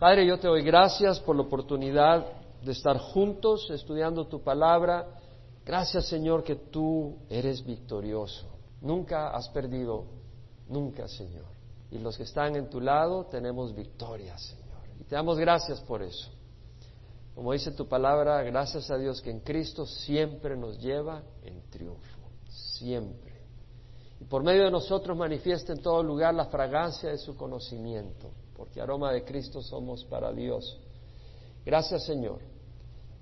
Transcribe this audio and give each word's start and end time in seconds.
Padre, 0.00 0.26
yo 0.26 0.40
te 0.40 0.48
doy 0.48 0.62
gracias 0.62 1.20
por 1.20 1.36
la 1.36 1.42
oportunidad 1.42 2.24
de 2.62 2.72
estar 2.72 2.96
juntos 2.96 3.68
estudiando 3.70 4.26
tu 4.28 4.42
palabra. 4.42 5.06
Gracias, 5.62 6.08
Señor, 6.08 6.42
que 6.42 6.56
tú 6.56 7.18
eres 7.28 7.62
victorioso. 7.62 8.46
Nunca 8.80 9.28
has 9.28 9.50
perdido, 9.50 10.06
nunca, 10.70 11.06
Señor. 11.06 11.44
Y 11.90 11.98
los 11.98 12.16
que 12.16 12.22
están 12.22 12.56
en 12.56 12.70
tu 12.70 12.80
lado 12.80 13.26
tenemos 13.26 13.74
victoria, 13.74 14.38
Señor. 14.38 14.80
Y 14.98 15.04
te 15.04 15.16
damos 15.16 15.38
gracias 15.38 15.82
por 15.82 16.02
eso. 16.02 16.30
Como 17.34 17.52
dice 17.52 17.70
tu 17.72 17.86
palabra, 17.86 18.42
gracias 18.42 18.90
a 18.90 18.96
Dios 18.96 19.20
que 19.20 19.30
en 19.30 19.40
Cristo 19.40 19.84
siempre 19.84 20.56
nos 20.56 20.78
lleva 20.78 21.24
en 21.42 21.60
triunfo, 21.68 22.20
siempre. 22.48 23.34
Y 24.18 24.24
por 24.24 24.42
medio 24.42 24.64
de 24.64 24.70
nosotros 24.70 25.14
manifiesta 25.14 25.74
en 25.74 25.82
todo 25.82 26.02
lugar 26.02 26.32
la 26.32 26.46
fragancia 26.46 27.10
de 27.10 27.18
su 27.18 27.36
conocimiento 27.36 28.30
porque 28.60 28.78
aroma 28.78 29.10
de 29.10 29.24
Cristo 29.24 29.62
somos 29.62 30.04
para 30.04 30.30
Dios. 30.32 30.78
Gracias 31.64 32.04
Señor. 32.04 32.40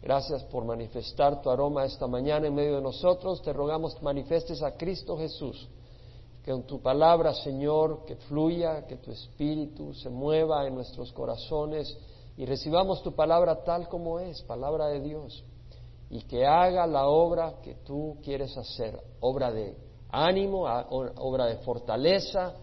Gracias 0.02 0.42
por 0.46 0.64
manifestar 0.64 1.40
tu 1.40 1.48
aroma 1.48 1.84
esta 1.84 2.08
mañana 2.08 2.48
en 2.48 2.56
medio 2.56 2.74
de 2.74 2.82
nosotros. 2.82 3.40
Te 3.42 3.52
rogamos 3.52 3.94
que 3.94 4.02
manifestes 4.02 4.64
a 4.64 4.72
Cristo 4.72 5.16
Jesús. 5.16 5.68
Que 6.42 6.50
en 6.50 6.64
tu 6.64 6.82
palabra, 6.82 7.34
Señor, 7.34 8.04
que 8.04 8.16
fluya, 8.16 8.84
que 8.88 8.96
tu 8.96 9.12
espíritu 9.12 9.94
se 9.94 10.10
mueva 10.10 10.66
en 10.66 10.74
nuestros 10.74 11.12
corazones 11.12 11.96
y 12.36 12.44
recibamos 12.44 13.00
tu 13.04 13.14
palabra 13.14 13.62
tal 13.62 13.88
como 13.88 14.18
es, 14.18 14.42
palabra 14.42 14.88
de 14.88 14.98
Dios. 14.98 15.44
Y 16.10 16.22
que 16.22 16.46
haga 16.46 16.84
la 16.84 17.06
obra 17.06 17.60
que 17.62 17.76
tú 17.84 18.16
quieres 18.24 18.56
hacer, 18.56 19.00
obra 19.20 19.52
de 19.52 19.76
ánimo, 20.10 20.62
obra 20.64 21.46
de 21.46 21.58
fortaleza, 21.58 22.56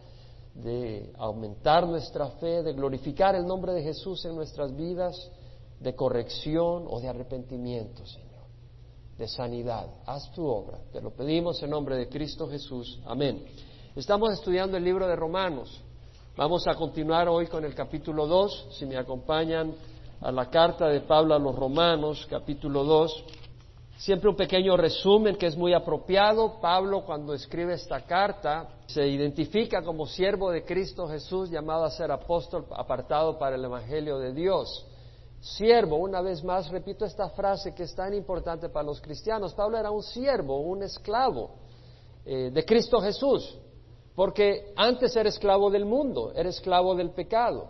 de 0.55 1.11
aumentar 1.17 1.85
nuestra 1.85 2.29
fe, 2.31 2.63
de 2.63 2.73
glorificar 2.73 3.35
el 3.35 3.45
nombre 3.45 3.73
de 3.73 3.83
Jesús 3.83 4.23
en 4.25 4.35
nuestras 4.35 4.75
vidas, 4.75 5.31
de 5.79 5.93
corrección 5.93 6.85
o 6.89 6.99
de 7.01 7.09
arrepentimiento, 7.09 8.05
Señor, 8.05 8.45
de 9.17 9.27
sanidad. 9.27 9.87
Haz 10.05 10.31
tu 10.31 10.45
obra. 10.45 10.79
Te 10.93 11.01
lo 11.01 11.11
pedimos 11.11 11.61
en 11.61 11.69
nombre 11.69 11.97
de 11.97 12.07
Cristo 12.07 12.47
Jesús. 12.47 12.99
Amén. 13.05 13.45
Estamos 13.95 14.31
estudiando 14.31 14.77
el 14.77 14.83
libro 14.83 15.07
de 15.07 15.15
Romanos. 15.15 15.81
Vamos 16.37 16.65
a 16.67 16.75
continuar 16.75 17.27
hoy 17.27 17.47
con 17.47 17.65
el 17.65 17.75
capítulo 17.75 18.25
2. 18.25 18.67
Si 18.71 18.85
me 18.85 18.97
acompañan 18.97 19.73
a 20.21 20.31
la 20.31 20.49
carta 20.49 20.87
de 20.87 21.01
Pablo 21.01 21.33
a 21.33 21.39
los 21.39 21.55
Romanos, 21.55 22.25
capítulo 22.29 22.85
2. 22.85 23.25
Siempre 23.97 24.29
un 24.29 24.35
pequeño 24.35 24.75
resumen 24.75 25.37
que 25.37 25.47
es 25.47 25.55
muy 25.55 25.73
apropiado. 25.73 26.59
Pablo 26.59 27.05
cuando 27.05 27.33
escribe 27.33 27.73
esta 27.73 28.01
carta 28.01 28.67
se 28.87 29.07
identifica 29.07 29.81
como 29.81 30.05
siervo 30.05 30.51
de 30.51 30.65
Cristo 30.65 31.07
Jesús 31.07 31.49
llamado 31.49 31.85
a 31.85 31.91
ser 31.91 32.11
apóstol 32.11 32.65
apartado 32.71 33.39
para 33.39 33.55
el 33.55 33.63
Evangelio 33.63 34.17
de 34.19 34.33
Dios. 34.33 34.85
Siervo, 35.39 35.97
una 35.97 36.21
vez 36.21 36.43
más 36.43 36.69
repito 36.69 37.05
esta 37.05 37.29
frase 37.29 37.73
que 37.73 37.83
es 37.83 37.95
tan 37.95 38.13
importante 38.13 38.67
para 38.67 38.85
los 38.85 38.99
cristianos. 38.99 39.53
Pablo 39.53 39.77
era 39.77 39.91
un 39.91 40.03
siervo, 40.03 40.59
un 40.59 40.83
esclavo 40.83 41.51
eh, 42.25 42.49
de 42.51 42.65
Cristo 42.65 42.99
Jesús, 42.99 43.57
porque 44.13 44.73
antes 44.75 45.15
era 45.15 45.29
esclavo 45.29 45.69
del 45.69 45.85
mundo, 45.85 46.33
era 46.35 46.49
esclavo 46.49 46.95
del 46.95 47.11
pecado, 47.11 47.69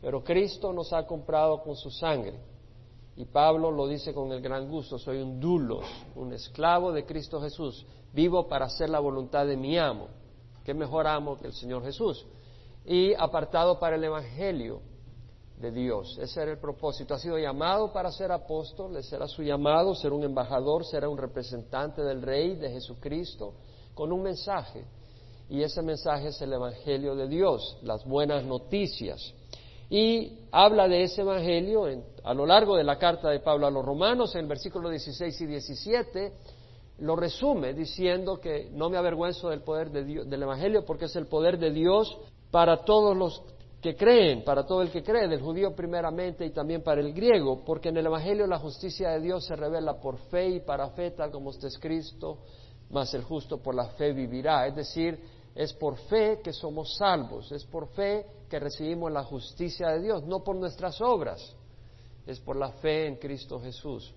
pero 0.00 0.22
Cristo 0.22 0.72
nos 0.72 0.92
ha 0.92 1.06
comprado 1.06 1.62
con 1.62 1.74
su 1.74 1.90
sangre. 1.90 2.38
Y 3.16 3.24
Pablo 3.24 3.70
lo 3.70 3.88
dice 3.88 4.12
con 4.12 4.30
el 4.30 4.42
gran 4.42 4.68
gusto, 4.68 4.98
soy 4.98 5.22
un 5.22 5.40
dulos, 5.40 5.84
un 6.14 6.34
esclavo 6.34 6.92
de 6.92 7.06
Cristo 7.06 7.40
Jesús, 7.40 7.86
vivo 8.12 8.46
para 8.46 8.66
hacer 8.66 8.90
la 8.90 9.00
voluntad 9.00 9.46
de 9.46 9.56
mi 9.56 9.78
amo. 9.78 10.08
¿Qué 10.64 10.74
mejor 10.74 11.06
amo 11.06 11.38
que 11.38 11.46
el 11.46 11.54
Señor 11.54 11.82
Jesús? 11.82 12.26
Y 12.84 13.14
apartado 13.14 13.78
para 13.78 13.96
el 13.96 14.04
Evangelio 14.04 14.82
de 15.58 15.70
Dios. 15.70 16.18
Ese 16.20 16.42
era 16.42 16.50
el 16.52 16.58
propósito. 16.58 17.14
Ha 17.14 17.18
sido 17.18 17.38
llamado 17.38 17.90
para 17.90 18.12
ser 18.12 18.30
apóstol, 18.30 18.94
ese 18.98 19.16
era 19.16 19.26
su 19.26 19.42
llamado, 19.42 19.94
ser 19.94 20.12
un 20.12 20.24
embajador, 20.24 20.84
ser 20.84 21.06
un 21.06 21.16
representante 21.16 22.02
del 22.02 22.20
Rey, 22.20 22.56
de 22.56 22.70
Jesucristo, 22.70 23.54
con 23.94 24.12
un 24.12 24.22
mensaje. 24.22 24.84
Y 25.48 25.62
ese 25.62 25.80
mensaje 25.80 26.28
es 26.28 26.42
el 26.42 26.52
Evangelio 26.52 27.14
de 27.14 27.28
Dios, 27.28 27.78
las 27.82 28.04
buenas 28.04 28.44
noticias 28.44 29.32
y 29.88 30.40
habla 30.50 30.88
de 30.88 31.04
ese 31.04 31.22
Evangelio 31.22 31.86
a 32.24 32.34
lo 32.34 32.46
largo 32.46 32.76
de 32.76 32.84
la 32.84 32.98
carta 32.98 33.30
de 33.30 33.40
Pablo 33.40 33.66
a 33.66 33.70
los 33.70 33.84
romanos, 33.84 34.34
en 34.34 34.42
el 34.42 34.46
versículo 34.48 34.90
16 34.90 35.40
y 35.40 35.46
17, 35.46 36.32
lo 36.98 37.14
resume 37.14 37.74
diciendo 37.74 38.40
que 38.40 38.70
no 38.72 38.88
me 38.88 38.96
avergüenzo 38.96 39.50
del 39.50 39.60
poder 39.60 39.90
del 39.90 40.42
Evangelio 40.42 40.84
porque 40.84 41.04
es 41.04 41.16
el 41.16 41.26
poder 41.26 41.58
de 41.58 41.70
Dios 41.70 42.18
para 42.50 42.84
todos 42.84 43.16
los 43.16 43.42
que 43.80 43.94
creen, 43.94 44.42
para 44.42 44.66
todo 44.66 44.82
el 44.82 44.90
que 44.90 45.02
cree, 45.02 45.28
del 45.28 45.40
judío 45.40 45.76
primeramente 45.76 46.44
y 46.44 46.50
también 46.50 46.82
para 46.82 47.00
el 47.00 47.12
griego, 47.12 47.62
porque 47.64 47.90
en 47.90 47.98
el 47.98 48.06
Evangelio 48.06 48.46
la 48.46 48.58
justicia 48.58 49.10
de 49.10 49.20
Dios 49.20 49.44
se 49.44 49.54
revela 49.54 50.00
por 50.00 50.18
fe 50.30 50.48
y 50.48 50.60
para 50.60 50.88
fe, 50.90 51.12
tal 51.12 51.30
como 51.30 51.50
está 51.50 51.68
escrito, 51.68 52.38
mas 52.90 53.12
el 53.14 53.22
justo 53.22 53.58
por 53.58 53.74
la 53.74 53.86
fe 53.90 54.12
vivirá. 54.12 54.66
Es 54.66 54.74
decir, 54.74 55.20
es 55.56 55.72
por 55.72 55.96
fe 55.96 56.40
que 56.44 56.52
somos 56.52 56.96
salvos, 56.96 57.50
es 57.50 57.64
por 57.64 57.88
fe 57.88 58.26
que 58.48 58.60
recibimos 58.60 59.10
la 59.10 59.24
justicia 59.24 59.88
de 59.88 60.02
Dios, 60.02 60.22
no 60.24 60.44
por 60.44 60.54
nuestras 60.54 61.00
obras, 61.00 61.56
es 62.26 62.38
por 62.40 62.56
la 62.56 62.70
fe 62.72 63.06
en 63.06 63.16
Cristo 63.16 63.58
Jesús. 63.58 64.14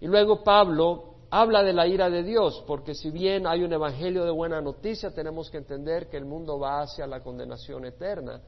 Y 0.00 0.06
luego 0.06 0.42
Pablo 0.42 1.16
habla 1.30 1.62
de 1.62 1.74
la 1.74 1.86
ira 1.86 2.08
de 2.08 2.22
Dios, 2.22 2.64
porque 2.66 2.94
si 2.94 3.10
bien 3.10 3.46
hay 3.46 3.62
un 3.62 3.72
evangelio 3.74 4.24
de 4.24 4.30
buena 4.30 4.62
noticia, 4.62 5.10
tenemos 5.10 5.50
que 5.50 5.58
entender 5.58 6.08
que 6.08 6.16
el 6.16 6.24
mundo 6.24 6.58
va 6.58 6.80
hacia 6.80 7.06
la 7.06 7.20
condenación 7.20 7.84
eterna 7.84 8.40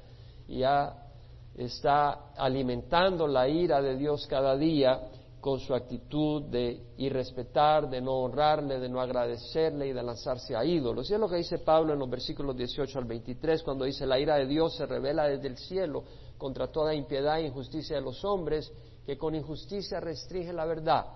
y 0.49 0.61
ya 0.61 1.07
está 1.55 2.33
alimentando 2.35 3.27
la 3.27 3.47
ira 3.47 3.83
de 3.83 3.97
Dios 3.97 4.27
cada 4.27 4.57
día 4.57 5.03
con 5.41 5.59
su 5.59 5.75
actitud 5.75 6.43
de 6.43 6.83
irrespetar, 6.99 7.89
de 7.89 8.01
no 8.01 8.13
honrarle, 8.13 8.79
de 8.79 8.89
no 8.89 9.01
agradecerle 9.01 9.89
y 9.89 9.93
de 9.93 10.03
lanzarse 10.03 10.55
a 10.55 10.65
ídolos. 10.65 11.11
Y 11.11 11.15
es 11.15 11.21
lo 11.21 11.29
que 11.29 11.37
dice 11.37 11.59
Pablo 11.59 11.95
en 11.95 11.99
los 11.99 12.11
versículos 12.11 12.57
18 12.57 12.99
al 12.99 13.07
23, 13.07 13.63
cuando 13.63 13.87
dice, 13.87 14.07
la 14.07 14.19
ira 14.19 14.37
de 14.37 14.47
Dios 14.47 14.77
se 14.77 14.85
revela 14.85 15.27
desde 15.27 15.49
el 15.49 15.57
cielo 15.57 16.05
contra 16.37 16.67
toda 16.69 16.95
impiedad 16.95 17.39
e 17.41 17.47
injusticia 17.47 17.97
de 17.97 18.03
los 18.03 18.23
hombres, 18.25 18.71
que 19.07 19.17
con 19.17 19.35
injusticia 19.35 19.99
restringe 19.99 20.53
la 20.53 20.67
verdad. 20.67 21.07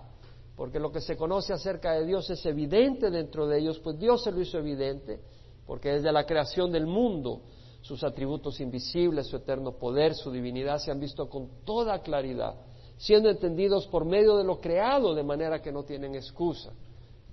Porque 0.55 0.79
lo 0.79 0.91
que 0.91 1.01
se 1.01 1.15
conoce 1.15 1.53
acerca 1.53 1.93
de 1.93 2.05
Dios 2.05 2.27
es 2.29 2.43
evidente 2.47 3.11
dentro 3.11 3.45
de 3.45 3.59
ellos, 3.59 3.79
pues 3.79 3.99
Dios 3.99 4.23
se 4.23 4.31
lo 4.31 4.41
hizo 4.41 4.57
evidente, 4.57 5.19
porque 5.67 5.91
desde 5.91 6.11
la 6.11 6.25
creación 6.25 6.71
del 6.71 6.87
mundo 6.87 7.41
sus 7.81 8.03
atributos 8.03 8.59
invisibles, 8.59 9.27
su 9.27 9.35
eterno 9.35 9.73
poder, 9.73 10.15
su 10.15 10.31
divinidad 10.31 10.79
se 10.79 10.89
han 10.89 10.99
visto 10.99 11.29
con 11.29 11.63
toda 11.63 12.01
claridad 12.01 12.55
siendo 12.97 13.29
entendidos 13.29 13.87
por 13.87 14.05
medio 14.05 14.37
de 14.37 14.43
lo 14.43 14.59
creado, 14.59 15.13
de 15.13 15.23
manera 15.23 15.61
que 15.61 15.71
no 15.71 15.83
tienen 15.83 16.15
excusa. 16.15 16.71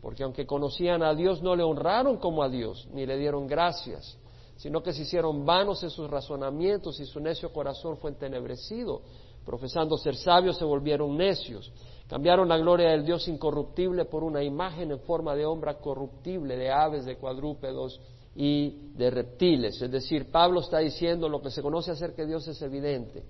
Porque 0.00 0.24
aunque 0.24 0.46
conocían 0.46 1.02
a 1.02 1.14
Dios, 1.14 1.42
no 1.42 1.54
le 1.54 1.62
honraron 1.62 2.16
como 2.16 2.42
a 2.42 2.48
Dios, 2.48 2.88
ni 2.92 3.06
le 3.06 3.16
dieron 3.16 3.46
gracias, 3.46 4.18
sino 4.56 4.82
que 4.82 4.92
se 4.92 5.02
hicieron 5.02 5.46
vanos 5.46 5.82
en 5.84 5.90
sus 5.90 6.10
razonamientos 6.10 6.98
y 7.00 7.06
su 7.06 7.20
necio 7.20 7.52
corazón 7.52 7.96
fue 7.98 8.10
entenebrecido. 8.10 9.02
Profesando 9.44 9.96
ser 9.96 10.16
sabios, 10.16 10.56
se 10.56 10.64
volvieron 10.64 11.16
necios. 11.16 11.72
Cambiaron 12.08 12.48
la 12.48 12.58
gloria 12.58 12.90
del 12.90 13.04
Dios 13.04 13.26
incorruptible 13.28 14.04
por 14.04 14.22
una 14.22 14.42
imagen 14.42 14.90
en 14.90 15.00
forma 15.00 15.34
de 15.34 15.46
hombre 15.46 15.74
corruptible, 15.76 16.56
de 16.56 16.70
aves, 16.70 17.04
de 17.04 17.16
cuadrúpedos 17.16 18.00
y 18.36 18.90
de 18.94 19.10
reptiles. 19.10 19.80
Es 19.80 19.90
decir, 19.90 20.30
Pablo 20.30 20.60
está 20.60 20.78
diciendo 20.78 21.28
lo 21.28 21.40
que 21.40 21.50
se 21.50 21.62
conoce 21.62 21.92
acerca 21.92 22.22
de 22.22 22.28
Dios 22.28 22.46
es 22.48 22.60
evidente 22.62 23.24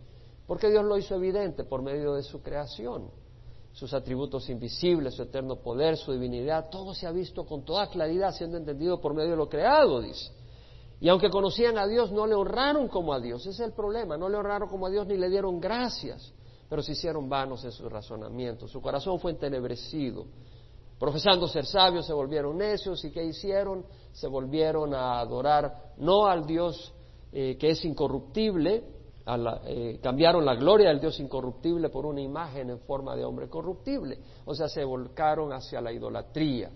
porque 0.53 0.69
Dios 0.69 0.85
lo 0.85 0.99
hizo 0.99 1.15
evidente 1.15 1.65
por 1.65 1.81
medio 1.81 2.13
de 2.13 2.23
su 2.23 2.43
creación. 2.43 3.09
Sus 3.73 3.95
atributos 3.95 4.51
invisibles, 4.51 5.15
su 5.15 5.23
eterno 5.23 5.57
poder, 5.57 5.97
su 5.97 6.13
divinidad, 6.13 6.69
todo 6.69 6.93
se 6.93 7.07
ha 7.07 7.11
visto 7.11 7.47
con 7.47 7.65
toda 7.65 7.87
claridad 7.87 8.33
siendo 8.33 8.59
entendido 8.59 9.01
por 9.01 9.15
medio 9.15 9.31
de 9.31 9.37
lo 9.39 9.49
creado, 9.49 10.03
dice. 10.03 10.31
Y 11.01 11.09
aunque 11.09 11.31
conocían 11.31 11.79
a 11.79 11.87
Dios, 11.87 12.13
no 12.13 12.27
le 12.27 12.35
honraron 12.35 12.89
como 12.89 13.15
a 13.15 13.19
Dios. 13.19 13.41
Ese 13.47 13.49
es 13.49 13.61
el 13.61 13.73
problema. 13.73 14.19
No 14.19 14.29
le 14.29 14.37
honraron 14.37 14.69
como 14.69 14.89
a 14.89 14.91
Dios 14.91 15.07
ni 15.07 15.17
le 15.17 15.31
dieron 15.31 15.59
gracias. 15.59 16.35
Pero 16.69 16.83
se 16.83 16.93
hicieron 16.93 17.31
vanos 17.31 17.65
en 17.65 17.73
sus 17.73 17.91
razonamientos. 17.91 18.71
Su 18.71 18.83
corazón 18.83 19.19
fue 19.21 19.31
entenebrecido. 19.31 20.27
Profesando 20.99 21.49
ser 21.49 21.65
sabios, 21.65 22.05
se 22.05 22.13
volvieron 22.13 22.59
necios. 22.59 23.03
¿Y 23.07 23.11
qué 23.11 23.25
hicieron? 23.25 23.87
Se 24.13 24.27
volvieron 24.27 24.93
a 24.93 25.19
adorar 25.19 25.95
no 25.97 26.27
al 26.27 26.45
Dios 26.45 26.93
eh, 27.33 27.57
que 27.59 27.71
es 27.71 27.83
incorruptible, 27.87 29.01
eh, 29.67 29.99
cambiaron 30.03 30.45
la 30.45 30.55
gloria 30.55 30.89
del 30.89 31.01
Dios 31.01 31.21
incorruptible 31.21 31.89
por 31.89 32.07
una 32.07 32.21
imagen 32.21 32.71
en 32.71 32.81
forma 32.81 33.15
de 33.15 33.25
hombre 33.25 33.49
corruptible. 33.49 34.19
O 34.45 34.55
sea, 34.55 34.69
se 34.69 34.85
volcaron 34.85 35.53
hacia 35.53 35.81
la 35.81 35.93
idolatría. 35.93 36.71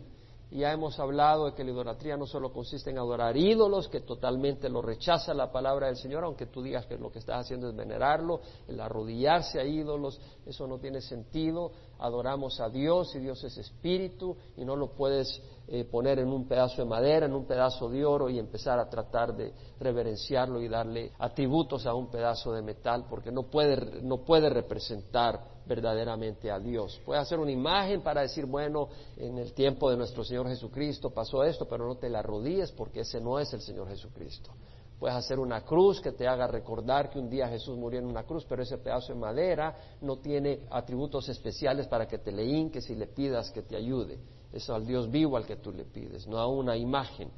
Ya 0.51 0.73
hemos 0.73 0.99
hablado 1.01 1.47
de 1.47 1.55
que 1.55 1.65
la 1.65 1.73
idolatría 1.73 2.17
no 2.17 2.25
solo 2.25 2.53
consiste 2.53 2.91
en 2.91 2.99
adorar 2.99 3.37
ídolos, 3.37 3.89
que 3.89 4.01
totalmente 4.01 4.69
lo 4.69 4.81
rechaza 4.81 5.35
la 5.35 5.51
palabra 5.51 5.89
del 5.89 5.97
Señor, 5.97 6.23
aunque 6.23 6.47
tú 6.47 6.63
digas 6.63 6.87
que 6.87 6.97
lo 6.97 7.11
que 7.11 7.19
estás 7.19 7.41
haciendo 7.41 7.69
es 7.69 7.75
venerarlo, 7.75 8.41
el 8.69 8.81
arrodillarse 8.81 9.59
a 9.59 9.65
ídolos, 9.65 10.21
eso 10.47 10.69
no 10.69 10.79
tiene 10.79 11.01
sentido. 11.01 11.73
adoramos 11.99 12.61
a 12.61 12.69
Dios 12.69 13.13
y 13.17 13.19
Dios 13.19 13.43
es 13.43 13.59
espíritu 13.59 14.37
y 14.57 14.65
no 14.65 14.77
lo 14.77 14.93
puedes 14.93 15.43
eh, 15.69 15.85
poner 15.85 16.21
en 16.21 16.29
un 16.29 16.47
pedazo 16.47 16.83
de 16.83 16.89
madera, 16.89 17.27
en 17.27 17.35
un 17.35 17.45
pedazo 17.45 17.89
de 17.89 18.05
oro 18.05 18.29
y 18.29 18.39
empezar 18.39 18.79
a 18.79 18.89
tratar 18.89 19.35
de 19.35 19.53
reverenciarlo 19.81 20.61
y 20.61 20.69
darle 20.69 21.11
atributos 21.19 21.87
a 21.87 21.95
un 21.95 22.09
pedazo 22.09 22.53
de 22.53 22.63
metal 22.63 23.07
porque 23.11 23.33
no 23.33 23.45
puede, 23.45 24.01
no 24.03 24.19
puede 24.19 24.49
representar 24.49 25.57
verdaderamente 25.67 26.51
a 26.51 26.61
Dios. 26.61 27.01
Puede 27.05 27.21
hacer 27.21 27.41
una 27.41 27.51
imagen 27.51 28.03
para 28.03 28.23
decir, 28.23 28.47
bueno, 28.47 28.89
en 29.17 29.39
el 29.39 29.53
tiempo 29.55 29.91
de 29.91 29.97
nuestro 29.97 30.23
Señor 30.23 30.47
Jesucristo 30.49 31.11
pasó 31.11 31.43
esto, 31.43 31.67
pero 31.67 31.87
no 31.87 31.97
te 31.97 32.09
la 32.09 32.21
arrodilles 32.21 32.71
porque 32.73 33.01
ese 33.01 33.21
no 33.21 33.39
es 33.39 33.53
el 33.53 33.61
Señor 33.61 33.89
Jesucristo. 33.89 34.53
Puedes 34.99 35.17
hacer 35.17 35.39
una 35.39 35.63
cruz 35.63 36.01
que 36.01 36.13
te 36.13 36.27
haga 36.27 36.47
recordar 36.47 37.11
que 37.11 37.19
un 37.19 37.29
día 37.29 37.49
Jesús 37.49 37.77
murió 37.77 37.99
en 37.99 38.07
una 38.07 38.23
cruz, 38.23 38.47
pero 38.49 38.63
ese 38.63 38.79
pedazo 38.79 39.13
de 39.13 39.19
madera 39.19 39.77
no 40.01 40.19
tiene 40.19 40.61
atributos 40.71 41.29
especiales 41.29 41.87
para 41.87 42.07
que 42.07 42.19
te 42.19 42.33
le 42.33 42.45
hinques 42.45 42.89
y 42.89 42.95
le 42.95 43.09
pidas 43.09 43.51
que 43.51 43.63
te 43.63 43.77
ayude. 43.77 44.19
Es 44.57 44.71
al 44.71 44.87
Dios 44.87 45.11
vivo 45.11 45.37
al 45.37 45.47
que 45.47 45.57
tú 45.57 45.71
le 45.71 45.85
pides, 45.85 46.27
no 46.27 46.39
a 46.39 46.47
una 46.47 46.77
imagen. 46.77 47.31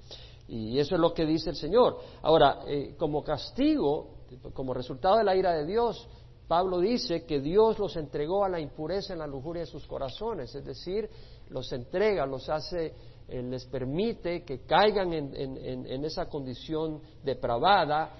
Y 0.46 0.78
eso 0.78 0.94
es 0.94 1.00
lo 1.00 1.12
que 1.12 1.26
dice 1.26 1.50
el 1.50 1.56
Señor. 1.56 1.98
Ahora, 2.22 2.60
eh, 2.66 2.94
como 2.96 3.22
castigo, 3.22 4.24
como 4.54 4.72
resultado 4.72 5.18
de 5.18 5.24
la 5.24 5.36
ira 5.36 5.52
de 5.52 5.66
Dios, 5.66 6.08
Pablo 6.46 6.78
dice 6.78 7.26
que 7.26 7.40
Dios 7.40 7.78
los 7.78 7.96
entregó 7.96 8.44
a 8.44 8.48
la 8.48 8.60
impureza 8.60 9.12
en 9.12 9.18
la 9.18 9.26
lujuria 9.26 9.60
de 9.60 9.66
sus 9.66 9.86
corazones, 9.86 10.54
es 10.54 10.64
decir, 10.64 11.10
los 11.50 11.70
entrega, 11.72 12.24
los 12.24 12.48
hace 12.48 12.94
eh, 13.28 13.42
les 13.42 13.66
permite 13.66 14.44
que 14.44 14.60
caigan 14.60 15.12
en, 15.12 16.04
esa 16.04 16.26
condición 16.30 17.02
depravada, 17.22 18.10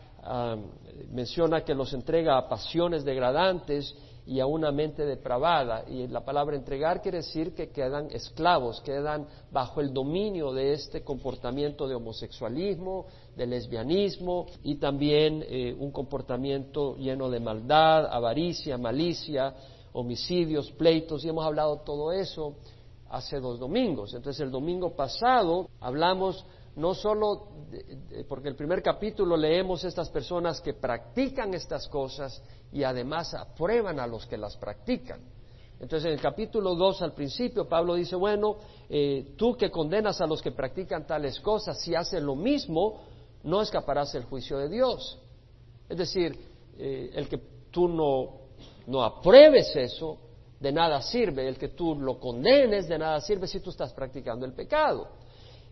menciona 1.10 1.64
que 1.64 1.74
los 1.74 1.94
entrega 1.94 2.36
a 2.36 2.48
pasiones 2.48 3.04
degradantes 3.04 3.94
y 4.28 4.40
a 4.40 4.46
una 4.46 4.70
mente 4.70 5.06
depravada. 5.06 5.84
Y 5.88 6.06
la 6.06 6.22
palabra 6.22 6.54
entregar 6.54 7.00
quiere 7.00 7.18
decir 7.18 7.54
que 7.54 7.70
quedan 7.70 8.10
esclavos, 8.10 8.82
quedan 8.82 9.26
bajo 9.50 9.80
el 9.80 9.94
dominio 9.94 10.52
de 10.52 10.74
este 10.74 11.02
comportamiento 11.02 11.88
de 11.88 11.94
homosexualismo, 11.94 13.06
de 13.34 13.46
lesbianismo 13.46 14.44
y 14.62 14.74
también 14.74 15.42
eh, 15.48 15.74
un 15.78 15.90
comportamiento 15.90 16.94
lleno 16.96 17.30
de 17.30 17.40
maldad, 17.40 18.06
avaricia, 18.06 18.76
malicia, 18.76 19.54
homicidios, 19.94 20.70
pleitos, 20.72 21.24
y 21.24 21.30
hemos 21.30 21.46
hablado 21.46 21.78
todo 21.78 22.12
eso 22.12 22.56
hace 23.08 23.40
dos 23.40 23.58
domingos. 23.58 24.12
Entonces 24.12 24.42
el 24.42 24.50
domingo 24.50 24.94
pasado 24.94 25.70
hablamos 25.80 26.44
no 26.78 26.94
solo, 26.94 27.48
porque 28.28 28.48
el 28.48 28.56
primer 28.56 28.82
capítulo 28.82 29.36
leemos 29.36 29.84
estas 29.84 30.08
personas 30.10 30.60
que 30.60 30.74
practican 30.74 31.52
estas 31.54 31.88
cosas 31.88 32.42
y 32.72 32.84
además 32.84 33.34
aprueban 33.34 33.98
a 34.00 34.06
los 34.06 34.26
que 34.26 34.36
las 34.36 34.56
practican. 34.56 35.20
Entonces 35.80 36.06
en 36.06 36.12
el 36.12 36.20
capítulo 36.20 36.74
2 36.74 37.02
al 37.02 37.12
principio 37.12 37.68
Pablo 37.68 37.94
dice, 37.94 38.16
bueno, 38.16 38.56
eh, 38.88 39.34
tú 39.36 39.56
que 39.56 39.70
condenas 39.70 40.20
a 40.20 40.26
los 40.26 40.40
que 40.40 40.52
practican 40.52 41.06
tales 41.06 41.40
cosas, 41.40 41.80
si 41.80 41.94
haces 41.94 42.22
lo 42.22 42.34
mismo, 42.34 43.00
no 43.42 43.60
escaparás 43.60 44.12
del 44.12 44.24
juicio 44.24 44.58
de 44.58 44.68
Dios. 44.68 45.18
Es 45.88 45.98
decir, 45.98 46.38
eh, 46.78 47.10
el 47.14 47.28
que 47.28 47.40
tú 47.70 47.88
no, 47.88 48.48
no 48.86 49.02
apruebes 49.02 49.74
eso, 49.76 50.18
de 50.60 50.72
nada 50.72 51.00
sirve. 51.02 51.46
El 51.48 51.56
que 51.58 51.68
tú 51.68 51.94
lo 51.94 52.18
condenes, 52.18 52.88
de 52.88 52.98
nada 52.98 53.20
sirve 53.20 53.46
si 53.46 53.60
tú 53.60 53.70
estás 53.70 53.92
practicando 53.92 54.44
el 54.44 54.52
pecado. 54.52 55.08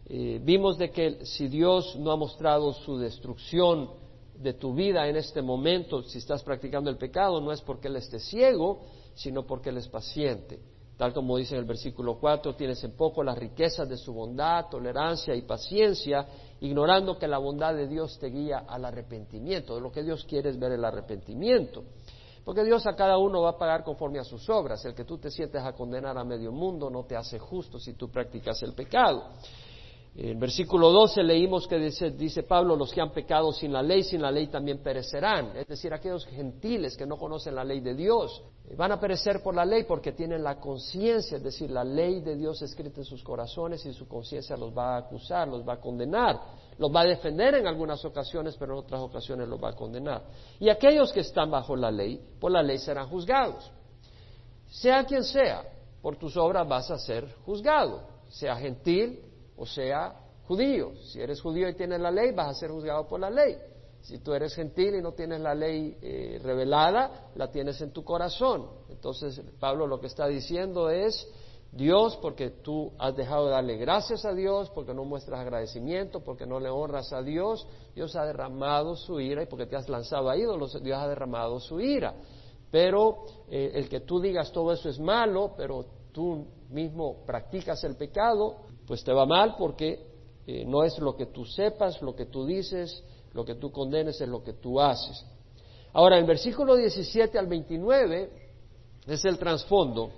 Eh, 0.08 0.40
vimos 0.42 0.78
de 0.78 0.90
que 0.90 1.24
si 1.26 1.48
Dios 1.48 1.96
no 1.96 2.12
ha 2.12 2.16
mostrado 2.16 2.72
su 2.72 2.96
destrucción 2.96 3.90
de 4.38 4.52
tu 4.52 4.72
vida 4.74 5.08
en 5.08 5.16
este 5.16 5.42
momento, 5.42 6.02
si 6.02 6.18
estás 6.18 6.44
practicando 6.44 6.90
el 6.90 6.96
pecado, 6.96 7.40
no 7.40 7.50
es 7.50 7.60
porque 7.60 7.88
Él 7.88 7.96
esté 7.96 8.20
ciego, 8.20 8.82
sino 9.14 9.44
porque 9.46 9.70
Él 9.70 9.78
es 9.78 9.88
paciente. 9.88 10.60
Tal 10.96 11.12
como 11.12 11.36
dice 11.36 11.54
en 11.54 11.60
el 11.60 11.66
versículo 11.66 12.18
4, 12.18 12.54
tienes 12.54 12.82
en 12.84 12.92
poco 12.92 13.22
las 13.22 13.36
riquezas 13.36 13.88
de 13.88 13.96
su 13.96 14.14
bondad, 14.14 14.66
tolerancia 14.70 15.34
y 15.34 15.42
paciencia, 15.42 16.26
ignorando 16.60 17.18
que 17.18 17.28
la 17.28 17.38
bondad 17.38 17.74
de 17.74 17.86
Dios 17.86 18.18
te 18.18 18.28
guía 18.28 18.64
al 18.66 18.84
arrepentimiento. 18.84 19.78
Lo 19.78 19.92
que 19.92 20.02
Dios 20.02 20.24
quiere 20.24 20.50
es 20.50 20.58
ver 20.58 20.72
el 20.72 20.84
arrepentimiento. 20.84 21.84
Porque 22.44 22.64
Dios 22.64 22.86
a 22.86 22.94
cada 22.94 23.18
uno 23.18 23.42
va 23.42 23.50
a 23.50 23.58
pagar 23.58 23.82
conforme 23.82 24.20
a 24.20 24.24
sus 24.24 24.48
obras. 24.48 24.82
El 24.84 24.94
que 24.94 25.04
tú 25.04 25.18
te 25.18 25.30
sientes 25.30 25.60
a 25.62 25.72
condenar 25.72 26.16
a 26.16 26.24
medio 26.24 26.52
mundo 26.52 26.88
no 26.88 27.04
te 27.04 27.16
hace 27.16 27.38
justo 27.38 27.78
si 27.78 27.94
tú 27.94 28.08
practicas 28.08 28.62
el 28.62 28.72
pecado. 28.72 29.32
En 30.18 30.40
versículo 30.40 30.92
12 30.92 31.22
leímos 31.22 31.68
que 31.68 31.76
dice, 31.76 32.10
dice, 32.10 32.42
Pablo, 32.42 32.74
los 32.74 32.90
que 32.90 33.02
han 33.02 33.10
pecado 33.10 33.52
sin 33.52 33.70
la 33.70 33.82
ley, 33.82 34.02
sin 34.02 34.22
la 34.22 34.30
ley 34.30 34.46
también 34.46 34.78
perecerán. 34.78 35.54
Es 35.54 35.66
decir, 35.66 35.92
aquellos 35.92 36.24
gentiles 36.24 36.96
que 36.96 37.04
no 37.04 37.18
conocen 37.18 37.54
la 37.54 37.62
ley 37.62 37.80
de 37.80 37.94
Dios 37.94 38.42
eh, 38.66 38.74
van 38.74 38.92
a 38.92 38.98
perecer 38.98 39.42
por 39.42 39.54
la 39.54 39.66
ley 39.66 39.84
porque 39.84 40.12
tienen 40.12 40.42
la 40.42 40.58
conciencia, 40.58 41.36
es 41.36 41.42
decir, 41.42 41.70
la 41.70 41.84
ley 41.84 42.20
de 42.20 42.34
Dios 42.34 42.62
escrita 42.62 43.00
en 43.00 43.04
sus 43.04 43.22
corazones 43.22 43.84
y 43.84 43.92
su 43.92 44.08
conciencia 44.08 44.56
los 44.56 44.74
va 44.74 44.94
a 44.94 44.98
acusar, 45.00 45.48
los 45.48 45.68
va 45.68 45.74
a 45.74 45.80
condenar. 45.80 46.40
Los 46.78 46.90
va 46.94 47.02
a 47.02 47.04
defender 47.04 47.54
en 47.56 47.66
algunas 47.66 48.02
ocasiones, 48.02 48.56
pero 48.58 48.72
en 48.72 48.78
otras 48.78 49.02
ocasiones 49.02 49.46
los 49.46 49.62
va 49.62 49.70
a 49.70 49.76
condenar. 49.76 50.22
Y 50.58 50.70
aquellos 50.70 51.12
que 51.12 51.20
están 51.20 51.50
bajo 51.50 51.76
la 51.76 51.90
ley, 51.90 52.22
por 52.40 52.52
la 52.52 52.62
ley 52.62 52.78
serán 52.78 53.08
juzgados. 53.08 53.70
Sea 54.68 55.04
quien 55.04 55.24
sea, 55.24 55.62
por 56.00 56.16
tus 56.16 56.38
obras 56.38 56.66
vas 56.66 56.90
a 56.90 56.98
ser 56.98 57.30
juzgado, 57.44 58.02
sea 58.28 58.56
gentil 58.56 59.25
o 59.56 59.66
sea 59.66 60.14
judío. 60.46 60.92
Si 61.04 61.20
eres 61.20 61.40
judío 61.40 61.68
y 61.68 61.74
tienes 61.74 62.00
la 62.00 62.10
ley, 62.10 62.32
vas 62.32 62.48
a 62.48 62.54
ser 62.54 62.70
juzgado 62.70 63.06
por 63.06 63.20
la 63.20 63.30
ley. 63.30 63.56
Si 64.00 64.18
tú 64.18 64.32
eres 64.34 64.54
gentil 64.54 64.94
y 64.94 65.02
no 65.02 65.12
tienes 65.12 65.40
la 65.40 65.54
ley 65.54 65.96
eh, 66.00 66.38
revelada, 66.42 67.30
la 67.34 67.50
tienes 67.50 67.80
en 67.80 67.90
tu 67.90 68.04
corazón. 68.04 68.68
Entonces 68.88 69.40
Pablo 69.58 69.86
lo 69.86 70.00
que 70.00 70.06
está 70.06 70.28
diciendo 70.28 70.90
es, 70.90 71.28
Dios, 71.72 72.16
porque 72.22 72.50
tú 72.50 72.92
has 72.98 73.16
dejado 73.16 73.46
de 73.46 73.50
darle 73.50 73.76
gracias 73.76 74.24
a 74.24 74.32
Dios, 74.32 74.70
porque 74.70 74.94
no 74.94 75.04
muestras 75.04 75.40
agradecimiento, 75.40 76.20
porque 76.20 76.46
no 76.46 76.60
le 76.60 76.70
honras 76.70 77.12
a 77.12 77.22
Dios, 77.22 77.66
Dios 77.94 78.14
ha 78.14 78.24
derramado 78.24 78.94
su 78.94 79.20
ira 79.20 79.42
y 79.42 79.46
porque 79.46 79.66
te 79.66 79.76
has 79.76 79.88
lanzado 79.88 80.30
a 80.30 80.36
ídolos, 80.36 80.80
Dios 80.82 80.98
ha 80.98 81.08
derramado 81.08 81.58
su 81.58 81.80
ira. 81.80 82.14
Pero 82.70 83.24
eh, 83.50 83.72
el 83.74 83.88
que 83.88 84.00
tú 84.00 84.20
digas 84.20 84.52
todo 84.52 84.72
eso 84.72 84.88
es 84.88 84.98
malo, 84.98 85.54
pero 85.56 85.84
tú 86.12 86.46
mismo 86.70 87.24
practicas 87.26 87.82
el 87.84 87.96
pecado, 87.96 88.56
pues 88.86 89.02
te 89.04 89.12
va 89.12 89.26
mal 89.26 89.56
porque 89.58 90.00
eh, 90.46 90.64
no 90.64 90.84
es 90.84 90.98
lo 90.98 91.16
que 91.16 91.26
tú 91.26 91.44
sepas, 91.44 92.00
lo 92.02 92.14
que 92.14 92.26
tú 92.26 92.46
dices, 92.46 93.02
lo 93.32 93.44
que 93.44 93.56
tú 93.56 93.70
condenes, 93.70 94.20
es 94.20 94.28
lo 94.28 94.42
que 94.42 94.54
tú 94.54 94.80
haces. 94.80 95.24
Ahora, 95.92 96.18
en 96.18 96.26
versículo 96.26 96.76
17 96.76 97.38
al 97.38 97.46
29 97.46 98.30
es 99.06 99.24
el 99.24 99.38
trasfondo 99.38 100.10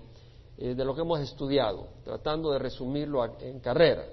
eh, 0.56 0.75
de 0.75 0.85
lo 0.85 0.94
que 0.94 1.03
hemos 1.03 1.20
estudiado, 1.20 1.88
tratando 2.05 2.50
de 2.50 2.59
resumirlo 2.59 3.25
en 3.41 3.61
carrera. 3.61 4.05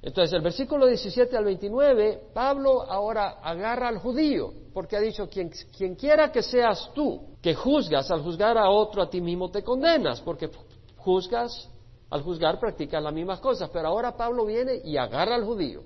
Entonces, 0.00 0.32
el 0.32 0.42
versículo 0.42 0.86
17 0.86 1.36
al 1.36 1.44
29, 1.44 2.28
Pablo 2.32 2.82
ahora 2.82 3.40
agarra 3.42 3.88
al 3.88 3.98
judío, 3.98 4.52
porque 4.72 4.96
ha 4.96 5.00
dicho, 5.00 5.28
quien 5.28 5.96
quiera 5.96 6.30
que 6.30 6.42
seas 6.42 6.90
tú, 6.94 7.20
que 7.42 7.54
juzgas, 7.54 8.08
al 8.10 8.22
juzgar 8.22 8.56
a 8.56 8.70
otro 8.70 9.02
a 9.02 9.10
ti 9.10 9.20
mismo 9.20 9.50
te 9.50 9.64
condenas, 9.64 10.20
porque 10.20 10.50
juzgas, 10.96 11.68
al 12.10 12.22
juzgar 12.22 12.58
practicas 12.58 13.02
las 13.02 13.12
mismas 13.12 13.40
cosas, 13.40 13.70
pero 13.72 13.88
ahora 13.88 14.16
Pablo 14.16 14.46
viene 14.46 14.80
y 14.84 14.96
agarra 14.96 15.34
al 15.34 15.44
judío. 15.44 15.82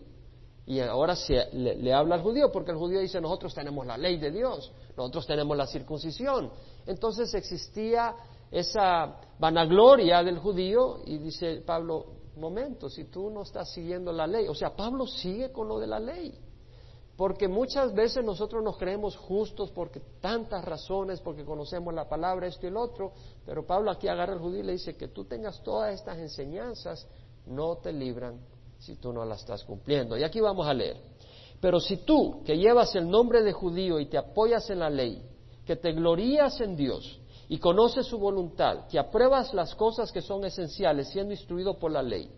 Y 0.65 0.79
ahora 0.79 1.17
se, 1.17 1.49
le, 1.53 1.93
habla 1.93 2.15
al 2.15 2.23
judío, 2.23 2.53
porque 2.53 2.71
el 2.71 2.77
judío 2.77 3.01
dice, 3.01 3.21
nosotros 3.21 3.53
tenemos 3.53 3.85
la 3.85 3.99
ley 3.99 4.17
de 4.19 4.31
Dios, 4.31 4.73
nosotros 4.97 5.27
tenemos 5.27 5.57
la 5.57 5.67
circuncisión. 5.67 6.51
Entonces 6.87 7.35
existía 7.35 8.15
esa 8.51 9.17
vanagloria 9.39 10.23
del 10.23 10.39
judío 10.39 11.01
y 11.05 11.19
dice 11.19 11.63
Pablo, 11.67 12.07
momento, 12.37 12.89
si 12.89 13.05
tú 13.05 13.29
no 13.31 13.43
estás 13.43 13.73
siguiendo 13.73 14.13
la 14.13 14.27
ley, 14.27 14.47
o 14.49 14.55
sea, 14.55 14.75
Pablo 14.77 15.07
sigue 15.07 15.51
con 15.51 15.69
lo 15.69 15.81
de 15.81 15.87
la 15.89 15.99
ley, 15.99 16.33
porque 17.17 17.47
muchas 17.47 17.93
veces 17.95 18.25
nosotros 18.25 18.63
nos 18.65 18.79
creemos 18.79 19.17
justos 19.17 19.71
porque 19.71 20.01
tantas 20.21 20.65
razones, 20.65 21.21
porque 21.21 21.45
conocemos 21.45 21.93
la 21.93 22.09
palabra, 22.09 22.47
esto 22.47 22.67
y 22.67 22.71
el 22.71 22.77
otro, 22.77 23.13
pero 23.45 23.67
Pablo 23.67 23.91
aquí 23.91 24.09
agarra 24.09 24.33
al 24.33 24.39
judío 24.39 24.61
y 24.61 24.65
le 24.65 24.73
dice 24.73 24.97
que 24.97 25.09
tú 25.09 25.25
tengas 25.25 25.63
todas 25.63 25.95
estas 25.95 26.19
enseñanzas, 26.19 27.07
no 27.47 27.77
te 27.77 27.93
libran 27.93 28.41
si 28.79 28.97
tú 28.97 29.13
no 29.13 29.25
las 29.25 29.41
estás 29.41 29.63
cumpliendo. 29.65 30.17
Y 30.17 30.25
aquí 30.25 30.41
vamos 30.41 30.67
a 30.67 30.75
leer. 30.75 30.97
Pero 31.61 31.79
si 31.79 31.99
tú, 31.99 32.43
que 32.45 32.57
llevas 32.57 32.95
el 32.97 33.09
nombre 33.09 33.43
de 33.43 33.53
judío 33.53 34.01
y 34.01 34.07
te 34.07 34.19
apoyas 34.19 34.69
en 34.71 34.81
la 34.81 34.91
ley, 34.91 35.23
que 35.65 35.77
te 35.77 35.93
glorías 35.93 36.61
en 36.61 36.75
Dios, 36.75 37.21
y 37.49 37.59
conoces 37.59 38.07
su 38.07 38.19
voluntad, 38.19 38.89
que 38.89 38.99
apruebas 38.99 39.53
las 39.53 39.75
cosas 39.75 40.11
que 40.11 40.23
son 40.23 40.45
esenciales 40.45 41.11
siendo 41.11 41.33
instruido 41.33 41.79
por 41.79 41.93
la 41.93 42.03
ley, 42.03 42.31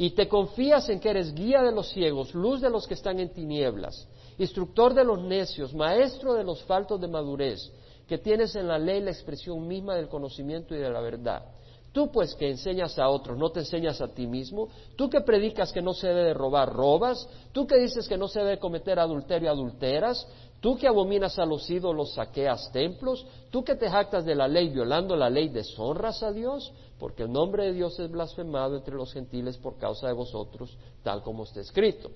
y 0.00 0.10
te 0.10 0.28
confías 0.28 0.88
en 0.90 1.00
que 1.00 1.10
eres 1.10 1.34
guía 1.34 1.60
de 1.60 1.72
los 1.72 1.88
ciegos, 1.88 2.32
luz 2.32 2.60
de 2.60 2.70
los 2.70 2.86
que 2.86 2.94
están 2.94 3.18
en 3.18 3.32
tinieblas, 3.32 4.08
instructor 4.38 4.94
de 4.94 5.02
los 5.02 5.20
necios, 5.20 5.74
maestro 5.74 6.34
de 6.34 6.44
los 6.44 6.62
faltos 6.62 7.00
de 7.00 7.08
madurez, 7.08 7.72
que 8.06 8.16
tienes 8.16 8.54
en 8.54 8.68
la 8.68 8.78
ley 8.78 9.00
la 9.00 9.10
expresión 9.10 9.66
misma 9.66 9.96
del 9.96 10.08
conocimiento 10.08 10.72
y 10.72 10.78
de 10.78 10.88
la 10.88 11.00
verdad. 11.00 11.46
Tú 11.92 12.10
pues 12.12 12.34
que 12.34 12.50
enseñas 12.50 12.98
a 12.98 13.08
otros, 13.08 13.38
¿no 13.38 13.50
te 13.50 13.60
enseñas 13.60 14.00
a 14.00 14.08
ti 14.08 14.26
mismo? 14.26 14.68
Tú 14.96 15.08
que 15.08 15.20
predicas 15.22 15.72
que 15.72 15.80
no 15.80 15.94
se 15.94 16.08
debe 16.08 16.34
robar, 16.34 16.72
robas. 16.72 17.28
Tú 17.52 17.66
que 17.66 17.76
dices 17.76 18.06
que 18.06 18.18
no 18.18 18.28
se 18.28 18.40
debe 18.40 18.58
cometer 18.58 18.98
adulterio, 18.98 19.50
adulteras. 19.50 20.26
Tú 20.60 20.76
que 20.76 20.86
abominas 20.86 21.38
a 21.38 21.46
los 21.46 21.68
ídolos, 21.70 22.14
saqueas 22.14 22.70
templos. 22.72 23.26
Tú 23.50 23.64
que 23.64 23.74
te 23.74 23.88
jactas 23.88 24.24
de 24.24 24.34
la 24.34 24.48
ley, 24.48 24.68
violando 24.68 25.16
la 25.16 25.30
ley, 25.30 25.48
deshonras 25.48 26.22
a 26.22 26.30
Dios. 26.30 26.72
Porque 26.98 27.22
el 27.22 27.32
nombre 27.32 27.66
de 27.66 27.72
Dios 27.72 27.98
es 27.98 28.10
blasfemado 28.10 28.76
entre 28.76 28.94
los 28.94 29.12
gentiles 29.12 29.56
por 29.56 29.78
causa 29.78 30.08
de 30.08 30.12
vosotros, 30.12 30.76
tal 31.02 31.22
como 31.22 31.44
está 31.44 31.60
escrito. 31.60 32.10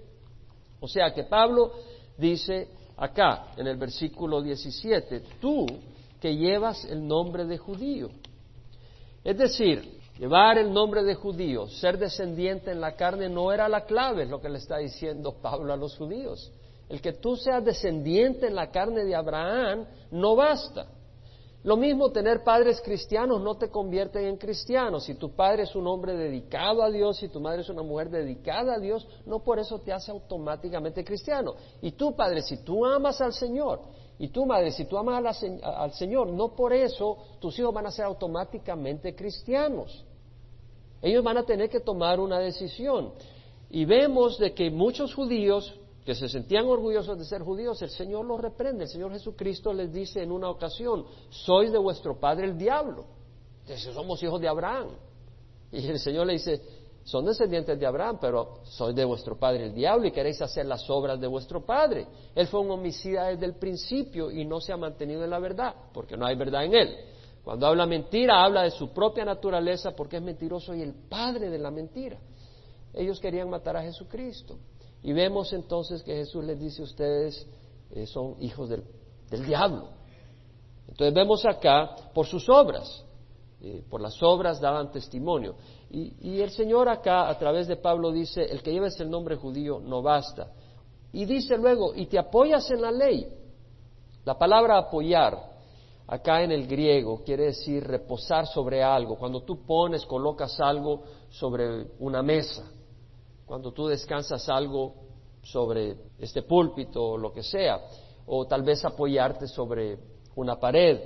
O 0.80 0.88
sea 0.88 1.14
que 1.14 1.24
Pablo 1.24 1.72
dice 2.18 2.68
acá, 2.96 3.52
en 3.56 3.68
el 3.68 3.76
versículo 3.76 4.42
17, 4.42 5.22
tú 5.40 5.66
que 6.20 6.36
llevas 6.36 6.84
el 6.84 7.06
nombre 7.06 7.46
de 7.46 7.58
judío. 7.58 8.10
Es 9.24 9.36
decir, 9.38 10.00
llevar 10.18 10.58
el 10.58 10.72
nombre 10.72 11.02
de 11.04 11.14
judío, 11.14 11.68
ser 11.68 11.98
descendiente 11.98 12.70
en 12.70 12.80
la 12.80 12.96
carne 12.96 13.28
no 13.28 13.52
era 13.52 13.68
la 13.68 13.84
clave, 13.84 14.24
es 14.24 14.30
lo 14.30 14.40
que 14.40 14.48
le 14.48 14.58
está 14.58 14.78
diciendo 14.78 15.36
Pablo 15.40 15.72
a 15.72 15.76
los 15.76 15.96
judíos. 15.96 16.52
El 16.88 17.00
que 17.00 17.12
tú 17.12 17.36
seas 17.36 17.64
descendiente 17.64 18.46
en 18.48 18.54
la 18.54 18.70
carne 18.70 19.04
de 19.04 19.14
Abraham 19.14 19.86
no 20.10 20.36
basta. 20.36 20.88
Lo 21.64 21.76
mismo 21.76 22.10
tener 22.10 22.42
padres 22.42 22.82
cristianos 22.84 23.40
no 23.40 23.56
te 23.56 23.70
convierten 23.70 24.26
en 24.26 24.36
cristiano. 24.36 24.98
Si 24.98 25.14
tu 25.14 25.30
padre 25.30 25.62
es 25.62 25.76
un 25.76 25.86
hombre 25.86 26.16
dedicado 26.16 26.82
a 26.82 26.90
Dios 26.90 27.22
y 27.22 27.28
tu 27.28 27.40
madre 27.40 27.62
es 27.62 27.68
una 27.68 27.82
mujer 27.82 28.10
dedicada 28.10 28.74
a 28.74 28.78
Dios, 28.80 29.06
no 29.26 29.44
por 29.44 29.60
eso 29.60 29.78
te 29.78 29.92
hace 29.92 30.10
automáticamente 30.10 31.04
cristiano. 31.04 31.54
Y 31.80 31.92
tú, 31.92 32.16
padre, 32.16 32.42
si 32.42 32.64
tú 32.64 32.84
amas 32.84 33.20
al 33.20 33.32
Señor 33.32 33.80
y 34.22 34.28
tú, 34.28 34.46
madre, 34.46 34.70
si 34.70 34.84
tú 34.84 34.96
amas 34.96 35.42
al 35.64 35.92
Señor, 35.94 36.28
no 36.28 36.54
por 36.54 36.72
eso 36.72 37.18
tus 37.40 37.58
hijos 37.58 37.74
van 37.74 37.86
a 37.86 37.90
ser 37.90 38.04
automáticamente 38.04 39.16
cristianos. 39.16 40.04
Ellos 41.02 41.24
van 41.24 41.38
a 41.38 41.42
tener 41.42 41.68
que 41.68 41.80
tomar 41.80 42.20
una 42.20 42.38
decisión. 42.38 43.14
Y 43.68 43.84
vemos 43.84 44.38
de 44.38 44.54
que 44.54 44.70
muchos 44.70 45.12
judíos 45.12 45.74
que 46.04 46.14
se 46.14 46.28
sentían 46.28 46.66
orgullosos 46.66 47.18
de 47.18 47.24
ser 47.24 47.42
judíos, 47.42 47.82
el 47.82 47.90
Señor 47.90 48.24
los 48.24 48.40
reprende. 48.40 48.84
El 48.84 48.90
Señor 48.90 49.10
Jesucristo 49.10 49.72
les 49.72 49.92
dice 49.92 50.22
en 50.22 50.30
una 50.30 50.50
ocasión, 50.50 51.04
sois 51.28 51.72
de 51.72 51.78
vuestro 51.78 52.20
padre 52.20 52.44
el 52.44 52.56
diablo. 52.56 53.06
Dice, 53.66 53.92
somos 53.92 54.22
hijos 54.22 54.40
de 54.40 54.46
Abraham. 54.46 54.90
Y 55.72 55.84
el 55.84 55.98
Señor 55.98 56.28
le 56.28 56.34
dice, 56.34 56.62
son 57.04 57.24
descendientes 57.24 57.78
de 57.78 57.86
Abraham, 57.86 58.18
pero 58.20 58.60
sois 58.64 58.94
de 58.94 59.04
vuestro 59.04 59.36
padre 59.38 59.66
el 59.66 59.74
diablo 59.74 60.06
y 60.06 60.12
queréis 60.12 60.40
hacer 60.40 60.66
las 60.66 60.88
obras 60.88 61.20
de 61.20 61.26
vuestro 61.26 61.64
padre. 61.64 62.06
Él 62.34 62.46
fue 62.46 62.60
un 62.60 62.70
homicida 62.70 63.26
desde 63.26 63.46
el 63.46 63.54
principio 63.54 64.30
y 64.30 64.44
no 64.44 64.60
se 64.60 64.72
ha 64.72 64.76
mantenido 64.76 65.24
en 65.24 65.30
la 65.30 65.38
verdad, 65.38 65.74
porque 65.92 66.16
no 66.16 66.26
hay 66.26 66.36
verdad 66.36 66.64
en 66.64 66.74
él. 66.74 66.96
Cuando 67.42 67.66
habla 67.66 67.86
mentira, 67.86 68.44
habla 68.44 68.62
de 68.62 68.70
su 68.70 68.90
propia 68.90 69.24
naturaleza 69.24 69.90
porque 69.96 70.16
es 70.16 70.22
mentiroso 70.22 70.74
y 70.74 70.82
el 70.82 70.94
padre 70.94 71.50
de 71.50 71.58
la 71.58 71.70
mentira. 71.70 72.18
Ellos 72.94 73.18
querían 73.18 73.50
matar 73.50 73.76
a 73.76 73.82
Jesucristo. 73.82 74.58
Y 75.02 75.12
vemos 75.12 75.52
entonces 75.52 76.02
que 76.02 76.14
Jesús 76.14 76.44
les 76.44 76.58
dice, 76.58 76.82
ustedes 76.82 77.46
eh, 77.90 78.06
son 78.06 78.36
hijos 78.40 78.68
del, 78.68 78.84
diablo. 79.44 79.88
Entonces 80.86 81.14
vemos 81.14 81.44
acá 81.44 81.96
por 82.14 82.26
sus 82.26 82.48
obras, 82.48 83.04
eh, 83.60 83.82
por 83.90 84.00
las 84.00 84.22
obras 84.22 84.60
daban 84.60 84.92
testimonio. 84.92 85.56
Y, 85.94 86.40
el 86.40 86.50
Señor 86.50 86.88
acá, 86.88 87.28
a 87.28 87.38
través 87.38 87.68
de 87.68 87.76
Pablo, 87.76 88.10
dice, 88.12 88.42
el 88.42 88.62
que 88.62 88.72
lleves 88.72 88.98
el 88.98 89.10
nombre 89.10 89.36
judío 89.36 89.78
no 89.78 90.00
basta. 90.00 90.50
Y 91.12 91.26
dice 91.26 91.58
luego, 91.58 91.94
y 91.94 92.06
te 92.06 92.18
apoyas 92.18 92.70
en 92.70 92.80
la 92.80 92.90
ley. 92.90 93.28
La 94.24 94.38
palabra 94.38 94.78
apoyar, 94.78 95.38
acá 96.06 96.42
en 96.42 96.50
el 96.50 96.66
griego, 96.66 97.22
quiere 97.22 97.44
decir 97.44 97.84
reposar 97.84 98.46
sobre 98.46 98.82
algo. 98.82 99.16
Cuando 99.16 99.42
tú 99.42 99.66
pones, 99.66 100.06
colocas 100.06 100.58
algo 100.60 101.02
sobre 101.28 101.88
una 101.98 102.22
mesa, 102.22 102.64
cuando 103.44 103.70
tú 103.70 103.86
descansas 103.86 104.48
algo 104.48 104.94
sobre 105.42 105.94
este 106.18 106.40
púlpito 106.40 107.04
o 107.04 107.18
lo 107.18 107.34
que 107.34 107.42
sea, 107.42 107.78
o 108.24 108.46
tal 108.46 108.62
vez 108.62 108.82
apoyarte 108.82 109.46
sobre 109.46 109.98
una 110.36 110.58
pared. 110.58 110.98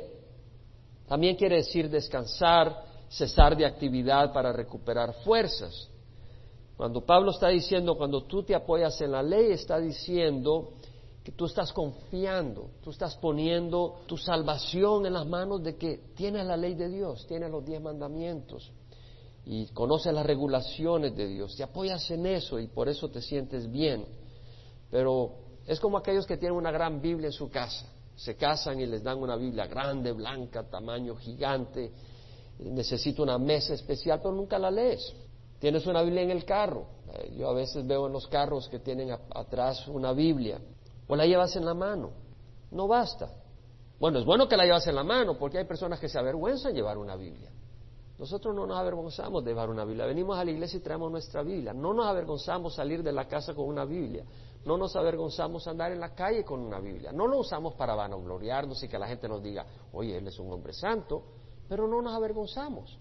También 1.09 1.35
quiere 1.35 1.57
decir 1.57 1.91
descansar, 1.91 2.86
cesar 3.09 3.57
de 3.57 3.67
actividad 3.67 4.33
para 4.33 4.53
recuperar 4.53 5.15
fuerzas. 5.25 5.89
Cuando 6.77 7.05
Pablo 7.05 7.31
está 7.31 7.49
diciendo, 7.49 7.97
cuando 7.97 8.25
tú 8.25 8.43
te 8.43 8.55
apoyas 8.55 9.01
en 9.01 9.13
la 9.13 9.23
ley, 9.23 9.53
está 9.53 9.79
diciendo 9.79 10.73
que 11.25 11.33
tú 11.33 11.47
estás 11.47 11.73
confiando, 11.73 12.71
tú 12.83 12.91
estás 12.91 13.17
poniendo 13.17 14.01
tu 14.07 14.17
salvación 14.17 15.07
en 15.07 15.15
las 15.15 15.27
manos 15.27 15.63
de 15.63 15.77
que 15.77 16.13
tienes 16.15 16.47
la 16.47 16.57
ley 16.57 16.75
de 16.75 16.89
Dios, 16.89 17.27
tienes 17.27 17.51
los 17.51 17.65
diez 17.65 17.81
mandamientos 17.81 18.71
y 19.45 19.67
conoces 19.69 20.13
las 20.13 20.27
regulaciones 20.27 21.17
de 21.17 21.27
Dios, 21.27 21.57
te 21.57 21.63
apoyas 21.63 22.09
en 22.11 22.27
eso 22.27 22.61
y 22.61 22.67
por 22.69 22.89
eso 22.89 23.09
te 23.09 23.23
sientes 23.23 23.71
bien. 23.71 24.05
Pero 24.91 25.33
es 25.67 25.81
como 25.81 25.99
aquellos 25.99 26.27
que 26.27 26.37
tienen 26.37 26.57
una 26.57 26.71
gran 26.71 27.01
Biblia 27.01 27.27
en 27.27 27.33
su 27.33 27.49
casa, 27.49 27.87
se 28.15 28.37
casan 28.37 28.81
y 28.81 28.87
les 28.87 29.03
dan 29.03 29.19
una 29.19 29.37
Biblia 29.37 29.67
grande, 29.67 30.13
blanca, 30.13 30.63
tamaño 30.69 31.17
gigante, 31.17 31.93
necesita 32.59 33.23
una 33.23 33.39
mesa 33.39 33.75
especial, 33.75 34.21
pero 34.23 34.35
nunca 34.35 34.59
la 34.59 34.71
lees. 34.71 35.15
Tienes 35.59 35.87
una 35.87 36.03
Biblia 36.03 36.23
en 36.23 36.31
el 36.31 36.45
carro. 36.45 36.87
Eh, 37.15 37.35
yo 37.39 37.49
a 37.49 37.55
veces 37.55 37.87
veo 37.87 38.07
en 38.07 38.13
los 38.13 38.27
carros 38.27 38.69
que 38.69 38.79
tienen 38.79 39.17
atrás 39.35 39.87
una 39.89 40.13
Biblia. 40.13 40.61
O 41.09 41.17
la 41.17 41.25
llevas 41.27 41.57
en 41.57 41.65
la 41.65 41.75
mano. 41.75 42.11
No 42.71 42.89
basta. 42.89 43.31
Bueno, 43.99 44.19
es 44.19 44.25
bueno 44.27 44.49
que 44.49 44.57
la 44.57 44.65
llevas 44.65 44.87
en 44.87 44.95
la 44.95 45.05
mano 45.05 45.39
porque 45.39 45.59
hay 45.59 45.65
personas 45.65 45.99
que 45.99 46.09
se 46.09 46.19
avergüenzan 46.19 46.75
llevar 46.75 46.99
una 46.99 47.17
Biblia. 47.17 47.51
Nosotros 48.19 48.55
no 48.55 48.67
nos 48.67 48.79
avergonzamos 48.79 49.45
de 49.45 49.51
llevar 49.51 49.69
una 49.71 49.85
Biblia. 49.85 50.07
Venimos 50.07 50.39
a 50.39 50.45
la 50.45 50.51
iglesia 50.51 50.79
y 50.79 50.81
traemos 50.81 51.11
nuestra 51.11 51.43
Biblia. 51.43 51.73
No 51.73 51.93
nos 51.93 52.07
avergonzamos 52.07 52.75
salir 52.75 53.03
de 53.03 53.13
la 53.13 53.27
casa 53.29 53.55
con 53.55 53.67
una 53.67 53.85
Biblia. 53.85 54.25
No 54.65 54.77
nos 54.77 54.97
avergonzamos 54.97 55.67
andar 55.69 55.93
en 55.93 56.01
la 56.01 56.15
calle 56.15 56.45
con 56.45 56.61
una 56.61 56.81
Biblia. 56.81 57.13
No 57.13 57.27
lo 57.27 57.39
usamos 57.39 57.75
para 57.75 57.95
vanagloriarnos 57.95 58.83
y 58.83 58.89
que 58.89 58.99
la 58.99 59.07
gente 59.07 59.29
nos 59.29 59.43
diga, 59.43 59.67
oye, 59.93 60.17
él 60.17 60.27
es 60.27 60.39
un 60.39 60.51
hombre 60.51 60.73
santo 60.73 61.23
pero 61.69 61.89
no 61.89 62.03
nos 62.03 62.15
avergonzamos. 62.15 62.99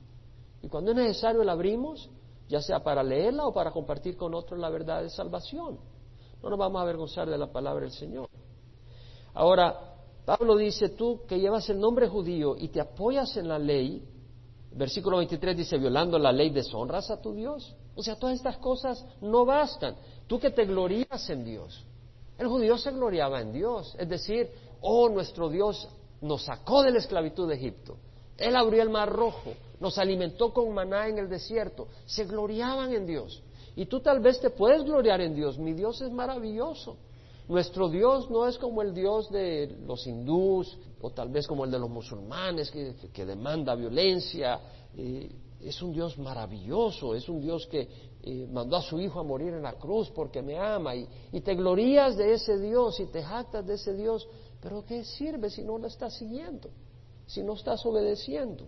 Y 0.61 0.67
cuando 0.67 0.91
es 0.91 0.97
necesario 0.97 1.43
la 1.43 1.53
abrimos, 1.53 2.09
ya 2.47 2.61
sea 2.61 2.83
para 2.83 3.03
leerla 3.03 3.45
o 3.45 3.53
para 3.53 3.71
compartir 3.71 4.17
con 4.17 4.33
otros 4.33 4.59
la 4.59 4.69
verdad 4.69 5.01
de 5.01 5.09
salvación. 5.09 5.79
No 6.41 6.49
nos 6.49 6.59
vamos 6.59 6.79
a 6.79 6.83
avergonzar 6.83 7.29
de 7.29 7.37
la 7.37 7.51
palabra 7.51 7.81
del 7.81 7.91
Señor. 7.91 8.29
Ahora, 9.33 9.95
Pablo 10.25 10.55
dice, 10.55 10.89
tú 10.89 11.21
que 11.27 11.39
llevas 11.39 11.69
el 11.69 11.79
nombre 11.79 12.07
judío 12.07 12.55
y 12.57 12.69
te 12.69 12.81
apoyas 12.81 13.35
en 13.37 13.47
la 13.47 13.59
ley, 13.59 14.03
versículo 14.71 15.17
23 15.17 15.57
dice, 15.57 15.77
violando 15.77 16.17
la 16.17 16.31
ley, 16.31 16.49
deshonras 16.49 17.11
a 17.11 17.21
tu 17.21 17.33
Dios. 17.33 17.75
O 17.95 18.03
sea, 18.03 18.15
todas 18.17 18.35
estas 18.35 18.57
cosas 18.57 19.05
no 19.21 19.45
bastan. 19.45 19.95
Tú 20.27 20.39
que 20.39 20.51
te 20.51 20.65
glorías 20.65 21.29
en 21.29 21.45
Dios. 21.45 21.85
El 22.37 22.47
judío 22.47 22.77
se 22.77 22.91
gloriaba 22.91 23.39
en 23.41 23.53
Dios. 23.53 23.95
Es 23.97 24.09
decir, 24.09 24.49
oh, 24.81 25.09
nuestro 25.09 25.49
Dios 25.49 25.87
nos 26.21 26.43
sacó 26.43 26.83
de 26.83 26.91
la 26.91 26.99
esclavitud 26.99 27.47
de 27.47 27.55
Egipto. 27.55 27.97
Él 28.37 28.55
abrió 28.55 28.81
el 28.81 28.89
mar 28.89 29.11
rojo, 29.11 29.53
nos 29.79 29.97
alimentó 29.97 30.53
con 30.53 30.73
maná 30.73 31.07
en 31.07 31.17
el 31.17 31.29
desierto, 31.29 31.87
se 32.05 32.25
gloriaban 32.25 32.93
en 32.93 33.05
Dios. 33.05 33.41
Y 33.75 33.85
tú 33.85 33.99
tal 33.99 34.19
vez 34.19 34.39
te 34.39 34.49
puedes 34.49 34.83
gloriar 34.83 35.21
en 35.21 35.35
Dios, 35.35 35.57
mi 35.57 35.73
Dios 35.73 36.01
es 36.01 36.11
maravilloso. 36.11 36.97
Nuestro 37.47 37.89
Dios 37.89 38.29
no 38.31 38.47
es 38.47 38.57
como 38.57 38.81
el 38.81 38.93
Dios 38.93 39.29
de 39.29 39.77
los 39.85 40.07
hindús 40.07 40.77
o 40.99 41.11
tal 41.11 41.29
vez 41.29 41.45
como 41.45 41.65
el 41.65 41.71
de 41.71 41.77
los 41.77 41.89
musulmanes 41.89 42.71
que, 42.71 43.25
demanda 43.25 43.75
violencia. 43.75 44.59
Eh, 44.97 45.29
es 45.61 45.81
un 45.81 45.93
Dios 45.93 46.17
maravilloso, 46.17 47.15
es 47.15 47.27
un 47.29 47.41
Dios 47.41 47.67
que 47.67 47.87
eh, 48.23 48.47
mandó 48.51 48.77
a 48.77 48.81
su 48.81 48.99
Hijo 48.99 49.19
a 49.19 49.23
morir 49.23 49.53
en 49.53 49.63
la 49.63 49.73
cruz 49.73 50.09
porque 50.09 50.41
me 50.41 50.57
ama 50.57 50.95
y, 50.95 51.07
y 51.31 51.41
te 51.41 51.55
glorías 51.55 52.17
de 52.17 52.33
ese 52.33 52.59
Dios 52.59 52.99
y 52.99 53.05
te 53.07 53.21
jactas 53.21 53.65
de 53.65 53.75
ese 53.75 53.93
Dios, 53.93 54.27
pero 54.61 54.83
¿qué 54.83 55.03
sirve 55.03 55.49
si 55.49 55.63
no 55.63 55.77
lo 55.77 55.87
estás 55.87 56.17
siguiendo? 56.17 56.69
Si 57.25 57.43
no 57.43 57.53
estás 57.53 57.85
obedeciendo. 57.85 58.65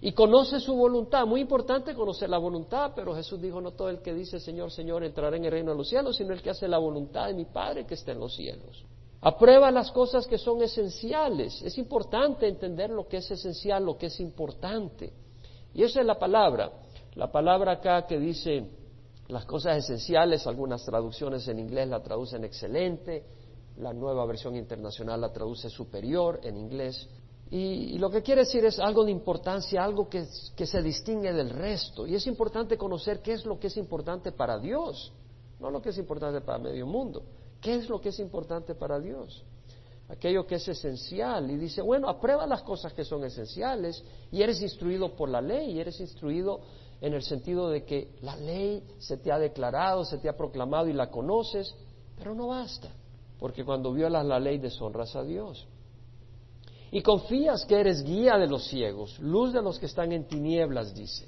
Y 0.00 0.12
conoce 0.12 0.58
su 0.58 0.74
voluntad. 0.74 1.26
Muy 1.26 1.40
importante 1.40 1.94
conocer 1.94 2.28
la 2.28 2.38
voluntad, 2.38 2.92
pero 2.94 3.14
Jesús 3.14 3.40
dijo, 3.40 3.60
no 3.60 3.70
todo 3.70 3.88
el 3.88 4.00
que 4.00 4.12
dice 4.12 4.40
Señor, 4.40 4.72
Señor 4.72 5.04
entrará 5.04 5.36
en 5.36 5.44
el 5.44 5.52
reino 5.52 5.70
de 5.70 5.78
los 5.78 5.88
cielos, 5.88 6.16
sino 6.16 6.32
el 6.32 6.42
que 6.42 6.50
hace 6.50 6.66
la 6.66 6.78
voluntad 6.78 7.28
de 7.28 7.34
mi 7.34 7.44
Padre 7.44 7.86
que 7.86 7.94
está 7.94 8.12
en 8.12 8.18
los 8.18 8.34
cielos. 8.34 8.84
Aprueba 9.20 9.70
las 9.70 9.92
cosas 9.92 10.26
que 10.26 10.38
son 10.38 10.62
esenciales. 10.62 11.62
Es 11.62 11.78
importante 11.78 12.48
entender 12.48 12.90
lo 12.90 13.06
que 13.06 13.18
es 13.18 13.30
esencial, 13.30 13.84
lo 13.84 13.96
que 13.96 14.06
es 14.06 14.18
importante. 14.18 15.12
Y 15.72 15.84
esa 15.84 16.00
es 16.00 16.06
la 16.06 16.18
palabra. 16.18 16.72
La 17.14 17.30
palabra 17.30 17.72
acá 17.72 18.04
que 18.06 18.18
dice 18.18 18.66
las 19.28 19.44
cosas 19.44 19.78
esenciales, 19.78 20.46
algunas 20.46 20.84
traducciones 20.84 21.46
en 21.46 21.60
inglés 21.60 21.88
la 21.88 22.02
traducen 22.02 22.44
excelente, 22.44 23.24
la 23.78 23.92
nueva 23.92 24.26
versión 24.26 24.56
internacional 24.56 25.20
la 25.20 25.32
traduce 25.32 25.70
superior 25.70 26.40
en 26.42 26.56
inglés. 26.56 27.08
Y, 27.54 27.98
lo 27.98 28.10
que 28.10 28.22
quiere 28.22 28.40
decir 28.40 28.64
es 28.64 28.78
algo 28.78 29.04
de 29.04 29.10
importancia, 29.10 29.84
algo 29.84 30.08
que, 30.08 30.24
se 30.24 30.82
distingue 30.82 31.34
del 31.34 31.50
resto. 31.50 32.06
Y 32.06 32.14
es 32.14 32.26
importante 32.26 32.78
conocer 32.78 33.20
qué 33.20 33.34
es 33.34 33.44
lo 33.44 33.60
que 33.60 33.66
es 33.66 33.76
importante 33.76 34.32
para 34.32 34.58
Dios, 34.58 35.12
no 35.60 35.70
lo 35.70 35.82
que 35.82 35.90
es 35.90 35.98
importante 35.98 36.40
para 36.40 36.58
medio 36.58 36.86
mundo. 36.86 37.22
¿Qué 37.60 37.74
es 37.74 37.90
lo 37.90 38.00
que 38.00 38.08
es 38.08 38.18
importante 38.20 38.74
para 38.74 38.98
Dios? 38.98 39.44
aquello 40.08 40.46
que 40.46 40.56
es 40.56 40.68
esencial. 40.68 41.50
Y 41.50 41.56
dice, 41.56 41.80
bueno, 41.80 42.08
aprueba 42.08 42.46
las 42.46 42.62
cosas 42.62 42.92
que 42.92 43.02
son 43.04 43.24
esenciales 43.24 44.04
y 44.30 44.42
eres 44.42 44.60
instruido 44.60 45.16
por 45.16 45.30
la 45.30 45.40
ley, 45.40 45.72
y 45.72 45.80
eres 45.80 46.00
instruido 46.00 46.60
en 47.00 47.14
el 47.14 47.22
sentido 47.22 47.70
de 47.70 47.84
que 47.84 48.10
la 48.20 48.36
ley 48.36 48.82
se 48.98 49.16
te 49.16 49.32
ha 49.32 49.38
declarado, 49.38 50.04
se 50.04 50.18
te 50.18 50.28
ha 50.28 50.36
proclamado 50.36 50.88
y 50.88 50.92
la 50.92 51.10
conoces, 51.10 51.74
pero 52.18 52.34
no 52.34 52.48
basta, 52.48 52.90
porque 53.38 53.64
cuando 53.64 53.92
violas 53.92 54.26
la 54.26 54.38
ley 54.38 54.58
deshonras 54.58 55.16
a 55.16 55.22
Dios. 55.22 55.66
Y 56.94 57.00
confías 57.00 57.64
que 57.64 57.80
eres 57.80 58.04
guía 58.04 58.36
de 58.36 58.46
los 58.46 58.66
ciegos, 58.66 59.18
luz 59.18 59.54
de 59.54 59.62
los 59.62 59.78
que 59.78 59.86
están 59.86 60.12
en 60.12 60.26
tinieblas, 60.28 60.94
dice, 60.94 61.26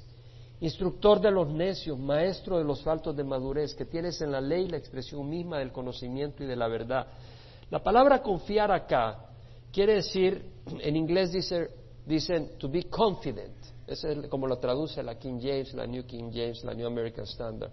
instructor 0.60 1.18
de 1.22 1.30
los 1.30 1.48
necios, 1.48 1.98
maestro 1.98 2.58
de 2.58 2.64
los 2.64 2.82
faltos 2.82 3.16
de 3.16 3.24
madurez, 3.24 3.74
que 3.74 3.86
tienes 3.86 4.20
en 4.20 4.30
la 4.30 4.42
ley 4.42 4.68
la 4.68 4.76
expresión 4.76 5.26
misma 5.26 5.58
del 5.58 5.72
conocimiento 5.72 6.44
y 6.44 6.46
de 6.46 6.54
la 6.54 6.68
verdad. 6.68 7.06
La 7.70 7.82
palabra 7.82 8.22
confiar 8.22 8.70
acá 8.70 9.30
quiere 9.72 9.94
decir, 9.94 10.44
en 10.80 10.96
inglés 10.96 11.32
dice, 11.32 11.70
dicen 12.04 12.58
to 12.58 12.68
be 12.68 12.84
confident, 12.84 13.56
es 13.86 14.06
como 14.28 14.46
lo 14.46 14.58
traduce 14.58 15.02
la 15.02 15.18
King 15.18 15.38
James, 15.40 15.72
la 15.72 15.86
New 15.86 16.04
King 16.04 16.30
James, 16.30 16.62
la 16.62 16.74
New 16.74 16.86
American 16.86 17.24
Standard. 17.24 17.72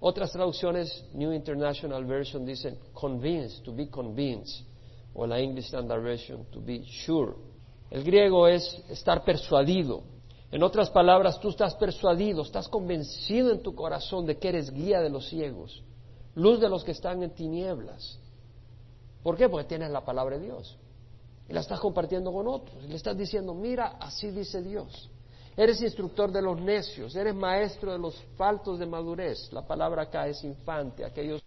Otras 0.00 0.32
traducciones, 0.32 1.04
New 1.14 1.32
International 1.32 2.04
Version, 2.04 2.44
dicen 2.44 2.76
convinced, 2.92 3.62
to 3.64 3.72
be 3.72 3.88
convinced 3.88 4.71
o 5.14 5.26
la 5.26 5.38
English 5.40 5.66
Standard 5.66 6.02
Version, 6.02 6.44
to 6.50 6.60
be 6.60 6.84
sure. 6.84 7.34
El 7.90 8.04
griego 8.04 8.48
es 8.48 8.82
estar 8.88 9.24
persuadido. 9.24 10.02
En 10.50 10.62
otras 10.62 10.90
palabras, 10.90 11.40
tú 11.40 11.50
estás 11.50 11.74
persuadido, 11.74 12.42
estás 12.42 12.68
convencido 12.68 13.52
en 13.52 13.62
tu 13.62 13.74
corazón 13.74 14.26
de 14.26 14.38
que 14.38 14.48
eres 14.48 14.70
guía 14.70 15.00
de 15.00 15.10
los 15.10 15.28
ciegos, 15.28 15.82
luz 16.34 16.60
de 16.60 16.68
los 16.68 16.84
que 16.84 16.92
están 16.92 17.22
en 17.22 17.30
tinieblas. 17.30 18.18
¿Por 19.22 19.36
qué? 19.36 19.48
Porque 19.48 19.68
tienes 19.68 19.90
la 19.90 20.04
palabra 20.04 20.36
de 20.36 20.44
Dios. 20.44 20.76
Y 21.48 21.52
la 21.52 21.60
estás 21.60 21.80
compartiendo 21.80 22.32
con 22.32 22.48
otros. 22.48 22.82
Y 22.84 22.88
le 22.88 22.96
estás 22.96 23.16
diciendo, 23.16 23.54
mira, 23.54 23.96
así 24.00 24.30
dice 24.30 24.62
Dios. 24.62 25.10
Eres 25.56 25.82
instructor 25.82 26.32
de 26.32 26.40
los 26.40 26.60
necios, 26.60 27.14
eres 27.14 27.34
maestro 27.34 27.92
de 27.92 27.98
los 27.98 28.16
faltos 28.36 28.78
de 28.78 28.86
madurez. 28.86 29.52
La 29.52 29.66
palabra 29.66 30.02
acá 30.02 30.26
es 30.26 30.42
infante, 30.44 31.04
aquellos 31.04 31.42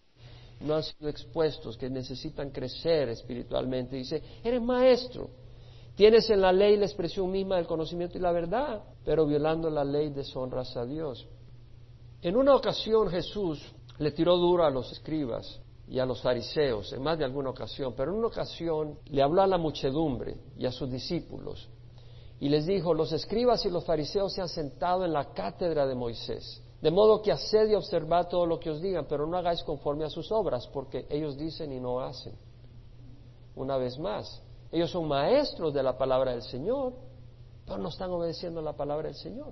no 0.66 0.76
han 0.76 0.84
sido 0.84 1.10
expuestos, 1.10 1.78
que 1.78 1.90
necesitan 1.90 2.50
crecer 2.50 3.10
espiritualmente. 3.10 3.96
Dice, 3.96 4.22
eres 4.44 4.62
maestro, 4.62 5.30
tienes 5.96 6.30
en 6.30 6.42
la 6.42 6.52
ley 6.52 6.78
la 6.78 6.86
expresión 6.86 7.32
misma 7.32 7.58
del 7.58 7.68
conocimiento 7.68 8.18
y 8.18 8.22
la 8.22 8.32
verdad, 8.32 8.84
pero 9.04 9.26
violando 9.26 9.70
la 9.70 9.84
ley 9.84 10.10
deshonras 10.10 10.76
a 10.76 10.86
Dios. 10.86 11.28
En 12.22 12.36
una 12.36 12.56
ocasión 12.56 13.10
Jesús 13.10 13.62
le 14.00 14.12
tiró 14.12 14.36
duro 14.38 14.66
a 14.66 14.70
los 14.70 14.92
escribas 14.92 15.62
y 15.88 16.00
a 16.00 16.06
los 16.06 16.22
fariseos, 16.22 16.92
en 16.94 17.04
más 17.04 17.18
de 17.18 17.26
alguna 17.26 17.52
ocasión, 17.52 17.94
pero 17.96 18.12
en 18.12 18.18
una 18.18 18.28
ocasión 18.28 19.00
le 19.06 19.22
habló 19.22 19.42
a 19.42 19.48
la 19.48 19.58
muchedumbre 19.58 20.38
y 20.58 20.66
a 20.66 20.72
sus 20.72 20.90
discípulos 20.92 21.70
y 22.40 22.50
les 22.50 22.66
dijo, 22.66 22.94
los 22.94 23.12
escribas 23.12 23.66
y 23.66 23.70
los 23.70 23.86
fariseos 23.86 24.34
se 24.34 24.42
han 24.42 24.50
sentado 24.50 25.06
en 25.06 25.14
la 25.14 25.34
cátedra 25.34 25.88
de 25.88 25.96
Moisés. 25.96 26.62
De 26.86 26.92
modo 26.92 27.20
que 27.20 27.32
haced 27.32 27.68
y 27.68 27.74
observad 27.74 28.28
todo 28.28 28.46
lo 28.46 28.60
que 28.60 28.70
os 28.70 28.80
digan, 28.80 29.08
pero 29.10 29.26
no 29.26 29.36
hagáis 29.38 29.64
conforme 29.64 30.06
a 30.06 30.10
sus 30.12 30.32
obras, 30.32 30.68
porque 30.68 31.08
ellos 31.10 31.36
dicen 31.36 31.72
y 31.72 31.80
no 31.80 32.00
hacen. 32.00 32.36
Una 33.56 33.76
vez 33.78 33.98
más, 33.98 34.44
ellos 34.72 34.92
son 34.92 35.08
maestros 35.08 35.74
de 35.74 35.82
la 35.82 35.98
palabra 35.98 36.34
del 36.34 36.44
Señor, 36.44 36.94
pero 37.66 37.80
no 37.80 37.90
están 37.90 38.12
obedeciendo 38.12 38.62
la 38.62 38.74
palabra 38.74 39.08
del 39.08 39.16
Señor. 39.16 39.52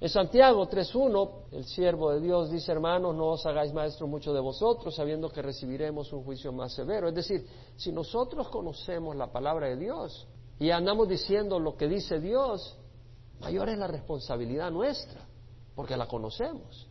En 0.00 0.08
Santiago 0.08 0.66
3.1, 0.66 1.30
el 1.50 1.66
siervo 1.66 2.10
de 2.12 2.20
Dios 2.20 2.50
dice, 2.50 2.72
hermanos, 2.72 3.14
no 3.14 3.32
os 3.32 3.44
hagáis 3.44 3.74
maestros 3.74 4.08
mucho 4.08 4.32
de 4.32 4.40
vosotros, 4.40 4.94
sabiendo 4.94 5.28
que 5.28 5.42
recibiremos 5.42 6.10
un 6.14 6.24
juicio 6.24 6.54
más 6.54 6.72
severo. 6.72 7.08
Es 7.08 7.14
decir, 7.14 7.46
si 7.76 7.92
nosotros 7.92 8.48
conocemos 8.48 9.14
la 9.14 9.30
palabra 9.30 9.66
de 9.66 9.76
Dios 9.76 10.26
y 10.58 10.70
andamos 10.70 11.06
diciendo 11.06 11.60
lo 11.60 11.76
que 11.76 11.86
dice 11.86 12.18
Dios, 12.18 12.78
mayor 13.40 13.68
es 13.68 13.76
la 13.76 13.88
responsabilidad 13.88 14.70
nuestra 14.70 15.28
porque 15.74 15.96
la 15.96 16.06
conocemos. 16.06 16.86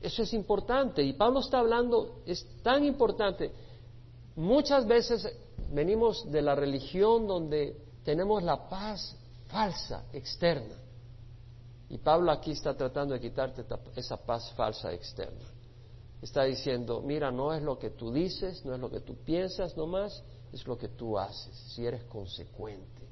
Eso 0.00 0.22
es 0.22 0.32
importante 0.34 1.02
y 1.02 1.12
Pablo 1.14 1.40
está 1.40 1.58
hablando, 1.58 2.20
es 2.26 2.46
tan 2.62 2.84
importante. 2.84 3.50
Muchas 4.36 4.86
veces 4.86 5.26
venimos 5.72 6.30
de 6.30 6.42
la 6.42 6.54
religión 6.54 7.26
donde 7.26 7.76
tenemos 8.04 8.42
la 8.42 8.68
paz 8.68 9.16
falsa, 9.48 10.04
externa. 10.12 10.76
Y 11.88 11.98
Pablo 11.98 12.32
aquí 12.32 12.52
está 12.52 12.76
tratando 12.76 13.14
de 13.14 13.20
quitarte 13.20 13.64
esa 13.94 14.16
paz 14.16 14.52
falsa 14.52 14.92
externa. 14.92 15.44
Está 16.20 16.44
diciendo, 16.44 17.00
mira, 17.02 17.30
no 17.30 17.52
es 17.52 17.62
lo 17.62 17.78
que 17.78 17.90
tú 17.90 18.12
dices, 18.12 18.64
no 18.64 18.74
es 18.74 18.80
lo 18.80 18.90
que 18.90 19.00
tú 19.00 19.16
piensas 19.16 19.76
nomás, 19.76 20.22
es 20.52 20.66
lo 20.66 20.76
que 20.76 20.88
tú 20.88 21.18
haces, 21.18 21.54
si 21.74 21.86
eres 21.86 22.04
consecuente. 22.04 23.02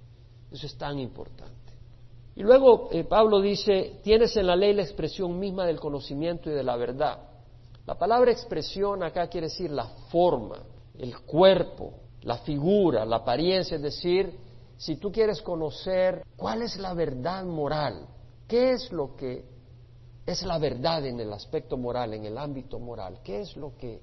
Eso 0.50 0.66
es 0.66 0.76
tan 0.76 0.98
importante. 0.98 1.63
Y 2.36 2.42
luego 2.42 2.88
eh, 2.90 3.04
Pablo 3.04 3.40
dice, 3.40 4.00
tienes 4.02 4.36
en 4.36 4.46
la 4.46 4.56
ley 4.56 4.74
la 4.74 4.82
expresión 4.82 5.38
misma 5.38 5.66
del 5.66 5.78
conocimiento 5.78 6.50
y 6.50 6.54
de 6.54 6.64
la 6.64 6.76
verdad. 6.76 7.18
La 7.86 7.96
palabra 7.96 8.32
expresión 8.32 9.02
acá 9.02 9.28
quiere 9.28 9.48
decir 9.48 9.70
la 9.70 9.86
forma, 10.10 10.58
el 10.98 11.20
cuerpo, 11.20 11.92
la 12.22 12.38
figura, 12.38 13.04
la 13.04 13.16
apariencia, 13.16 13.76
es 13.76 13.82
decir, 13.82 14.36
si 14.76 14.96
tú 14.96 15.12
quieres 15.12 15.40
conocer 15.42 16.24
cuál 16.36 16.62
es 16.62 16.76
la 16.78 16.92
verdad 16.94 17.44
moral, 17.44 18.08
qué 18.48 18.72
es 18.72 18.90
lo 18.90 19.14
que 19.14 19.44
es 20.26 20.42
la 20.42 20.58
verdad 20.58 21.04
en 21.06 21.20
el 21.20 21.32
aspecto 21.32 21.76
moral, 21.76 22.14
en 22.14 22.24
el 22.24 22.38
ámbito 22.38 22.78
moral, 22.80 23.20
qué 23.22 23.42
es 23.42 23.56
lo 23.56 23.76
que 23.76 24.00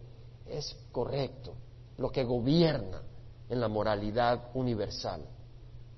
es 0.47 0.77
correcto, 0.91 1.53
lo 1.97 2.09
que 2.11 2.23
gobierna 2.23 3.01
en 3.49 3.59
la 3.59 3.67
moralidad 3.67 4.51
universal, 4.53 5.21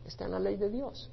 está 0.05 0.25
en 0.25 0.31
la 0.31 0.39
ley 0.39 0.55
de 0.55 0.69
Dios 0.69 1.11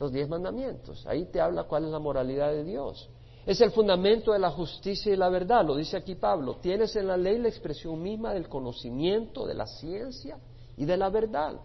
los 0.00 0.10
diez 0.10 0.28
mandamientos. 0.28 1.06
Ahí 1.06 1.26
te 1.26 1.40
habla 1.40 1.64
cuál 1.64 1.84
es 1.84 1.90
la 1.90 1.98
moralidad 1.98 2.50
de 2.50 2.64
Dios. 2.64 3.08
Es 3.44 3.60
el 3.60 3.70
fundamento 3.70 4.32
de 4.32 4.38
la 4.38 4.50
justicia 4.50 5.12
y 5.12 5.16
la 5.16 5.28
verdad, 5.28 5.64
lo 5.64 5.76
dice 5.76 5.96
aquí 5.96 6.14
Pablo. 6.14 6.56
Tienes 6.56 6.96
en 6.96 7.06
la 7.06 7.16
ley 7.16 7.38
la 7.38 7.48
expresión 7.48 8.02
misma 8.02 8.32
del 8.32 8.48
conocimiento, 8.48 9.46
de 9.46 9.54
la 9.54 9.66
ciencia 9.66 10.38
y 10.76 10.86
de 10.86 10.96
la 10.96 11.10
verdad. 11.10 11.60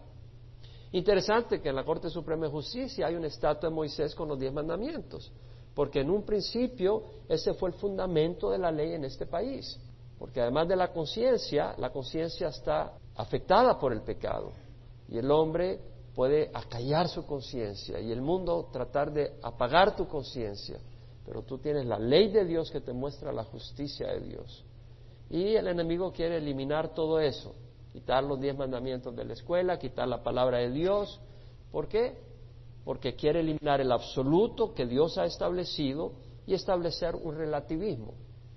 Interesante 0.92 1.62
que 1.62 1.70
en 1.70 1.76
la 1.76 1.86
Corte 1.86 2.10
Suprema 2.10 2.46
de 2.46 2.52
Justicia 2.52 3.08
hay 3.08 3.16
una 3.16 3.28
estatua 3.28 3.70
de 3.70 3.76
Moisés 3.76 4.14
con 4.14 4.28
los 4.28 4.40
diez 4.40 4.54
mandamientos, 4.54 5.32
porque 5.74 6.02
en 6.02 6.10
un 6.10 6.24
principio 6.24 7.04
ese 7.28 7.54
fue 7.54 7.70
el 7.70 7.76
fundamento 7.76 8.52
de 8.52 8.58
la 8.58 8.72
ley 8.72 8.94
en 8.94 9.06
este 9.06 9.26
país, 9.26 9.80
porque 10.18 10.42
además 10.42 10.68
de 10.68 10.76
la 10.76 10.92
conciencia, 10.92 11.74
la 11.78 11.90
conciencia 11.90 12.50
está 12.50 12.94
afectada 13.16 13.78
por 13.80 13.94
el 13.94 14.02
pecado 14.02 14.52
y 15.08 15.18
el 15.18 15.30
hombre 15.32 15.95
puede 16.16 16.50
acallar 16.54 17.10
su 17.10 17.26
conciencia 17.26 18.00
y 18.00 18.12
el 18.12 18.22
mundo 18.22 18.70
tratar 18.72 19.12
de 19.12 19.34
apagar 19.44 19.96
tu 19.96 20.08
conciencia, 20.08 20.80
pero 21.26 21.44
tú 21.44 21.58
tienes 21.58 21.86
la 21.86 22.00
ley 22.00 22.30
de 22.32 22.46
Dios 22.46 22.72
que 22.72 22.80
te 22.80 22.94
muestra 22.94 23.34
la 23.34 23.44
justicia 23.44 24.08
de 24.08 24.22
Dios. 24.22 24.64
Y 25.30 25.56
el 25.56 25.68
enemigo 25.68 26.14
quiere 26.14 26.38
eliminar 26.38 26.94
todo 26.94 27.20
eso, 27.20 27.54
quitar 27.92 28.24
los 28.24 28.40
diez 28.40 28.58
mandamientos 28.58 29.14
de 29.16 29.26
la 29.26 29.34
escuela, 29.34 29.78
quitar 29.78 30.08
la 30.08 30.24
palabra 30.24 30.60
de 30.60 30.72
Dios. 30.72 31.20
¿Por 31.72 31.88
qué? 31.88 32.18
Porque 32.86 33.16
quiere 33.16 33.42
eliminar 33.42 33.82
el 33.82 33.92
absoluto 33.92 34.74
que 34.74 34.86
Dios 34.86 35.18
ha 35.18 35.26
establecido 35.26 36.14
y 36.48 36.54
establecer 36.54 37.16
un 37.16 37.36
relativismo. 37.36 38.14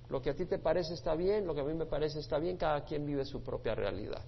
Lo 0.09 0.23
que 0.23 0.31
a 0.31 0.35
ti 0.37 0.47
te 0.47 0.59
parece 0.59 0.95
está 0.95 1.15
bien, 1.15 1.47
lo 1.47 1.55
que 1.55 1.63
a 1.63 1.65
mí 1.65 1.75
me 1.75 1.87
parece 1.87 2.21
está 2.21 2.39
bien, 2.39 2.57
cada 2.57 2.85
quien 2.85 3.05
vive 3.05 3.25
su 3.25 3.43
propia 3.43 3.75
realidad. 3.75 4.23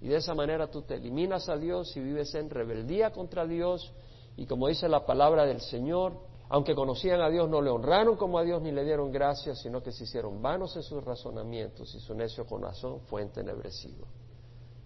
Y 0.00 0.08
de 0.08 0.16
esa 0.16 0.34
manera 0.34 0.68
tú 0.68 0.82
te 0.82 0.94
eliminas 0.94 1.48
a 1.48 1.56
Dios 1.56 1.96
y 1.96 2.00
vives 2.00 2.34
en 2.34 2.50
rebeldía 2.50 3.10
contra 3.10 3.46
Dios. 3.46 3.92
Y 4.36 4.46
como 4.46 4.68
dice 4.68 4.88
la 4.88 5.06
palabra 5.06 5.46
del 5.46 5.60
Señor, 5.60 6.20
aunque 6.48 6.74
conocían 6.74 7.20
a 7.20 7.28
Dios, 7.28 7.48
no 7.48 7.60
le 7.60 7.70
honraron 7.70 8.16
como 8.16 8.38
a 8.38 8.44
Dios 8.44 8.62
ni 8.62 8.70
le 8.70 8.84
dieron 8.84 9.10
gracias, 9.10 9.60
sino 9.60 9.82
que 9.82 9.90
se 9.90 10.04
hicieron 10.04 10.40
vanos 10.40 10.76
en 10.76 10.82
sus 10.82 11.02
razonamientos 11.02 11.92
y 11.94 12.00
su 12.00 12.14
necio 12.14 12.46
corazón 12.46 13.00
fue 13.06 13.22
entenebrecido. 13.22 14.06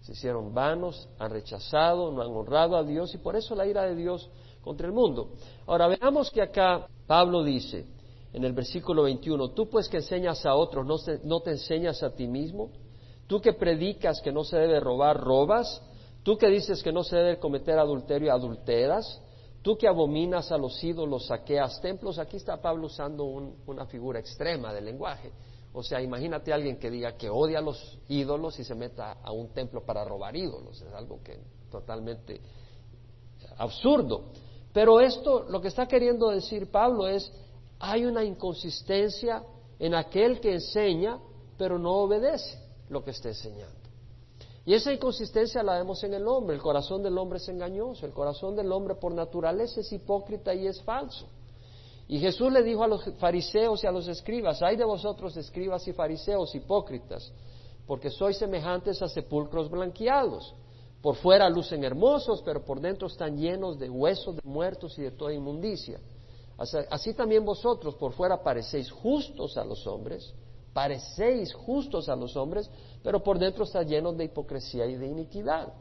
Se 0.01 0.13
hicieron 0.13 0.53
vanos, 0.53 1.07
han 1.19 1.29
rechazado, 1.29 2.11
no 2.11 2.23
han 2.23 2.31
honrado 2.31 2.75
a 2.75 2.83
Dios 2.83 3.13
y 3.13 3.19
por 3.19 3.35
eso 3.35 3.53
la 3.53 3.67
ira 3.67 3.83
de 3.83 3.95
Dios 3.95 4.31
contra 4.63 4.87
el 4.87 4.93
mundo. 4.93 5.33
Ahora 5.67 5.87
veamos 5.87 6.31
que 6.31 6.41
acá 6.41 6.87
Pablo 7.05 7.43
dice 7.43 7.85
en 8.33 8.43
el 8.43 8.53
versículo 8.53 9.03
21, 9.03 9.51
tú 9.51 9.69
pues 9.69 9.87
que 9.87 9.97
enseñas 9.97 10.43
a 10.45 10.55
otros, 10.55 10.85
¿no 10.85 10.95
no 11.25 11.41
te 11.41 11.51
enseñas 11.51 12.01
a 12.01 12.15
ti 12.15 12.27
mismo? 12.27 12.71
Tú 13.31 13.39
que 13.39 13.53
predicas 13.53 14.19
que 14.19 14.33
no 14.33 14.43
se 14.43 14.57
debe 14.57 14.81
robar, 14.81 15.17
robas. 15.17 15.81
Tú 16.21 16.37
que 16.37 16.49
dices 16.49 16.83
que 16.83 16.91
no 16.91 17.01
se 17.01 17.15
debe 17.15 17.39
cometer 17.39 17.79
adulterio, 17.79 18.33
adulteras. 18.33 19.21
Tú 19.61 19.77
que 19.77 19.87
abominas 19.87 20.51
a 20.51 20.57
los 20.57 20.83
ídolos, 20.83 21.27
saqueas 21.27 21.79
templos. 21.79 22.19
Aquí 22.19 22.35
está 22.35 22.61
Pablo 22.61 22.87
usando 22.87 23.23
una 23.23 23.85
figura 23.85 24.19
extrema 24.19 24.73
del 24.73 24.83
lenguaje. 24.83 25.31
O 25.71 25.81
sea, 25.81 26.01
imagínate 26.01 26.51
a 26.51 26.55
alguien 26.55 26.77
que 26.77 26.91
diga 26.91 27.15
que 27.15 27.29
odia 27.29 27.59
a 27.59 27.61
los 27.61 27.99
ídolos 28.09 28.59
y 28.59 28.65
se 28.65 28.75
meta 28.75 29.13
a 29.23 29.31
un 29.31 29.47
templo 29.53 29.85
para 29.85 30.03
robar 30.03 30.35
ídolos. 30.35 30.81
Es 30.81 30.93
algo 30.93 31.23
que 31.23 31.39
totalmente 31.71 32.41
absurdo. 33.59 34.25
Pero 34.73 34.99
esto, 34.99 35.43
lo 35.43 35.61
que 35.61 35.69
está 35.69 35.87
queriendo 35.87 36.31
decir 36.31 36.69
Pablo 36.69 37.07
es, 37.07 37.31
hay 37.79 38.03
una 38.03 38.25
inconsistencia 38.25 39.41
en 39.79 39.95
aquel 39.95 40.41
que 40.41 40.51
enseña, 40.55 41.17
pero 41.57 41.79
no 41.79 41.93
obedece 41.93 42.70
lo 42.91 43.03
que 43.03 43.11
está 43.11 43.29
enseñando. 43.29 43.79
Y 44.65 44.73
esa 44.75 44.93
inconsistencia 44.93 45.63
la 45.63 45.77
vemos 45.77 46.03
en 46.03 46.13
el 46.13 46.27
hombre. 46.27 46.55
El 46.55 46.61
corazón 46.61 47.01
del 47.01 47.17
hombre 47.17 47.37
es 47.37 47.49
engañoso. 47.49 48.05
El 48.05 48.11
corazón 48.11 48.55
del 48.55 48.71
hombre 48.71 48.95
por 48.95 49.11
naturaleza 49.13 49.81
es 49.81 49.91
hipócrita 49.91 50.53
y 50.53 50.67
es 50.67 50.81
falso. 50.83 51.25
Y 52.07 52.19
Jesús 52.19 52.51
le 52.51 52.61
dijo 52.61 52.83
a 52.83 52.87
los 52.87 53.03
fariseos 53.17 53.83
y 53.83 53.87
a 53.87 53.91
los 53.91 54.07
escribas, 54.07 54.61
hay 54.61 54.75
de 54.75 54.83
vosotros 54.83 55.35
escribas 55.37 55.87
y 55.87 55.93
fariseos 55.93 56.53
hipócritas, 56.53 57.31
porque 57.87 58.09
sois 58.09 58.37
semejantes 58.37 59.01
a 59.01 59.07
sepulcros 59.07 59.69
blanqueados. 59.69 60.53
Por 61.01 61.15
fuera 61.15 61.49
lucen 61.49 61.83
hermosos, 61.83 62.43
pero 62.43 62.63
por 62.63 62.81
dentro 62.81 63.07
están 63.07 63.37
llenos 63.37 63.79
de 63.79 63.89
huesos 63.89 64.35
de 64.35 64.41
muertos 64.43 64.99
y 64.99 65.03
de 65.03 65.11
toda 65.11 65.33
inmundicia. 65.33 65.99
Así 66.89 67.13
también 67.13 67.43
vosotros 67.43 67.95
por 67.95 68.11
fuera 68.13 68.43
parecéis 68.43 68.91
justos 68.91 69.57
a 69.57 69.63
los 69.63 69.87
hombres, 69.87 70.31
parecéis 70.73 71.53
justos 71.53 72.09
a 72.09 72.15
los 72.15 72.35
hombres, 72.35 72.69
pero 73.03 73.21
por 73.21 73.37
dentro 73.39 73.63
está 73.63 73.83
llenos 73.83 74.17
de 74.17 74.25
hipocresía 74.25 74.85
y 74.85 74.95
de 74.95 75.07
iniquidad. 75.07 75.73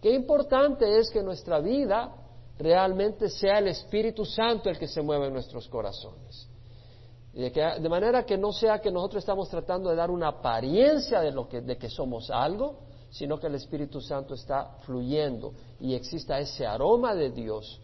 Qué 0.00 0.12
importante 0.12 0.98
es 0.98 1.10
que 1.10 1.22
nuestra 1.22 1.60
vida 1.60 2.14
realmente 2.58 3.28
sea 3.28 3.58
el 3.58 3.68
Espíritu 3.68 4.24
Santo 4.24 4.68
el 4.68 4.78
que 4.78 4.88
se 4.88 5.02
mueva 5.02 5.26
en 5.26 5.32
nuestros 5.32 5.68
corazones. 5.68 6.48
De, 7.32 7.88
manera 7.88 8.24
que 8.24 8.36
no 8.36 8.52
sea 8.52 8.80
que 8.80 8.90
nosotros 8.90 9.22
estamos 9.22 9.48
tratando 9.48 9.90
de 9.90 9.96
dar 9.96 10.10
una 10.10 10.28
apariencia 10.28 11.20
de, 11.20 11.30
lo 11.30 11.48
que, 11.48 11.60
de 11.60 11.76
que 11.76 11.88
somos 11.88 12.30
algo, 12.30 12.80
sino 13.10 13.38
que 13.38 13.46
el 13.46 13.54
Espíritu 13.54 14.00
Santo 14.00 14.34
está 14.34 14.76
fluyendo 14.80 15.52
y 15.78 15.94
exista 15.94 16.38
ese 16.40 16.66
aroma 16.66 17.14
de 17.14 17.30
Dios, 17.30 17.80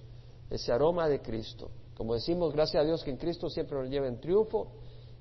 ese 0.51 0.73
aroma 0.73 1.09
de 1.09 1.21
Cristo. 1.21 1.71
Como 1.97 2.15
decimos, 2.15 2.53
gracias 2.53 2.83
a 2.83 2.87
Dios 2.87 3.05
que 3.05 3.11
en 3.11 3.17
Cristo 3.17 3.49
siempre 3.49 3.79
nos 3.79 3.89
lleva 3.89 4.09
en 4.09 4.21
triunfo 4.21 4.73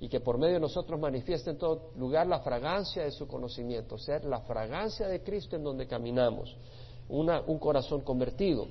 y 0.04 0.10
que 0.10 0.20
por 0.20 0.38
medio 0.38 0.56
de 0.56 0.60
nosotros 0.60 1.00
manifieste 1.00 1.52
en 1.52 1.58
todo 1.58 1.92
lugar 1.96 2.28
la 2.28 2.42
fragancia 2.42 3.04
de 3.04 3.12
su 3.12 3.26
conocimiento, 3.26 3.98
ser 3.98 4.26
la 4.26 4.42
fragancia 4.42 5.08
de 5.08 5.24
Cristo 5.24 5.56
en 5.56 5.64
donde 5.64 5.88
caminamos, 5.88 6.54
un 7.08 7.58
corazón 7.58 8.02
convertido. 8.02 8.68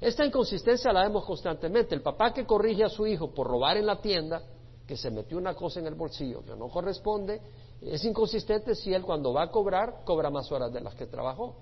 Esta 0.00 0.24
inconsistencia 0.24 0.90
la 0.90 1.02
vemos 1.02 1.26
constantemente. 1.26 1.94
El 1.94 2.00
papá 2.00 2.32
que 2.32 2.46
corrige 2.46 2.84
a 2.84 2.88
su 2.88 3.06
hijo 3.06 3.34
por 3.34 3.48
robar 3.48 3.76
en 3.76 3.84
la 3.84 4.00
tienda, 4.00 4.40
que 4.86 4.96
se 4.96 5.10
metió 5.10 5.36
una 5.36 5.52
cosa 5.52 5.78
en 5.78 5.88
el 5.88 5.94
bolsillo 5.94 6.42
que 6.42 6.56
no 6.56 6.70
corresponde, 6.70 7.42
es 7.82 8.02
inconsistente 8.06 8.74
si 8.74 8.94
él 8.94 9.02
cuando 9.02 9.30
va 9.34 9.42
a 9.42 9.50
cobrar 9.50 10.02
cobra 10.06 10.30
más 10.30 10.50
horas 10.50 10.72
de 10.72 10.80
las 10.80 10.94
que 10.94 11.04
trabajó. 11.04 11.54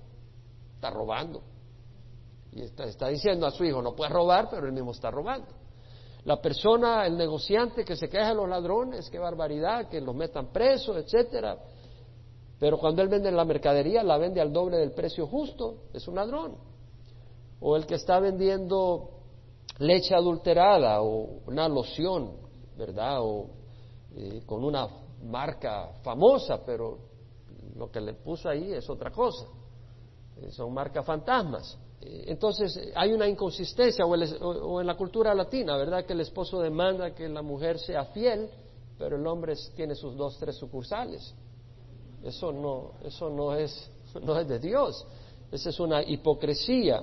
Está 0.77 0.89
robando. 0.91 1.43
Y 2.53 2.61
está, 2.61 3.09
diciendo 3.09 3.45
a 3.45 3.51
su 3.51 3.65
hijo, 3.65 3.83
no 3.83 3.97
puede 3.97 4.13
robar, 4.13 4.49
pero 4.49 4.69
él 4.69 4.73
mismo 4.73 4.93
está 4.93 5.11
robando. 5.11 5.49
La 6.25 6.41
persona, 6.41 7.07
el 7.07 7.17
negociante 7.17 7.85
que 7.85 7.97
se 7.97 8.09
queja 8.09 8.29
de 8.29 8.35
los 8.35 8.49
ladrones, 8.49 9.09
qué 9.11 9.19
barbaridad, 9.19 9.89
que 9.89 10.01
los 10.01 10.15
metan 10.15 10.53
presos, 10.53 10.97
etcétera. 10.97 11.59
Pero 12.59 12.79
cuando 12.79 13.01
él 13.01 13.09
vende 13.09 13.33
la 13.33 13.45
mercadería, 13.45 14.03
la 14.03 14.19
vende 14.19 14.41
al 14.41 14.53
doble 14.53 14.77
del 14.77 14.93
precio 14.93 15.27
justo, 15.27 15.85
es 15.95 16.07
un 16.07 16.17
ladrón 16.17 16.71
o 17.61 17.77
el 17.77 17.87
que 17.87 17.95
está 17.95 18.19
vendiendo 18.19 19.11
leche 19.79 20.15
adulterada 20.15 21.03
o 21.03 21.43
una 21.47 21.69
loción, 21.69 22.33
¿verdad? 22.77 23.19
O 23.21 23.51
eh, 24.17 24.43
con 24.47 24.65
una 24.65 24.89
marca 25.23 25.93
famosa, 26.03 26.65
pero 26.65 26.99
lo 27.77 27.91
que 27.91 28.01
le 28.01 28.15
puso 28.15 28.49
ahí 28.49 28.73
es 28.73 28.89
otra 28.89 29.11
cosa. 29.11 29.47
Eh, 30.39 30.51
son 30.51 30.73
marcas 30.73 31.05
fantasmas. 31.05 31.79
Entonces 32.03 32.93
hay 32.95 33.13
una 33.13 33.29
inconsistencia, 33.29 34.07
o, 34.07 34.11
o, 34.11 34.81
en 34.81 34.87
la 34.87 34.97
cultura 34.97 35.35
latina, 35.35 35.77
¿verdad? 35.77 36.05
Que 36.07 36.15
el 36.15 36.21
esposo 36.21 36.61
demanda 36.61 37.15
que 37.15 37.29
la 37.29 37.43
mujer 37.43 37.79
sea 37.79 38.07
fiel, 38.07 38.49
pero 38.99 39.17
el 39.17 39.27
hombre 39.27 39.55
tiene 39.77 39.95
sus 39.95 40.17
dos, 40.17 40.39
tres 40.39 40.57
sucursales. 40.57 41.35
Eso 42.23 42.53
no, 42.53 42.93
eso 43.05 43.29
no 43.29 43.55
es, 43.55 43.91
no 44.23 44.39
es 44.39 44.49
de 44.49 44.59
Dios. 44.59 45.07
Esa 45.53 45.71
es 45.71 45.81
una 45.81 46.03
hipocresía. 46.03 47.03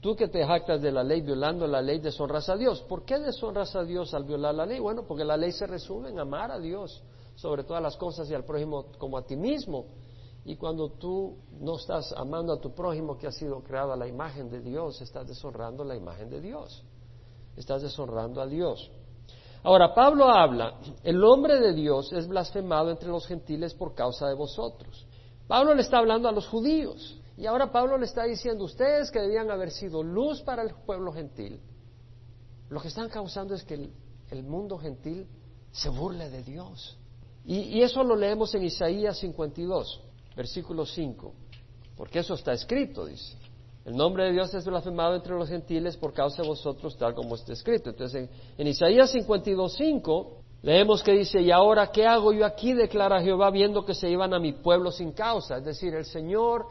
Tú 0.00 0.14
que 0.14 0.28
te 0.28 0.44
jactas 0.44 0.80
de 0.82 0.92
la 0.92 1.02
ley 1.02 1.20
violando 1.20 1.66
la 1.66 1.80
ley, 1.80 1.98
deshonras 2.00 2.48
a 2.48 2.56
Dios. 2.56 2.80
¿Por 2.82 3.04
qué 3.04 3.18
deshonras 3.18 3.74
a 3.76 3.84
Dios 3.84 4.12
al 4.14 4.24
violar 4.24 4.54
la 4.54 4.66
ley? 4.66 4.78
Bueno, 4.78 5.04
porque 5.06 5.24
la 5.24 5.36
ley 5.36 5.52
se 5.52 5.66
resume 5.66 6.10
en 6.10 6.18
amar 6.18 6.50
a 6.50 6.58
Dios 6.58 7.02
sobre 7.34 7.64
todas 7.64 7.82
las 7.82 7.96
cosas 7.96 8.30
y 8.30 8.34
al 8.34 8.44
prójimo 8.44 8.86
como 8.98 9.18
a 9.18 9.22
ti 9.22 9.36
mismo. 9.36 9.86
Y 10.46 10.54
cuando 10.54 10.90
tú 10.90 11.38
no 11.60 11.76
estás 11.76 12.14
amando 12.16 12.52
a 12.52 12.60
tu 12.60 12.72
prójimo 12.72 13.18
que 13.18 13.26
ha 13.26 13.32
sido 13.32 13.62
creado 13.64 13.92
a 13.92 13.96
la 13.96 14.06
imagen 14.06 14.48
de 14.48 14.60
Dios, 14.60 15.02
estás 15.02 15.26
deshonrando 15.26 15.82
la 15.82 15.96
imagen 15.96 16.30
de 16.30 16.40
Dios. 16.40 16.84
Estás 17.56 17.82
deshonrando 17.82 18.40
a 18.40 18.46
Dios. 18.46 18.88
Ahora, 19.64 19.92
Pablo 19.92 20.30
habla, 20.30 20.78
el 21.02 21.24
hombre 21.24 21.58
de 21.58 21.74
Dios 21.74 22.12
es 22.12 22.28
blasfemado 22.28 22.92
entre 22.92 23.08
los 23.08 23.26
gentiles 23.26 23.74
por 23.74 23.96
causa 23.96 24.28
de 24.28 24.34
vosotros. 24.34 25.04
Pablo 25.48 25.74
le 25.74 25.82
está 25.82 25.98
hablando 25.98 26.28
a 26.28 26.32
los 26.32 26.46
judíos. 26.46 27.20
Y 27.36 27.46
ahora 27.46 27.72
Pablo 27.72 27.98
le 27.98 28.06
está 28.06 28.22
diciendo, 28.22 28.64
ustedes 28.64 29.10
que 29.10 29.20
debían 29.20 29.50
haber 29.50 29.72
sido 29.72 30.04
luz 30.04 30.42
para 30.42 30.62
el 30.62 30.72
pueblo 30.86 31.12
gentil, 31.12 31.60
lo 32.68 32.80
que 32.80 32.88
están 32.88 33.08
causando 33.08 33.54
es 33.54 33.64
que 33.64 33.90
el, 34.30 34.42
mundo 34.44 34.78
gentil 34.78 35.26
se 35.72 35.88
burle 35.88 36.30
de 36.30 36.44
Dios. 36.44 36.96
Y, 37.44 37.82
eso 37.82 38.04
lo 38.04 38.14
leemos 38.14 38.54
en 38.54 38.64
Isaías 38.64 39.18
52, 39.18 40.02
versículo 40.36 40.84
5, 40.84 41.32
porque 41.96 42.20
eso 42.20 42.34
está 42.34 42.52
escrito, 42.52 43.06
dice. 43.06 43.36
El 43.84 43.96
nombre 43.96 44.24
de 44.24 44.32
Dios 44.32 44.52
es 44.52 44.64
blasfemado 44.64 45.14
entre 45.14 45.34
los 45.34 45.48
gentiles 45.48 45.96
por 45.96 46.12
causa 46.12 46.42
de 46.42 46.48
vosotros, 46.48 46.96
tal 46.96 47.14
como 47.14 47.36
está 47.36 47.52
escrito. 47.52 47.90
Entonces, 47.90 48.28
en, 48.28 48.30
en 48.58 48.66
Isaías 48.66 49.10
52, 49.12 49.74
5, 49.74 50.36
leemos 50.62 51.04
que 51.04 51.12
dice, 51.12 51.40
y 51.40 51.52
ahora, 51.52 51.86
¿qué 51.92 52.04
hago 52.04 52.32
yo 52.32 52.44
aquí? 52.44 52.72
declara 52.72 53.22
Jehová, 53.22 53.50
viendo 53.50 53.84
que 53.84 53.94
se 53.94 54.10
iban 54.10 54.34
a 54.34 54.40
mi 54.40 54.52
pueblo 54.52 54.90
sin 54.90 55.12
causa. 55.12 55.58
Es 55.58 55.64
decir, 55.64 55.94
el 55.94 56.04
Señor 56.04 56.66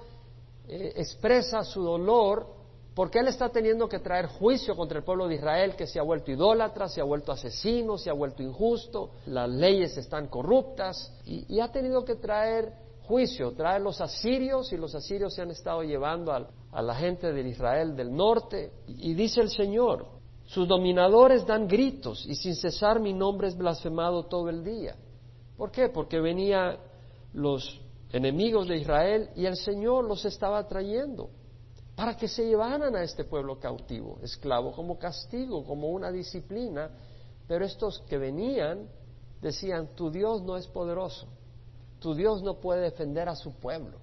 eh, 0.67 0.93
expresa 0.97 1.63
su 1.63 1.83
dolor 1.83 2.55
porque 2.95 3.19
él 3.19 3.27
está 3.27 3.49
teniendo 3.49 3.89
que 3.89 3.99
traer 3.99 4.27
juicio 4.27 4.75
contra 4.75 4.97
el 4.97 5.03
pueblo 5.03 5.27
de 5.27 5.35
Israel 5.35 5.75
que 5.75 5.85
se 5.85 5.99
ha 5.99 6.03
vuelto 6.03 6.31
idólatra, 6.31 6.87
se 6.87 7.01
ha 7.01 7.03
vuelto 7.03 7.33
asesino, 7.33 7.97
se 7.97 8.09
ha 8.09 8.13
vuelto 8.13 8.41
injusto, 8.41 9.11
las 9.27 9.49
leyes 9.49 9.97
están 9.97 10.27
corruptas 10.27 11.13
y, 11.25 11.59
ha 11.59 11.71
tenido 11.71 12.05
que 12.05 12.15
traer 12.15 12.71
juicio, 13.07 13.53
traer 13.53 13.81
los 13.81 14.01
asirios 14.01 14.71
y 14.73 14.77
los 14.77 14.93
asirios 14.95 15.33
se 15.33 15.41
han 15.41 15.51
estado 15.51 15.83
llevando 15.83 16.31
a, 16.31 16.81
la 16.81 16.95
gente 16.95 17.31
de 17.31 17.41
Israel 17.47 17.95
del 17.95 18.13
norte 18.13 18.71
y 18.87 19.13
dice 19.13 19.41
el 19.41 19.49
Señor, 19.49 20.07
sus 20.45 20.67
dominadores 20.67 21.45
dan 21.45 21.67
gritos 21.67 22.25
y 22.27 22.35
sin 22.35 22.55
cesar 22.55 22.99
mi 22.99 23.13
nombre 23.13 23.47
es 23.47 23.57
blasfemado 23.57 24.25
todo 24.25 24.49
el 24.49 24.63
día. 24.63 24.95
¿Por 25.57 25.71
qué? 25.71 25.89
Porque 25.89 26.19
venía 26.19 26.77
los 27.33 27.81
enemigos 28.11 28.67
de 28.67 28.77
Israel, 28.77 29.29
y 29.35 29.45
el 29.45 29.57
Señor 29.57 30.05
los 30.05 30.23
estaba 30.25 30.65
trayendo 30.67 31.29
para 31.95 32.15
que 32.17 32.27
se 32.27 32.45
llevaran 32.45 32.95
a 32.95 33.03
este 33.03 33.23
pueblo 33.23 33.59
cautivo, 33.59 34.19
esclavo, 34.21 34.73
como 34.73 34.99
castigo, 34.99 35.65
como 35.65 35.89
una 35.89 36.11
disciplina. 36.11 36.89
Pero 37.47 37.65
estos 37.65 37.99
que 38.09 38.17
venían 38.17 38.89
decían, 39.41 39.95
tu 39.95 40.11
Dios 40.11 40.41
no 40.43 40.57
es 40.57 40.67
poderoso, 40.67 41.27
tu 41.99 42.13
Dios 42.13 42.41
no 42.43 42.55
puede 42.55 42.81
defender 42.81 43.29
a 43.29 43.35
su 43.35 43.53
pueblo. 43.53 43.97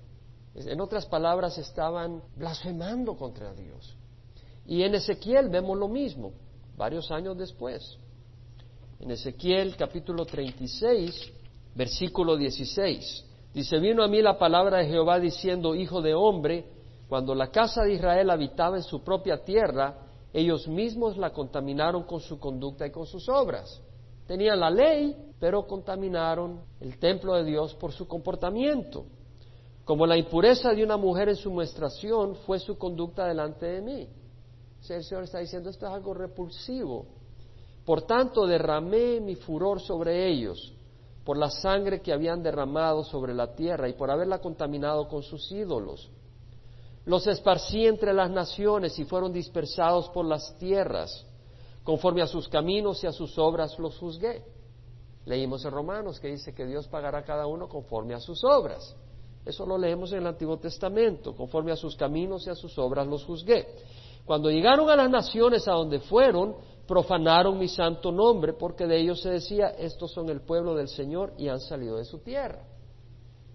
En 0.55 0.81
otras 0.81 1.07
palabras, 1.07 1.57
estaban 1.59 2.23
blasfemando 2.37 3.17
contra 3.17 3.55
Dios. 3.55 3.97
Y 4.67 4.83
en 4.83 4.95
Ezequiel 4.95 5.49
vemos 5.49 5.79
lo 5.79 5.89
mismo, 5.89 6.33
varios 6.77 7.11
años 7.11 7.37
después. 7.39 7.99
En 9.01 9.11
Ezequiel 9.11 9.77
capítulo 9.77 10.25
36, 10.25 11.33
versículo 11.75 12.37
16. 12.37 13.25
Dice, 13.55 13.79
vino 13.79 14.03
a 14.03 14.09
mí 14.09 14.23
la 14.23 14.39
palabra 14.39 14.79
de 14.79 14.87
Jehová 14.87 15.19
diciendo, 15.19 15.75
Hijo 15.75 16.01
de 16.01 16.15
hombre, 16.15 16.67
cuando 17.09 17.35
la 17.35 17.51
casa 17.51 17.83
de 17.83 17.95
Israel 17.95 18.31
habitaba 18.31 18.77
en 18.77 18.83
su 18.83 19.03
propia 19.03 19.45
tierra, 19.45 19.99
ellos 20.33 20.67
mismos 20.67 21.19
la 21.19 21.31
contaminaron 21.31 22.05
con 22.05 22.21
su 22.21 22.39
conducta 22.39 22.87
y 22.87 22.91
con 22.91 23.07
sus 23.07 23.29
obras. 23.29 23.81
Tenían 24.33 24.61
la 24.61 24.71
ley, 24.71 25.15
pero 25.39 25.67
contaminaron 25.67 26.63
el 26.81 26.99
templo 26.99 27.35
de 27.35 27.45
Dios 27.45 27.75
por 27.75 27.93
su 27.93 28.09
comportamiento. 28.09 29.05
Como 29.85 30.07
la 30.07 30.17
impureza 30.17 30.71
de 30.73 30.83
una 30.83 30.97
mujer 30.97 31.29
en 31.29 31.37
su 31.37 31.53
menstruación 31.53 32.37
fue 32.47 32.59
su 32.59 32.79
conducta 32.79 33.27
delante 33.27 33.67
de 33.67 33.83
mí. 33.83 34.09
el 34.89 35.05
Señor 35.05 35.25
está 35.25 35.39
diciendo, 35.41 35.69
esto 35.69 35.87
es 35.87 35.93
algo 35.93 36.15
repulsivo. 36.15 37.05
Por 37.85 38.07
tanto, 38.07 38.47
derramé 38.47 39.21
mi 39.21 39.35
furor 39.35 39.83
sobre 39.83 40.27
ellos 40.27 40.73
por 41.27 41.37
la 41.37 41.51
sangre 41.51 42.01
que 42.01 42.15
habían 42.15 42.43
derramado 42.43 43.05
sobre 43.05 43.35
la 43.35 43.55
tierra 43.55 43.87
y 43.87 43.93
por 43.93 44.11
haberla 44.11 44.39
contaminado 44.39 45.09
con 45.09 45.23
sus 45.23 45.53
ídolos. 45.53 46.11
Los 47.05 47.27
esparcí 47.27 47.85
entre 47.85 48.15
las 48.15 48.31
naciones 48.31 48.99
y 48.99 49.05
fueron 49.05 49.31
dispersados 49.31 50.09
por 50.09 50.25
las 50.25 50.57
tierras. 50.57 51.27
Conforme 51.85 52.23
a 52.23 52.27
sus 52.27 52.49
caminos 52.49 53.03
y 53.03 53.07
a 53.07 53.13
sus 53.13 53.37
obras 53.39 53.79
los 53.79 53.99
juzgué. 53.99 54.45
Leímos 55.25 55.65
en 55.65 55.71
Romanos 55.71 56.19
que 56.21 56.29
dice 56.29 56.55
que 56.55 56.67
Dios 56.67 56.89
pagará 56.89 57.19
a 57.19 57.25
cada 57.25 57.47
uno 57.47 57.69
conforme 57.69 58.15
a 58.15 58.21
sus 58.21 58.43
obras. 58.45 58.97
Eso 59.45 59.67
lo 59.67 59.77
leemos 59.77 60.13
en 60.13 60.19
el 60.19 60.27
Antiguo 60.27 60.59
Testamento. 60.59 61.35
Conforme 61.35 61.73
a 61.73 61.77
sus 61.77 61.97
caminos 61.97 62.47
y 62.47 62.51
a 62.51 62.55
sus 62.55 62.79
obras 62.79 63.07
los 63.07 63.25
juzgué. 63.25 63.67
Cuando 64.25 64.51
llegaron 64.51 64.89
a 64.89 64.97
las 64.97 65.11
naciones 65.11 65.67
a 65.67 65.73
donde 65.73 65.99
fueron, 66.01 66.55
profanaron 66.87 67.59
mi 67.59 67.69
santo 67.69 68.13
nombre, 68.13 68.53
porque 68.53 68.87
de 68.87 69.01
ellos 69.01 69.21
se 69.21 69.31
decía, 69.31 69.69
estos 69.71 70.13
son 70.13 70.29
el 70.29 70.43
pueblo 70.43 70.75
del 70.75 70.89
Señor 70.89 71.33
y 71.39 71.49
han 71.49 71.61
salido 71.61 71.97
de 71.97 72.05
su 72.05 72.19
tierra. 72.19 72.65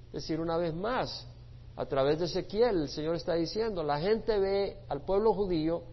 Es 0.07 0.23
decir, 0.23 0.39
una 0.39 0.57
vez 0.57 0.73
más, 0.73 1.27
a 1.75 1.85
través 1.85 2.19
de 2.19 2.25
Ezequiel, 2.25 2.81
el 2.81 2.89
Señor 2.89 3.15
está 3.15 3.35
diciendo, 3.35 3.83
la 3.83 3.99
gente 3.99 4.37
ve 4.39 4.77
al 4.89 5.01
pueblo 5.01 5.33
judío 5.33 5.83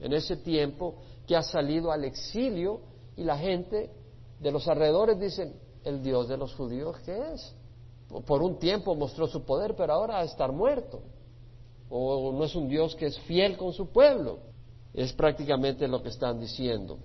en 0.00 0.12
ese 0.12 0.36
tiempo 0.36 0.96
que 1.26 1.36
ha 1.36 1.42
salido 1.42 1.92
al 1.92 2.04
exilio 2.04 2.80
y 3.16 3.24
la 3.24 3.36
gente 3.38 3.90
de 4.40 4.50
los 4.50 4.66
alrededores 4.66 5.18
dicen, 5.20 5.54
el 5.84 6.02
Dios 6.02 6.28
de 6.28 6.36
los 6.36 6.54
judíos, 6.54 6.96
¿qué 7.04 7.32
es? 7.32 7.54
Por 8.26 8.42
un 8.42 8.58
tiempo 8.58 8.94
mostró 8.94 9.26
su 9.26 9.44
poder, 9.44 9.74
pero 9.76 9.92
ahora 9.92 10.18
a 10.18 10.24
estar 10.24 10.50
muerto. 10.52 11.00
O 11.88 12.32
no 12.32 12.44
es 12.44 12.54
un 12.54 12.68
Dios 12.68 12.94
que 12.96 13.06
es 13.06 13.18
fiel 13.20 13.56
con 13.56 13.72
su 13.72 13.88
pueblo. 13.90 14.38
Es 14.92 15.12
prácticamente 15.12 15.86
lo 15.86 16.02
que 16.02 16.08
están 16.08 16.40
diciendo. 16.40 16.98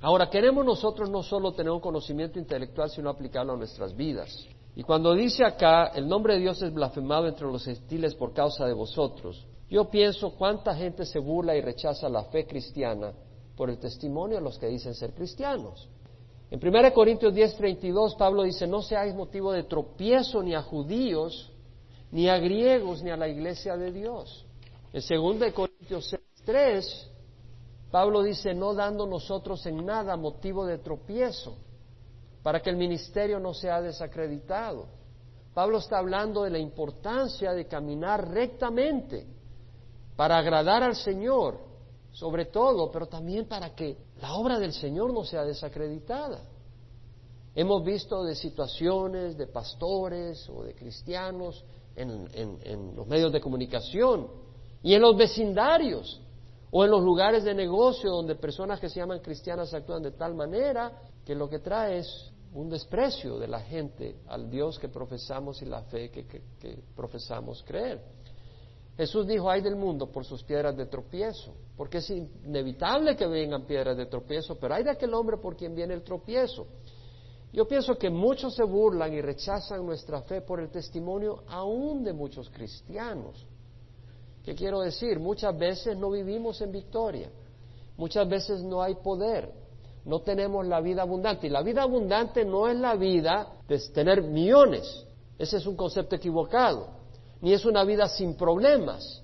Ahora, 0.00 0.28
queremos 0.30 0.64
nosotros 0.64 1.10
no 1.10 1.22
solo 1.22 1.52
tener 1.52 1.72
un 1.72 1.80
conocimiento 1.80 2.38
intelectual, 2.38 2.90
sino 2.90 3.10
aplicarlo 3.10 3.54
a 3.54 3.56
nuestras 3.56 3.94
vidas. 3.94 4.46
Y 4.74 4.82
cuando 4.82 5.14
dice 5.14 5.44
acá, 5.44 5.88
el 5.88 6.06
nombre 6.06 6.34
de 6.34 6.40
Dios 6.40 6.60
es 6.62 6.72
blasfemado 6.72 7.26
entre 7.26 7.46
los 7.46 7.64
gentiles 7.64 8.14
por 8.14 8.32
causa 8.34 8.66
de 8.66 8.74
vosotros, 8.74 9.46
yo 9.68 9.90
pienso 9.90 10.30
cuánta 10.36 10.74
gente 10.74 11.04
se 11.04 11.18
burla 11.18 11.56
y 11.56 11.60
rechaza 11.60 12.08
la 12.08 12.24
fe 12.24 12.46
cristiana 12.46 13.12
por 13.56 13.68
el 13.68 13.78
testimonio 13.78 14.36
de 14.36 14.42
los 14.42 14.58
que 14.58 14.68
dicen 14.68 14.94
ser 14.94 15.12
cristianos. 15.12 15.88
En 16.50 16.60
1 16.60 16.92
Corintios 16.92 17.34
10:32 17.34 18.16
Pablo 18.16 18.44
dice, 18.44 18.66
no 18.66 18.82
seáis 18.82 19.14
motivo 19.14 19.52
de 19.52 19.64
tropiezo 19.64 20.42
ni 20.42 20.54
a 20.54 20.62
judíos, 20.62 21.50
ni 22.12 22.28
a 22.28 22.38
griegos, 22.38 23.02
ni 23.02 23.10
a 23.10 23.16
la 23.16 23.28
iglesia 23.28 23.76
de 23.76 23.90
Dios. 23.90 24.46
En 24.92 25.02
2 25.02 25.52
Corintios 25.52 26.14
6:3 26.46 27.08
Pablo 27.90 28.22
dice, 28.22 28.54
no 28.54 28.74
dando 28.74 29.06
nosotros 29.06 29.64
en 29.66 29.84
nada 29.84 30.16
motivo 30.16 30.64
de 30.66 30.78
tropiezo, 30.78 31.56
para 32.42 32.60
que 32.60 32.70
el 32.70 32.76
ministerio 32.76 33.40
no 33.40 33.54
sea 33.54 33.80
desacreditado. 33.80 34.86
Pablo 35.54 35.78
está 35.78 35.98
hablando 35.98 36.42
de 36.42 36.50
la 36.50 36.58
importancia 36.58 37.52
de 37.52 37.66
caminar 37.66 38.28
rectamente 38.28 39.35
para 40.16 40.38
agradar 40.38 40.82
al 40.82 40.96
Señor, 40.96 41.58
sobre 42.12 42.46
todo, 42.46 42.90
pero 42.90 43.06
también 43.06 43.46
para 43.46 43.74
que 43.74 43.98
la 44.20 44.34
obra 44.34 44.58
del 44.58 44.72
Señor 44.72 45.12
no 45.12 45.24
sea 45.24 45.44
desacreditada. 45.44 46.40
Hemos 47.54 47.84
visto 47.84 48.24
de 48.24 48.34
situaciones 48.34 49.36
de 49.36 49.46
pastores 49.46 50.48
o 50.48 50.62
de 50.62 50.74
cristianos 50.74 51.64
en, 51.94 52.94
los 52.94 53.06
medios 53.06 53.32
de 53.32 53.40
comunicación 53.40 54.28
y 54.82 54.94
en 54.94 55.02
los 55.02 55.16
vecindarios 55.16 56.20
o 56.70 56.84
en 56.84 56.90
los 56.90 57.02
lugares 57.02 57.44
de 57.44 57.54
negocio 57.54 58.10
donde 58.10 58.34
personas 58.34 58.80
que 58.80 58.88
se 58.88 59.00
llaman 59.00 59.20
cristianas 59.20 59.72
actúan 59.72 60.02
de 60.02 60.10
tal 60.10 60.34
manera 60.34 60.92
que 61.24 61.34
lo 61.34 61.48
que 61.48 61.60
trae 61.60 61.98
es 61.98 62.30
un 62.52 62.68
desprecio 62.68 63.38
de 63.38 63.48
la 63.48 63.60
gente 63.60 64.16
al 64.26 64.50
Dios 64.50 64.78
que 64.78 64.88
profesamos 64.88 65.60
y 65.62 65.66
la 65.66 65.82
fe 65.82 66.10
que 66.10 66.78
profesamos 66.94 67.62
creer. 67.66 68.02
Jesús 68.96 69.26
dijo, 69.26 69.50
ay 69.50 69.60
del 69.60 69.76
mundo 69.76 70.06
por 70.10 70.24
sus 70.24 70.42
piedras 70.42 70.74
de 70.74 70.86
tropiezo, 70.86 71.52
porque 71.76 71.98
es 71.98 72.08
inevitable 72.08 73.14
que 73.14 73.26
vengan 73.26 73.66
piedras 73.66 73.96
de 73.96 74.06
tropiezo, 74.06 74.56
pero 74.58 74.74
hay 74.74 74.84
de 74.84 74.90
aquel 74.90 75.12
hombre 75.12 75.36
por 75.36 75.54
quien 75.54 75.74
viene 75.74 75.92
el 75.92 76.02
tropiezo. 76.02 76.66
Yo 77.52 77.68
pienso 77.68 77.96
que 77.96 78.08
muchos 78.08 78.54
se 78.54 78.64
burlan 78.64 79.12
y 79.12 79.20
rechazan 79.20 79.84
nuestra 79.84 80.22
fe 80.22 80.40
por 80.40 80.60
el 80.60 80.70
testimonio 80.70 81.42
aún 81.46 82.04
de 82.04 82.14
muchos 82.14 82.48
cristianos. 82.48 83.46
¿Qué 84.42 84.54
quiero 84.54 84.80
decir? 84.80 85.20
Muchas 85.20 85.56
veces 85.58 85.96
no 85.96 86.10
vivimos 86.10 86.60
en 86.62 86.72
victoria, 86.72 87.30
muchas 87.98 88.26
veces 88.26 88.62
no 88.62 88.82
hay 88.82 88.94
poder, 88.94 89.52
no 90.06 90.20
tenemos 90.20 90.66
la 90.66 90.80
vida 90.80 91.02
abundante. 91.02 91.48
Y 91.48 91.50
la 91.50 91.62
vida 91.62 91.82
abundante 91.82 92.46
no 92.46 92.66
es 92.66 92.76
la 92.78 92.94
vida 92.94 93.58
de 93.68 93.78
tener 93.92 94.22
millones, 94.22 95.06
ese 95.38 95.58
es 95.58 95.66
un 95.66 95.76
concepto 95.76 96.16
equivocado 96.16 96.95
ni 97.40 97.52
es 97.52 97.64
una 97.64 97.84
vida 97.84 98.08
sin 98.08 98.34
problemas, 98.34 99.22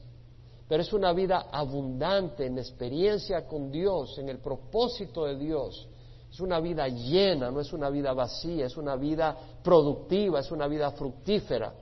pero 0.68 0.82
es 0.82 0.92
una 0.92 1.12
vida 1.12 1.48
abundante 1.50 2.46
en 2.46 2.58
experiencia 2.58 3.46
con 3.46 3.70
Dios, 3.70 4.18
en 4.18 4.28
el 4.28 4.38
propósito 4.38 5.24
de 5.24 5.36
Dios. 5.36 5.88
Es 6.30 6.40
una 6.40 6.60
vida 6.60 6.88
llena, 6.88 7.50
no 7.50 7.60
es 7.60 7.72
una 7.74 7.90
vida 7.90 8.14
vacía, 8.14 8.66
es 8.66 8.76
una 8.76 8.96
vida 8.96 9.36
productiva, 9.62 10.40
es 10.40 10.50
una 10.50 10.66
vida 10.66 10.90
fructífera. 10.92 11.74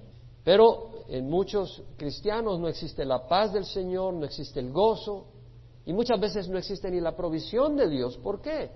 Pero 0.43 0.90
en 1.09 1.29
muchos 1.31 1.83
cristianos 1.97 2.59
no 2.59 2.66
existe 2.66 3.05
la 3.05 3.29
paz 3.29 3.53
del 3.53 3.64
Señor, 3.64 4.14
no 4.14 4.25
existe 4.25 4.59
el 4.59 4.73
gozo 4.73 5.27
y 5.87 5.93
muchas 5.93 6.19
veces 6.21 6.49
no 6.49 6.59
existe 6.59 6.90
ni 6.90 7.01
la 7.01 7.14
provisión 7.14 7.77
de 7.77 7.88
Dios. 7.88 8.16
¿Por 8.19 8.40
qué? 8.40 8.71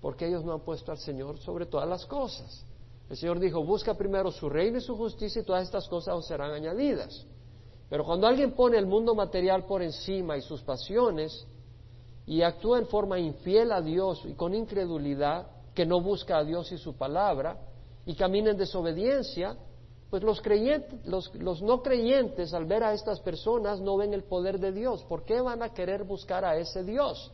Porque 0.00 0.26
ellos 0.26 0.44
no 0.44 0.52
han 0.52 0.60
puesto 0.60 0.90
al 0.90 0.98
Señor 0.98 1.38
sobre 1.38 1.66
todas 1.66 1.88
las 1.88 2.06
cosas. 2.06 2.64
El 3.10 3.16
Señor 3.16 3.40
dijo, 3.40 3.64
busca 3.64 3.94
primero 3.94 4.30
su 4.30 4.48
reino 4.48 4.78
y 4.78 4.80
su 4.80 4.96
justicia 4.96 5.42
y 5.42 5.44
todas 5.44 5.64
estas 5.64 5.88
cosas 5.88 6.14
os 6.14 6.26
serán 6.26 6.52
añadidas. 6.52 7.26
Pero 7.88 8.04
cuando 8.04 8.28
alguien 8.28 8.52
pone 8.52 8.78
el 8.78 8.86
mundo 8.86 9.16
material 9.16 9.66
por 9.66 9.82
encima 9.82 10.36
y 10.36 10.42
sus 10.42 10.62
pasiones 10.62 11.44
y 12.24 12.42
actúa 12.42 12.78
en 12.78 12.86
forma 12.86 13.18
infiel 13.18 13.72
a 13.72 13.82
Dios 13.82 14.22
y 14.24 14.34
con 14.34 14.54
incredulidad, 14.54 15.48
que 15.74 15.84
no 15.84 16.00
busca 16.00 16.38
a 16.38 16.44
Dios 16.44 16.70
y 16.70 16.78
su 16.78 16.94
palabra, 16.94 17.58
y 18.06 18.14
camina 18.14 18.52
en 18.52 18.56
desobediencia, 18.56 19.56
pues 20.08 20.22
los, 20.22 20.40
creyentes, 20.40 21.04
los, 21.04 21.34
los, 21.34 21.62
no 21.62 21.82
creyentes 21.82 22.54
al 22.54 22.64
ver 22.64 22.84
a 22.84 22.92
estas 22.92 23.18
personas 23.20 23.80
no 23.80 23.96
ven 23.96 24.14
el 24.14 24.22
poder 24.22 24.60
de 24.60 24.70
Dios. 24.70 25.02
¿Por 25.08 25.24
qué 25.24 25.40
van 25.40 25.64
a 25.64 25.74
querer 25.74 26.04
buscar 26.04 26.44
a 26.44 26.56
ese 26.56 26.84
Dios 26.84 27.32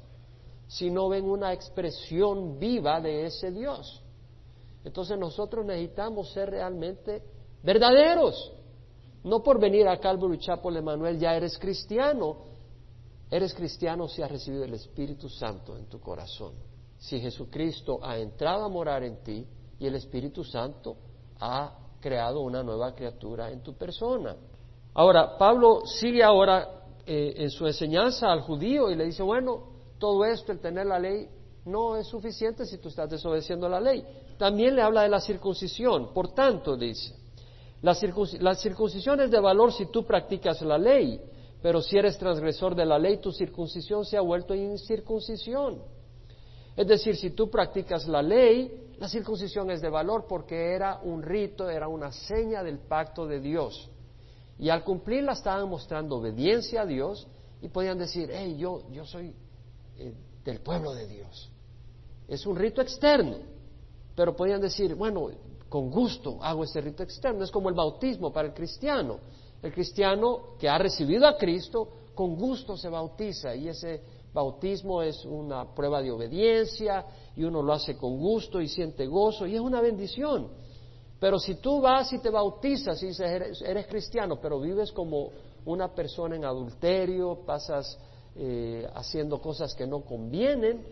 si 0.68 0.90
no 0.90 1.10
ven 1.10 1.26
una 1.26 1.52
expresión 1.52 2.58
viva 2.58 2.98
de 3.02 3.26
ese 3.26 3.50
Dios? 3.50 4.02
Entonces 4.86 5.18
nosotros 5.18 5.66
necesitamos 5.66 6.30
ser 6.30 6.48
realmente 6.48 7.20
verdaderos. 7.60 8.52
No 9.24 9.42
por 9.42 9.58
venir 9.58 9.88
a 9.88 9.98
Calvary 9.98 10.38
Chapel 10.38 10.76
Emanuel 10.76 11.18
ya 11.18 11.34
eres 11.34 11.58
cristiano. 11.58 12.36
Eres 13.28 13.52
cristiano 13.52 14.06
si 14.06 14.22
has 14.22 14.30
recibido 14.30 14.62
el 14.62 14.74
Espíritu 14.74 15.28
Santo 15.28 15.76
en 15.76 15.86
tu 15.86 15.98
corazón. 15.98 16.52
Si 16.98 17.18
Jesucristo 17.18 17.98
ha 18.00 18.16
entrado 18.16 18.64
a 18.64 18.68
morar 18.68 19.02
en 19.02 19.24
ti 19.24 19.44
y 19.80 19.86
el 19.88 19.96
Espíritu 19.96 20.44
Santo 20.44 20.96
ha 21.40 21.76
creado 22.00 22.42
una 22.42 22.62
nueva 22.62 22.94
criatura 22.94 23.50
en 23.50 23.64
tu 23.64 23.74
persona. 23.74 24.36
Ahora, 24.94 25.36
Pablo 25.36 25.80
sigue 25.84 26.22
ahora 26.22 26.84
eh, 27.04 27.34
en 27.38 27.50
su 27.50 27.66
enseñanza 27.66 28.30
al 28.30 28.42
judío 28.42 28.88
y 28.88 28.94
le 28.94 29.06
dice, 29.06 29.24
bueno, 29.24 29.64
todo 29.98 30.24
esto, 30.24 30.52
el 30.52 30.60
tener 30.60 30.86
la 30.86 31.00
ley, 31.00 31.28
no 31.64 31.96
es 31.96 32.06
suficiente 32.06 32.64
si 32.64 32.78
tú 32.78 32.88
estás 32.88 33.10
desobedeciendo 33.10 33.68
la 33.68 33.80
ley. 33.80 34.06
También 34.38 34.76
le 34.76 34.82
habla 34.82 35.02
de 35.02 35.08
la 35.08 35.20
circuncisión. 35.20 36.12
Por 36.12 36.34
tanto, 36.34 36.76
dice, 36.76 37.14
la, 37.82 37.94
circuncisión 38.54 39.20
es 39.20 39.30
de 39.30 39.40
valor 39.40 39.72
si 39.72 39.86
tú 39.86 40.04
practicas 40.04 40.60
la 40.62 40.78
ley, 40.78 41.20
pero 41.62 41.80
si 41.80 41.96
eres 41.96 42.18
transgresor 42.18 42.74
de 42.74 42.84
la 42.84 42.98
ley, 42.98 43.18
tu 43.18 43.32
circuncisión 43.32 44.04
se 44.04 44.16
ha 44.16 44.20
vuelto 44.20 44.54
incircuncisión. 44.54 45.82
Es 46.76 46.86
decir, 46.86 47.16
si 47.16 47.30
tú 47.30 47.48
practicas 47.48 48.06
la 48.06 48.22
ley, 48.22 48.94
la 48.98 49.08
circuncisión 49.08 49.70
es 49.70 49.80
de 49.80 49.88
valor 49.88 50.26
porque 50.28 50.74
era 50.74 51.00
un 51.02 51.22
rito, 51.22 51.70
era 51.70 51.88
una 51.88 52.12
seña 52.12 52.62
del 52.62 52.78
pacto 52.78 53.26
de 53.26 53.40
Dios. 53.40 53.90
Y 54.58 54.68
al 54.68 54.84
cumplirla 54.84 55.32
estaban 55.32 55.68
mostrando 55.68 56.16
obediencia 56.16 56.82
a 56.82 56.86
Dios 56.86 57.26
y 57.62 57.68
podían 57.68 57.98
decir, 57.98 58.30
hey, 58.32 58.56
yo, 58.58 58.82
yo 58.90 59.04
soy 59.04 59.34
eh, 59.98 60.14
del 60.44 60.60
pueblo 60.60 60.94
de 60.94 61.06
Dios. 61.06 61.50
Es 62.28 62.46
un 62.46 62.56
rito 62.56 62.80
externo, 62.82 63.36
pero 64.16 64.34
podían 64.34 64.62
decir, 64.62 64.94
bueno, 64.94 65.28
con 65.68 65.90
gusto 65.90 66.38
hago 66.40 66.64
ese 66.64 66.80
rito 66.80 67.02
externo. 67.02 67.44
Es 67.44 67.50
como 67.50 67.68
el 67.68 67.74
bautismo 67.74 68.32
para 68.32 68.48
el 68.48 68.54
cristiano. 68.54 69.18
El 69.62 69.72
cristiano 69.72 70.56
que 70.58 70.68
ha 70.68 70.78
recibido 70.78 71.26
a 71.26 71.36
Cristo, 71.36 71.88
con 72.14 72.34
gusto 72.34 72.76
se 72.76 72.88
bautiza 72.88 73.54
y 73.54 73.68
ese 73.68 74.00
bautismo 74.32 75.02
es 75.02 75.24
una 75.24 75.74
prueba 75.74 76.00
de 76.00 76.10
obediencia 76.10 77.04
y 77.36 77.44
uno 77.44 77.62
lo 77.62 77.74
hace 77.74 77.96
con 77.96 78.18
gusto 78.18 78.60
y 78.60 78.68
siente 78.68 79.06
gozo 79.06 79.46
y 79.46 79.54
es 79.54 79.60
una 79.60 79.80
bendición. 79.80 80.48
Pero 81.20 81.38
si 81.38 81.56
tú 81.56 81.80
vas 81.80 82.12
y 82.12 82.18
te 82.18 82.30
bautizas 82.30 83.02
y 83.02 83.08
dices, 83.08 83.26
eres, 83.26 83.62
eres 83.62 83.86
cristiano, 83.86 84.38
pero 84.40 84.60
vives 84.60 84.92
como 84.92 85.30
una 85.64 85.94
persona 85.94 86.36
en 86.36 86.44
adulterio, 86.44 87.40
pasas 87.44 87.98
eh, 88.34 88.86
haciendo 88.94 89.40
cosas 89.40 89.74
que 89.74 89.86
no 89.86 90.02
convienen, 90.02 90.84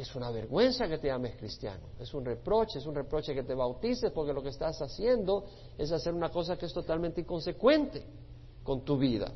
es 0.00 0.16
una 0.16 0.30
vergüenza 0.30 0.88
que 0.88 0.96
te 0.96 1.08
llames 1.08 1.36
cristiano, 1.36 1.88
es 1.98 2.14
un 2.14 2.24
reproche, 2.24 2.78
es 2.78 2.86
un 2.86 2.94
reproche 2.94 3.34
que 3.34 3.42
te 3.42 3.54
bautices 3.54 4.10
porque 4.12 4.32
lo 4.32 4.42
que 4.42 4.48
estás 4.48 4.80
haciendo 4.80 5.44
es 5.76 5.92
hacer 5.92 6.14
una 6.14 6.30
cosa 6.30 6.56
que 6.56 6.64
es 6.66 6.72
totalmente 6.72 7.20
inconsecuente 7.20 8.06
con 8.62 8.82
tu 8.82 8.96
vida. 8.96 9.30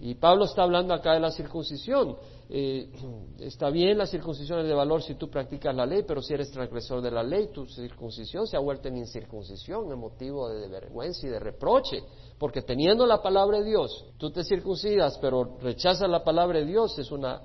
Y 0.00 0.16
Pablo 0.16 0.44
está 0.44 0.64
hablando 0.64 0.92
acá 0.92 1.12
de 1.12 1.20
la 1.20 1.30
circuncisión. 1.30 2.16
Eh, 2.48 2.90
está 3.38 3.70
bien, 3.70 3.96
la 3.96 4.06
circuncisión 4.06 4.60
es 4.60 4.66
de 4.66 4.74
valor 4.74 5.02
si 5.02 5.14
tú 5.14 5.30
practicas 5.30 5.74
la 5.74 5.86
ley, 5.86 6.02
pero 6.06 6.20
si 6.20 6.34
eres 6.34 6.50
transgresor 6.50 7.00
de 7.00 7.10
la 7.10 7.22
ley, 7.22 7.48
tu 7.52 7.66
circuncisión 7.66 8.46
se 8.46 8.56
ha 8.56 8.60
vuelto 8.60 8.88
en 8.88 8.96
incircuncisión, 8.96 9.90
en 9.92 9.98
motivo 9.98 10.48
de 10.48 10.68
vergüenza 10.68 11.26
y 11.26 11.30
de 11.30 11.38
reproche. 11.38 12.02
Porque 12.38 12.62
teniendo 12.62 13.06
la 13.06 13.22
palabra 13.22 13.58
de 13.58 13.64
Dios, 13.64 14.04
tú 14.18 14.30
te 14.30 14.42
circuncidas, 14.42 15.16
pero 15.18 15.56
rechazas 15.60 16.08
la 16.08 16.24
palabra 16.24 16.58
de 16.58 16.66
Dios, 16.66 16.98
es, 16.98 17.10
una, 17.12 17.42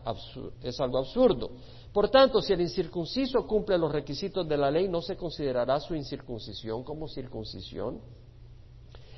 es 0.64 0.80
algo 0.80 0.98
absurdo. 0.98 1.52
Por 1.94 2.10
tanto, 2.10 2.42
si 2.42 2.54
el 2.54 2.62
incircunciso 2.62 3.48
cumple 3.48 3.78
los 3.78 3.92
requisitos 3.92 4.48
de 4.48 4.58
la 4.58 4.70
ley, 4.70 4.88
¿no 4.88 5.02
se 5.02 5.16
considerará 5.18 5.80
su 5.80 5.96
incircuncisión 5.96 6.84
como 6.84 7.08
circuncisión? 7.08 8.00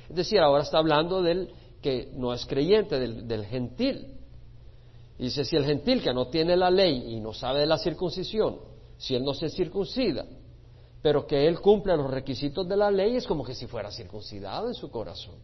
Es 0.08 0.16
decir, 0.16 0.38
ahora 0.40 0.62
está 0.62 0.78
hablando 0.78 1.22
del 1.22 1.50
que 1.82 2.10
no 2.14 2.32
es 2.32 2.46
creyente, 2.46 2.98
del, 2.98 3.44
gentil. 3.44 4.16
Dice, 5.18 5.44
si 5.44 5.56
el 5.56 5.64
gentil 5.64 6.02
que 6.02 6.14
no 6.14 6.28
tiene 6.28 6.56
la 6.56 6.70
ley 6.70 7.14
y 7.14 7.20
no 7.20 7.34
sabe 7.34 7.60
de 7.60 7.66
la 7.66 7.76
circuncisión, 7.76 8.58
si 8.96 9.14
él 9.14 9.24
no 9.24 9.34
se 9.34 9.50
circuncida, 9.50 10.24
pero 11.02 11.26
que 11.26 11.46
él 11.46 11.60
cumple 11.60 11.96
los 11.96 12.10
requisitos 12.10 12.66
de 12.66 12.76
la 12.76 12.90
ley, 12.90 13.16
es 13.16 13.26
como 13.26 13.44
que 13.44 13.54
si 13.54 13.66
fuera 13.66 13.90
circuncidado 13.90 14.68
en 14.68 14.74
su 14.74 14.90
corazón. 14.90 15.34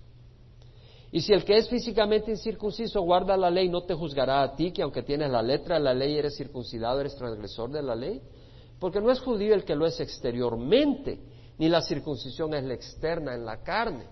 Y 1.11 1.21
si 1.23 1.33
el 1.33 1.45
que 1.45 1.57
es 1.57 1.69
físicamente 1.69 2.31
incircunciso 2.31 3.01
guarda 3.01 3.37
la 3.37 3.51
ley, 3.51 3.69
no 3.69 3.83
te 3.83 3.95
juzgará 3.95 4.43
a 4.43 4.55
ti, 4.55 4.73
que 4.73 4.83
aunque 4.83 5.03
tienes 5.03 5.31
la 5.31 5.43
letra 5.43 5.77
de 5.77 5.83
la 5.83 5.95
ley 5.95 6.19
eres 6.19 6.37
circuncidado, 6.37 7.01
eres 7.01 7.17
transgresor 7.17 7.71
de 7.71 7.83
la 7.83 7.95
ley. 7.95 8.21
Porque 8.79 9.01
no 9.01 9.11
es 9.11 9.21
judío 9.21 9.55
el 9.55 9.65
que 9.65 9.75
lo 9.75 9.87
es 9.87 9.99
exteriormente, 10.01 11.19
ni 11.59 11.69
la 11.69 11.81
circuncisión 11.81 12.53
es 12.55 12.65
la 12.65 12.75
externa 12.75 13.35
en 13.35 13.45
la 13.45 13.63
carne. 13.63 14.05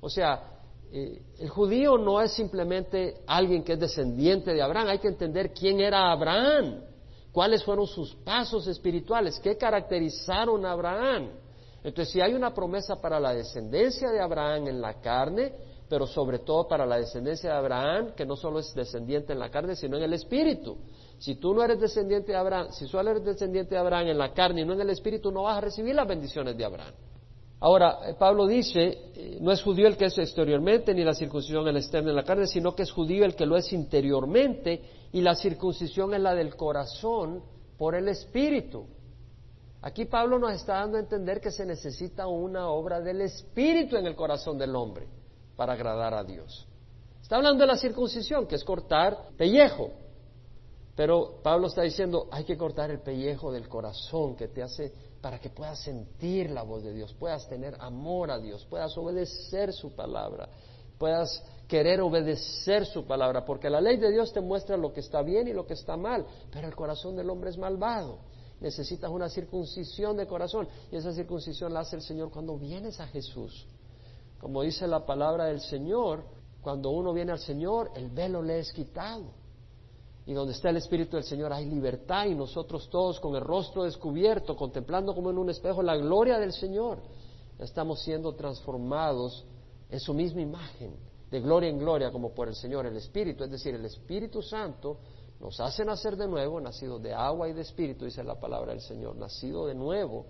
O 0.00 0.08
sea, 0.08 0.56
eh, 0.90 1.20
el 1.38 1.48
judío 1.50 1.98
no 1.98 2.20
es 2.20 2.32
simplemente 2.32 3.18
alguien 3.26 3.62
que 3.62 3.74
es 3.74 3.80
descendiente 3.80 4.54
de 4.54 4.62
Abraham, 4.62 4.88
hay 4.88 4.98
que 4.98 5.08
entender 5.08 5.52
quién 5.52 5.80
era 5.80 6.10
Abraham, 6.10 6.80
cuáles 7.30 7.62
fueron 7.62 7.86
sus 7.86 8.14
pasos 8.16 8.66
espirituales, 8.66 9.38
qué 9.40 9.56
caracterizaron 9.56 10.64
a 10.64 10.72
Abraham. 10.72 11.30
Entonces, 11.84 12.12
si 12.12 12.20
hay 12.20 12.34
una 12.34 12.54
promesa 12.54 12.96
para 12.96 13.20
la 13.20 13.34
descendencia 13.34 14.10
de 14.10 14.20
Abraham 14.20 14.68
en 14.68 14.80
la 14.80 14.94
carne, 15.00 15.52
pero 15.88 16.06
sobre 16.06 16.40
todo 16.40 16.66
para 16.66 16.84
la 16.84 16.98
descendencia 16.98 17.50
de 17.50 17.56
Abraham, 17.56 18.12
que 18.16 18.26
no 18.26 18.36
solo 18.36 18.58
es 18.58 18.74
descendiente 18.74 19.32
en 19.32 19.38
la 19.38 19.50
carne, 19.50 19.76
sino 19.76 19.96
en 19.96 20.02
el 20.02 20.12
espíritu. 20.14 20.76
Si 21.18 21.36
tú 21.36 21.54
no 21.54 21.62
eres 21.62 21.80
descendiente 21.80 22.32
de 22.32 22.38
Abraham, 22.38 22.68
si 22.72 22.88
solo 22.88 23.10
eres 23.10 23.24
descendiente 23.24 23.74
de 23.74 23.80
Abraham 23.80 24.08
en 24.08 24.18
la 24.18 24.32
carne 24.32 24.62
y 24.62 24.64
no 24.64 24.72
en 24.72 24.80
el 24.80 24.90
espíritu, 24.90 25.30
no 25.30 25.44
vas 25.44 25.58
a 25.58 25.60
recibir 25.60 25.94
las 25.94 26.08
bendiciones 26.08 26.56
de 26.56 26.64
Abraham. 26.64 26.92
Ahora, 27.60 28.00
eh, 28.06 28.14
Pablo 28.18 28.46
dice, 28.46 29.12
eh, 29.14 29.38
no 29.40 29.52
es 29.52 29.62
judío 29.62 29.86
el 29.86 29.96
que 29.96 30.06
es 30.06 30.18
exteriormente, 30.18 30.92
ni 30.92 31.04
la 31.04 31.14
circuncisión 31.14 31.66
el 31.68 31.76
externo 31.76 32.10
en 32.10 32.16
la 32.16 32.24
carne, 32.24 32.46
sino 32.46 32.74
que 32.74 32.82
es 32.82 32.90
judío 32.90 33.24
el 33.24 33.34
que 33.34 33.46
lo 33.46 33.56
es 33.56 33.72
interiormente, 33.72 34.82
y 35.12 35.20
la 35.22 35.34
circuncisión 35.34 36.12
es 36.14 36.20
la 36.20 36.34
del 36.34 36.54
corazón 36.56 37.42
por 37.78 37.94
el 37.94 38.08
espíritu. 38.08 38.86
Aquí 39.82 40.04
Pablo 40.04 40.38
nos 40.38 40.52
está 40.52 40.80
dando 40.80 40.96
a 40.96 41.00
entender 41.00 41.40
que 41.40 41.50
se 41.50 41.64
necesita 41.64 42.26
una 42.26 42.68
obra 42.68 43.00
del 43.00 43.20
espíritu 43.20 43.96
en 43.96 44.06
el 44.06 44.16
corazón 44.16 44.58
del 44.58 44.74
hombre 44.74 45.06
para 45.56 45.72
agradar 45.72 46.14
a 46.14 46.22
Dios. 46.22 46.66
Está 47.22 47.36
hablando 47.36 47.62
de 47.62 47.66
la 47.66 47.76
circuncisión, 47.76 48.46
que 48.46 48.54
es 48.54 48.64
cortar 48.64 49.30
pellejo. 49.36 49.90
Pero 50.94 51.40
Pablo 51.42 51.66
está 51.66 51.82
diciendo, 51.82 52.28
hay 52.30 52.44
que 52.44 52.56
cortar 52.56 52.90
el 52.90 53.00
pellejo 53.00 53.52
del 53.52 53.68
corazón 53.68 54.34
que 54.36 54.48
te 54.48 54.62
hace 54.62 54.92
para 55.20 55.38
que 55.38 55.50
puedas 55.50 55.80
sentir 55.80 56.50
la 56.50 56.62
voz 56.62 56.84
de 56.84 56.92
Dios, 56.92 57.12
puedas 57.14 57.48
tener 57.48 57.76
amor 57.80 58.30
a 58.30 58.38
Dios, 58.38 58.64
puedas 58.70 58.96
obedecer 58.96 59.72
su 59.72 59.94
palabra, 59.94 60.48
puedas 60.98 61.42
querer 61.66 62.00
obedecer 62.00 62.86
su 62.86 63.04
palabra, 63.04 63.44
porque 63.44 63.68
la 63.68 63.80
ley 63.80 63.96
de 63.96 64.10
Dios 64.10 64.32
te 64.32 64.40
muestra 64.40 64.76
lo 64.76 64.92
que 64.92 65.00
está 65.00 65.22
bien 65.22 65.48
y 65.48 65.52
lo 65.52 65.66
que 65.66 65.74
está 65.74 65.96
mal, 65.96 66.24
pero 66.52 66.68
el 66.68 66.74
corazón 66.74 67.16
del 67.16 67.28
hombre 67.28 67.50
es 67.50 67.58
malvado. 67.58 68.20
Necesitas 68.60 69.10
una 69.10 69.28
circuncisión 69.28 70.16
de 70.16 70.26
corazón 70.26 70.66
y 70.90 70.96
esa 70.96 71.12
circuncisión 71.12 71.74
la 71.74 71.80
hace 71.80 71.96
el 71.96 72.02
Señor 72.02 72.30
cuando 72.30 72.56
vienes 72.56 73.00
a 73.00 73.06
Jesús. 73.08 73.66
Como 74.40 74.62
dice 74.62 74.86
la 74.86 75.04
palabra 75.04 75.46
del 75.46 75.60
Señor, 75.60 76.24
cuando 76.60 76.90
uno 76.90 77.12
viene 77.12 77.32
al 77.32 77.38
Señor, 77.38 77.90
el 77.94 78.10
velo 78.10 78.42
le 78.42 78.58
es 78.58 78.72
quitado. 78.72 79.24
Y 80.26 80.32
donde 80.32 80.52
está 80.52 80.70
el 80.70 80.76
Espíritu 80.78 81.16
del 81.16 81.24
Señor 81.24 81.52
hay 81.52 81.66
libertad 81.66 82.26
y 82.26 82.34
nosotros 82.34 82.90
todos 82.90 83.20
con 83.20 83.36
el 83.36 83.42
rostro 83.42 83.84
descubierto, 83.84 84.56
contemplando 84.56 85.14
como 85.14 85.30
en 85.30 85.38
un 85.38 85.50
espejo 85.50 85.82
la 85.82 85.96
gloria 85.96 86.38
del 86.38 86.52
Señor, 86.52 86.98
estamos 87.60 88.02
siendo 88.02 88.34
transformados 88.34 89.44
en 89.88 90.00
su 90.00 90.12
misma 90.12 90.40
imagen, 90.40 90.96
de 91.30 91.40
gloria 91.40 91.70
en 91.70 91.78
gloria 91.78 92.10
como 92.10 92.34
por 92.34 92.48
el 92.48 92.56
Señor, 92.56 92.86
el 92.86 92.96
Espíritu, 92.96 93.44
es 93.44 93.50
decir, 93.50 93.74
el 93.74 93.84
Espíritu 93.84 94.42
Santo 94.42 94.98
nos 95.38 95.60
hace 95.60 95.84
nacer 95.84 96.16
de 96.16 96.26
nuevo, 96.26 96.60
nacido 96.60 96.98
de 96.98 97.14
agua 97.14 97.48
y 97.48 97.52
de 97.52 97.62
Espíritu, 97.62 98.04
dice 98.04 98.24
la 98.24 98.40
palabra 98.40 98.72
del 98.72 98.80
Señor, 98.80 99.16
nacido 99.16 99.66
de 99.66 99.74
nuevo, 99.74 100.26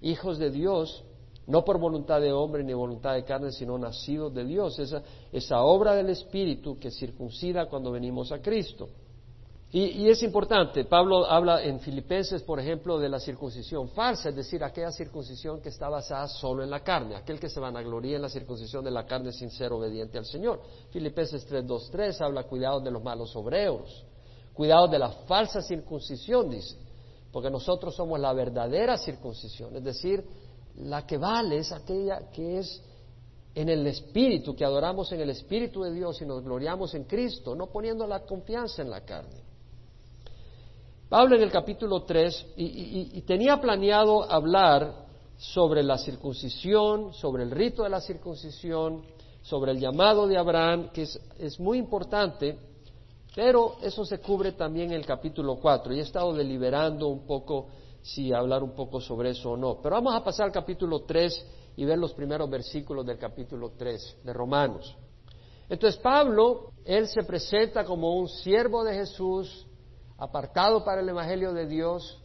hijos 0.00 0.38
de 0.38 0.50
Dios, 0.50 1.04
no 1.46 1.64
por 1.64 1.78
voluntad 1.78 2.20
de 2.20 2.32
hombre 2.32 2.62
ni 2.62 2.72
voluntad 2.72 3.14
de 3.14 3.24
carne, 3.24 3.52
sino 3.52 3.76
nacido 3.78 4.30
de 4.30 4.44
Dios, 4.44 4.78
esa, 4.78 5.02
esa 5.32 5.62
obra 5.62 5.94
del 5.94 6.10
Espíritu 6.10 6.78
que 6.78 6.90
circuncida 6.90 7.66
cuando 7.66 7.90
venimos 7.90 8.30
a 8.32 8.40
Cristo. 8.40 8.88
Y, 9.74 10.10
es 10.10 10.22
importante, 10.22 10.84
Pablo 10.84 11.24
habla 11.24 11.62
en 11.62 11.80
Filipenses, 11.80 12.42
por 12.42 12.60
ejemplo, 12.60 12.98
de 12.98 13.08
la 13.08 13.18
circuncisión 13.18 13.88
falsa, 13.88 14.28
es 14.28 14.36
decir, 14.36 14.62
aquella 14.62 14.92
circuncisión 14.92 15.62
que 15.62 15.70
está 15.70 15.88
basada 15.88 16.28
solo 16.28 16.62
en 16.62 16.68
la 16.68 16.80
carne, 16.80 17.16
aquel 17.16 17.40
que 17.40 17.48
se 17.48 17.58
vanagloría 17.58 18.16
en 18.16 18.22
la 18.22 18.28
circuncisión 18.28 18.84
de 18.84 18.90
la 18.90 19.06
carne 19.06 19.32
sin 19.32 19.48
ser 19.50 19.72
obediente 19.72 20.18
al 20.18 20.26
Señor. 20.26 20.60
Filipenses 20.90 21.50
3.2.3 21.50 22.20
habla 22.20 22.42
cuidado 22.42 22.80
de 22.80 22.90
los 22.90 23.02
malos 23.02 23.34
obreros, 23.34 24.04
cuidado 24.52 24.88
de 24.88 24.98
la 24.98 25.08
falsa 25.08 25.62
circuncisión, 25.62 26.50
dice, 26.50 26.76
porque 27.32 27.48
nosotros 27.48 27.96
somos 27.96 28.20
la 28.20 28.34
verdadera 28.34 28.98
circuncisión, 28.98 29.74
es 29.74 29.84
decir, 29.84 30.22
la 30.76 31.06
que 31.06 31.18
vale 31.18 31.58
es 31.58 31.72
aquella 31.72 32.30
que 32.30 32.58
es 32.58 32.82
en 33.54 33.68
el 33.68 33.86
Espíritu, 33.86 34.56
que 34.56 34.64
adoramos 34.64 35.12
en 35.12 35.20
el 35.20 35.30
Espíritu 35.30 35.82
de 35.82 35.92
Dios 35.92 36.20
y 36.22 36.24
nos 36.24 36.42
gloriamos 36.42 36.94
en 36.94 37.04
Cristo, 37.04 37.54
no 37.54 37.66
poniendo 37.66 38.06
la 38.06 38.20
confianza 38.20 38.82
en 38.82 38.90
la 38.90 39.02
carne. 39.02 39.42
Pablo 41.08 41.36
en 41.36 41.42
el 41.42 41.50
capítulo 41.50 42.04
3, 42.04 42.54
y, 42.56 43.20
tenía 43.22 43.60
planeado 43.60 44.22
hablar 44.30 45.04
sobre 45.36 45.82
la 45.82 45.98
circuncisión, 45.98 47.12
sobre 47.12 47.42
el 47.42 47.50
rito 47.50 47.82
de 47.82 47.90
la 47.90 48.00
circuncisión, 48.00 49.02
sobre 49.42 49.72
el 49.72 49.78
llamado 49.78 50.26
de 50.26 50.38
Abraham, 50.38 50.88
que 50.90 51.02
es, 51.02 51.20
es 51.38 51.60
muy 51.60 51.76
importante, 51.76 52.56
pero 53.34 53.76
eso 53.82 54.06
se 54.06 54.20
cubre 54.20 54.52
también 54.52 54.92
en 54.92 54.96
el 54.96 55.04
capítulo 55.04 55.56
4, 55.56 55.92
y 55.92 55.98
he 55.98 56.02
estado 56.02 56.32
deliberando 56.32 57.08
un 57.08 57.26
poco 57.26 57.66
si 58.02 58.32
hablar 58.32 58.62
un 58.62 58.74
poco 58.74 59.00
sobre 59.00 59.30
eso 59.30 59.52
o 59.52 59.56
no. 59.56 59.80
Pero 59.80 59.96
vamos 59.96 60.14
a 60.14 60.24
pasar 60.24 60.46
al 60.46 60.52
capítulo 60.52 61.02
3 61.02 61.46
y 61.76 61.84
ver 61.84 61.98
los 61.98 62.12
primeros 62.12 62.50
versículos 62.50 63.06
del 63.06 63.18
capítulo 63.18 63.72
3 63.76 64.18
de 64.24 64.32
Romanos. 64.32 64.96
Entonces 65.68 65.98
Pablo, 66.00 66.72
él 66.84 67.06
se 67.08 67.22
presenta 67.22 67.84
como 67.84 68.14
un 68.16 68.28
siervo 68.28 68.84
de 68.84 68.94
Jesús, 68.94 69.66
apartado 70.18 70.84
para 70.84 71.00
el 71.00 71.08
Evangelio 71.08 71.52
de 71.52 71.66
Dios, 71.66 72.20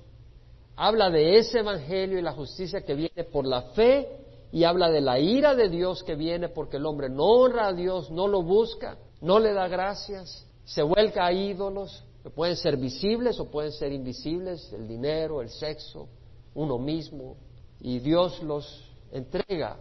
habla 0.76 1.10
de 1.10 1.38
ese 1.38 1.60
Evangelio 1.60 2.20
y 2.20 2.22
la 2.22 2.34
justicia 2.34 2.82
que 2.82 2.94
viene 2.94 3.24
por 3.32 3.46
la 3.46 3.62
fe 3.74 4.26
y 4.52 4.64
habla 4.64 4.90
de 4.90 5.02
la 5.02 5.20
ira 5.20 5.56
de 5.56 5.70
Dios 5.70 6.04
que 6.04 6.16
viene 6.16 6.50
porque 6.50 6.78
el 6.78 6.86
hombre 6.86 7.10
no 7.10 7.24
honra 7.24 7.68
a 7.68 7.74
Dios, 7.74 8.12
no 8.12 8.28
lo 8.28 8.42
busca, 8.42 8.98
no 9.22 9.40
le 9.40 9.54
da 9.54 9.68
gracias, 9.68 10.46
se 10.66 10.84
vuelca 10.84 11.26
a 11.26 11.32
ídolos, 11.32 12.04
pueden 12.30 12.56
ser 12.56 12.78
visibles 12.78 13.40
o 13.40 13.50
pueden 13.50 13.72
ser 13.72 13.92
invisibles, 13.92 14.72
el 14.74 14.88
dinero, 14.88 15.42
el 15.42 15.50
sexo, 15.50 16.08
uno 16.56 16.78
mismo, 16.78 17.36
y 17.80 18.00
Dios 18.00 18.42
los 18.42 18.92
entrega 19.12 19.78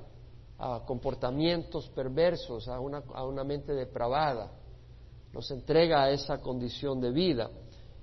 a 0.58 0.82
comportamientos 0.86 1.88
perversos, 1.90 2.68
a 2.68 2.80
una, 2.80 3.02
a 3.14 3.24
una 3.24 3.44
mente 3.44 3.72
depravada, 3.72 4.50
los 5.32 5.50
entrega 5.50 6.04
a 6.04 6.10
esa 6.10 6.40
condición 6.40 7.00
de 7.00 7.10
vida. 7.10 7.50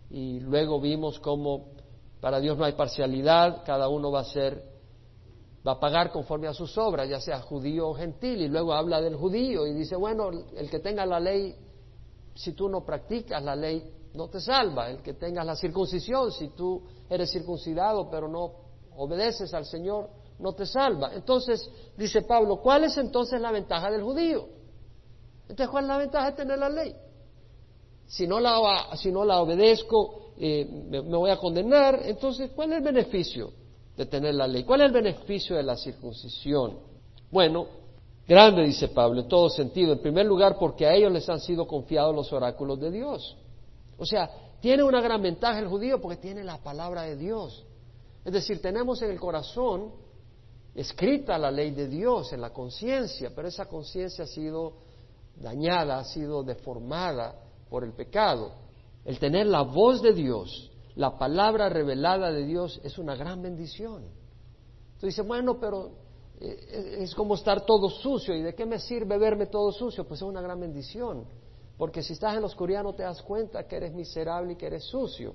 Y 0.10 0.40
luego 0.40 0.80
vimos 0.80 1.20
cómo 1.20 1.74
para 2.20 2.40
Dios 2.40 2.58
no 2.58 2.64
hay 2.64 2.74
parcialidad, 2.74 3.64
cada 3.66 3.90
uno 3.90 4.12
va 4.12 4.22
a 4.22 4.26
ser, 4.26 4.64
va 5.68 5.74
a 5.74 5.80
pagar 5.80 6.12
conforme 6.12 6.48
a 6.48 6.54
sus 6.54 6.78
obras, 6.78 7.10
ya 7.10 7.20
sea 7.20 7.42
judío 7.42 7.90
o 7.90 7.94
gentil, 7.94 8.42
y 8.42 8.48
luego 8.48 8.74
habla 8.74 9.02
del 9.02 9.16
judío 9.16 9.68
y 9.68 9.74
dice, 9.74 9.96
bueno, 9.96 10.30
el 10.56 10.70
que 10.70 10.80
tenga 10.80 11.06
la 11.06 11.20
ley, 11.20 11.56
si 12.36 12.54
tú 12.54 12.70
no 12.70 12.86
practicas 12.86 13.44
la 13.44 13.56
ley, 13.56 13.84
no 14.14 14.28
te 14.28 14.40
salva. 14.40 14.90
El 14.90 15.02
que 15.02 15.14
tengas 15.14 15.46
la 15.46 15.56
circuncisión, 15.56 16.32
si 16.32 16.50
tú 16.50 16.82
eres 17.10 17.32
circuncidado 17.32 18.10
pero 18.10 18.28
no 18.28 18.52
obedeces 18.96 19.54
al 19.54 19.66
Señor, 19.66 20.10
no 20.40 20.54
te 20.54 20.66
salva. 20.66 21.14
Entonces, 21.14 21.70
dice 21.98 22.22
Pablo, 22.24 22.58
¿cuál 22.58 22.84
es 22.84 22.98
entonces 22.98 23.40
la 23.40 23.52
ventaja 23.52 23.90
del 23.92 24.04
judío? 24.04 24.48
Entonces, 25.44 25.70
¿cuál 25.70 25.86
es 25.86 25.88
la 25.88 25.98
ventaja 25.98 26.32
de 26.32 26.38
tener 26.38 26.60
la 26.60 26.70
ley? 26.70 26.96
Si 28.06 28.28
no 28.28 28.40
la, 28.40 28.96
si 28.96 29.12
no 29.12 29.26
la 29.26 29.42
obedezco, 29.42 30.32
eh, 30.38 30.66
me, 30.66 31.02
me 31.02 31.18
voy 31.18 31.32
a 31.32 31.38
condenar. 31.38 32.02
Entonces, 32.04 32.52
¿cuál 32.56 32.72
es 32.74 32.80
el 32.80 32.84
beneficio 32.84 33.52
de 33.96 34.06
tener 34.06 34.36
la 34.36 34.48
ley? 34.48 34.64
¿Cuál 34.64 34.82
es 34.82 34.88
el 34.88 34.94
beneficio 34.94 35.56
de 35.56 35.64
la 35.64 35.76
circuncisión? 35.76 36.78
Bueno, 37.32 37.68
grande, 38.28 38.64
dice 38.64 38.90
Pablo, 38.90 39.22
en 39.22 39.28
todo 39.28 39.50
sentido. 39.50 39.94
En 39.94 40.00
primer 40.00 40.26
lugar, 40.26 40.58
porque 40.60 40.86
a 40.86 40.94
ellos 40.94 41.12
les 41.12 41.28
han 41.30 41.40
sido 41.40 41.66
confiados 41.66 42.16
los 42.16 42.32
oráculos 42.32 42.80
de 42.80 42.92
Dios. 42.92 43.38
O 43.98 44.06
sea, 44.06 44.30
tiene 44.60 44.84
una 44.84 45.02
gran 45.02 45.22
ventaja 45.22 45.60
el 45.60 45.68
judío 45.68 46.02
porque 46.02 46.18
tiene 46.18 46.44
la 46.44 46.58
palabra 46.58 47.04
de 47.04 47.16
Dios. 47.16 47.66
Es 48.24 48.34
decir, 48.34 48.62
tenemos 48.62 49.02
en 49.02 49.12
el 49.12 49.20
corazón 49.20 49.92
escrita 50.76 51.38
la 51.38 51.52
ley 51.52 51.72
de 51.72 51.88
Dios, 51.88 52.34
en 52.34 52.42
la 52.42 52.52
conciencia, 52.52 53.32
pero 53.36 53.48
esa 53.48 53.66
conciencia 53.66 54.24
ha 54.24 54.28
sido 54.28 54.74
dañada, 55.36 56.00
ha 56.00 56.04
sido 56.04 56.44
deformada 56.44 57.36
por 57.70 57.84
el 57.84 57.94
pecado. 57.94 58.52
El 59.06 59.20
tener 59.20 59.48
la 59.48 59.62
voz 59.62 60.02
de 60.02 60.14
Dios, 60.14 60.72
la 60.96 61.18
palabra 61.18 61.70
revelada 61.70 62.32
de 62.32 62.46
Dios 62.46 62.80
es 62.84 62.98
una 62.98 63.16
gran 63.16 63.42
bendición. 63.42 64.04
Tú 65.00 65.08
dices, 65.08 65.26
bueno, 65.28 65.60
pero 65.60 65.92
eh, 66.40 66.98
es 67.00 67.14
como 67.14 67.36
estar 67.36 67.66
todo 67.66 67.90
sucio. 67.90 68.34
¿Y 68.36 68.42
de 68.42 68.56
qué 68.56 68.66
me 68.66 68.80
sirve 68.80 69.18
verme 69.18 69.48
todo 69.48 69.72
sucio? 69.72 70.06
Pues 70.06 70.22
es 70.22 70.28
una 70.28 70.42
gran 70.42 70.60
bendición. 70.60 71.26
Porque 71.78 72.04
si 72.04 72.14
estás 72.14 72.36
en 72.36 72.42
la 72.42 72.48
oscuridad 72.48 72.84
no 72.84 72.94
te 72.94 73.04
das 73.04 73.22
cuenta 73.22 73.68
que 73.68 73.76
eres 73.76 73.94
miserable 73.94 74.54
y 74.54 74.56
que 74.56 74.68
eres 74.68 74.84
sucio. 74.84 75.34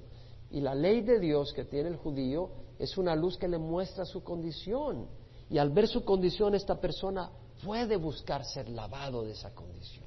Y 0.51 0.61
la 0.61 0.75
ley 0.75 1.03
de 1.03 1.19
Dios 1.19 1.53
que 1.53 1.65
tiene 1.65 1.89
el 1.89 1.97
judío 1.97 2.51
es 2.79 2.97
una 2.97 3.15
luz 3.15 3.37
que 3.37 3.49
le 3.49 3.59
muestra 3.59 4.05
su 4.05 4.23
condición. 4.23 5.07
Y 5.51 5.59
al 5.59 5.71
ver 5.71 5.89
su 5.89 6.05
condición, 6.05 6.55
esta 6.55 6.81
persona 6.81 7.31
puede 7.65 7.97
buscar 7.97 8.45
ser 8.45 8.69
lavado 8.69 9.25
de 9.25 9.33
esa 9.33 9.55
condición. 9.55 10.07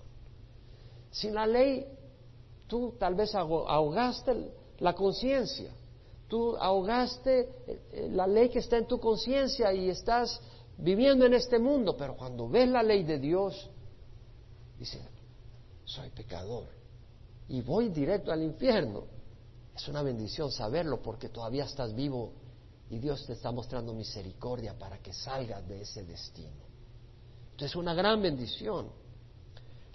Sin 1.09 1.35
la 1.35 1.45
ley, 1.45 1.85
tú 2.67 2.93
tal 2.97 3.15
vez 3.15 3.35
ahogaste 3.35 4.51
la 4.79 4.93
conciencia, 4.93 5.73
tú 6.27 6.55
ahogaste 6.55 7.49
eh, 7.67 8.09
la 8.11 8.25
ley 8.25 8.49
que 8.49 8.59
está 8.59 8.77
en 8.77 8.87
tu 8.87 8.99
conciencia 8.99 9.73
y 9.73 9.89
estás 9.89 10.39
viviendo 10.77 11.25
en 11.25 11.33
este 11.33 11.59
mundo, 11.59 11.95
pero 11.97 12.15
cuando 12.15 12.47
ves 12.47 12.69
la 12.69 12.81
ley 12.81 13.03
de 13.03 13.19
Dios, 13.19 13.69
dices, 14.79 15.01
soy 15.85 16.09
pecador 16.09 16.67
y 17.47 17.61
voy 17.61 17.89
directo 17.89 18.31
al 18.31 18.43
infierno. 18.43 19.03
Es 19.75 19.87
una 19.87 20.01
bendición 20.01 20.51
saberlo 20.51 21.01
porque 21.01 21.29
todavía 21.29 21.65
estás 21.65 21.93
vivo 21.93 22.33
y 22.89 22.99
Dios 22.99 23.25
te 23.25 23.33
está 23.33 23.51
mostrando 23.51 23.93
misericordia 23.93 24.77
para 24.77 24.97
que 24.99 25.13
salgas 25.13 25.67
de 25.67 25.81
ese 25.81 26.03
destino. 26.03 26.63
Entonces 27.51 27.71
es 27.71 27.75
una 27.75 27.93
gran 27.93 28.21
bendición. 28.21 28.89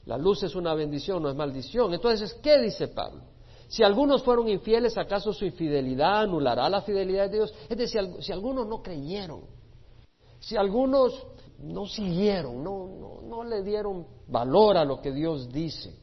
La 0.06 0.16
luz 0.16 0.42
es 0.42 0.54
una 0.54 0.74
bendición, 0.74 1.22
no 1.22 1.28
es 1.28 1.34
maldición. 1.34 1.92
Entonces, 1.92 2.34
¿qué 2.34 2.60
dice 2.60 2.88
Pablo? 2.88 3.22
Si 3.68 3.82
algunos 3.82 4.22
fueron 4.22 4.48
infieles, 4.48 4.96
¿acaso 4.96 5.32
su 5.32 5.44
infidelidad 5.44 6.20
anulará 6.20 6.68
la 6.68 6.82
fidelidad 6.82 7.28
de 7.28 7.38
Dios? 7.38 7.52
Es 7.68 7.76
decir, 7.76 8.00
si 8.20 8.32
algunos 8.32 8.66
no 8.66 8.82
creyeron, 8.82 9.42
si 10.38 10.56
algunos 10.56 11.26
no 11.58 11.86
siguieron, 11.86 12.62
no, 12.62 12.86
no, 12.86 13.20
no 13.22 13.44
le 13.44 13.62
dieron 13.62 14.06
valor 14.28 14.76
a 14.76 14.84
lo 14.84 15.00
que 15.00 15.12
Dios 15.12 15.50
dice, 15.52 15.94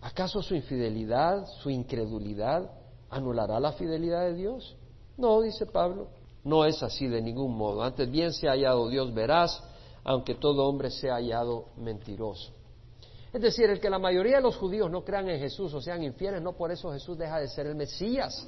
¿acaso 0.00 0.42
su 0.42 0.54
infidelidad, 0.54 1.46
su 1.62 1.70
incredulidad 1.70 2.70
anulará 3.10 3.60
la 3.60 3.72
fidelidad 3.72 4.22
de 4.22 4.34
Dios? 4.34 4.76
No, 5.16 5.40
dice 5.40 5.66
Pablo, 5.66 6.08
no 6.44 6.64
es 6.64 6.82
así 6.82 7.06
de 7.06 7.22
ningún 7.22 7.56
modo. 7.56 7.82
Antes 7.82 8.10
bien 8.10 8.32
se 8.32 8.48
ha 8.48 8.52
hallado 8.52 8.88
Dios 8.88 9.12
veraz, 9.14 9.62
aunque 10.04 10.34
todo 10.34 10.66
hombre 10.66 10.90
sea 10.90 11.14
hallado 11.14 11.66
mentiroso. 11.76 12.52
Es 13.32 13.40
decir, 13.40 13.70
el 13.70 13.80
que 13.80 13.88
la 13.88 13.98
mayoría 13.98 14.36
de 14.36 14.42
los 14.42 14.56
judíos 14.56 14.90
no 14.90 15.04
crean 15.04 15.28
en 15.28 15.38
Jesús 15.38 15.72
o 15.72 15.80
sean 15.80 16.02
infieles, 16.02 16.42
no 16.42 16.52
por 16.52 16.70
eso 16.70 16.92
Jesús 16.92 17.16
deja 17.16 17.38
de 17.38 17.48
ser 17.48 17.66
el 17.66 17.76
Mesías 17.76 18.46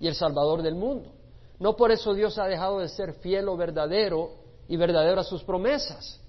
y 0.00 0.08
el 0.08 0.14
Salvador 0.14 0.62
del 0.62 0.74
mundo. 0.74 1.12
No 1.60 1.76
por 1.76 1.92
eso 1.92 2.14
Dios 2.14 2.36
ha 2.38 2.46
dejado 2.46 2.80
de 2.80 2.88
ser 2.88 3.14
fiel 3.14 3.48
o 3.48 3.56
verdadero 3.56 4.43
y 4.68 4.76
verdadero 4.76 5.20
a 5.20 5.24
sus 5.24 5.42
promesas. 5.42 6.20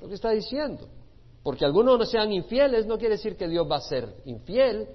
Lo 0.00 0.08
que 0.08 0.14
está 0.14 0.30
diciendo. 0.30 0.88
Porque 1.42 1.64
algunos 1.64 1.98
no 1.98 2.04
sean 2.04 2.32
infieles 2.32 2.86
no 2.86 2.98
quiere 2.98 3.16
decir 3.16 3.36
que 3.36 3.48
Dios 3.48 3.66
va 3.70 3.76
a 3.76 3.80
ser 3.80 4.14
infiel. 4.24 4.88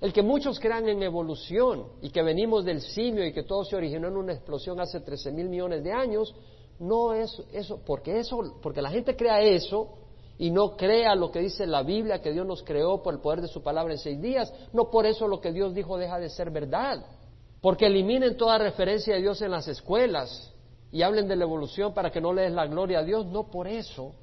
El 0.00 0.12
que 0.12 0.22
muchos 0.22 0.58
crean 0.58 0.88
en 0.88 1.02
evolución 1.02 1.86
y 2.02 2.10
que 2.10 2.22
venimos 2.22 2.64
del 2.64 2.80
simio 2.80 3.24
y 3.24 3.32
que 3.32 3.44
todo 3.44 3.64
se 3.64 3.76
originó 3.76 4.08
en 4.08 4.16
una 4.16 4.32
explosión 4.32 4.80
hace 4.80 5.00
13 5.00 5.32
mil 5.32 5.48
millones 5.48 5.82
de 5.82 5.92
años, 5.92 6.34
no 6.78 7.14
es 7.14 7.40
eso, 7.52 7.80
porque 7.86 8.18
eso, 8.18 8.58
porque 8.60 8.82
la 8.82 8.90
gente 8.90 9.16
crea 9.16 9.40
eso, 9.40 9.96
y 10.36 10.50
no 10.50 10.76
crea 10.76 11.14
lo 11.14 11.30
que 11.30 11.38
dice 11.38 11.66
la 11.66 11.82
Biblia, 11.82 12.20
que 12.20 12.32
Dios 12.32 12.46
nos 12.46 12.62
creó 12.62 13.02
por 13.02 13.14
el 13.14 13.20
poder 13.20 13.40
de 13.40 13.48
su 13.48 13.62
palabra 13.62 13.94
en 13.94 13.98
seis 13.98 14.20
días, 14.20 14.52
no 14.72 14.90
por 14.90 15.06
eso 15.06 15.28
lo 15.28 15.40
que 15.40 15.52
Dios 15.52 15.74
dijo 15.74 15.96
deja 15.96 16.18
de 16.18 16.28
ser 16.28 16.50
verdad. 16.50 17.04
Porque 17.60 17.86
eliminen 17.86 18.36
toda 18.36 18.58
referencia 18.58 19.14
de 19.14 19.20
Dios 19.20 19.40
en 19.42 19.52
las 19.52 19.68
escuelas 19.68 20.53
y 20.94 21.02
hablen 21.02 21.26
de 21.26 21.34
la 21.34 21.42
evolución 21.42 21.92
para 21.92 22.12
que 22.12 22.20
no 22.20 22.32
le 22.32 22.42
des 22.42 22.52
la 22.52 22.68
gloria 22.68 23.00
a 23.00 23.02
Dios, 23.02 23.26
no 23.26 23.50
por 23.50 23.66
eso 23.66 24.14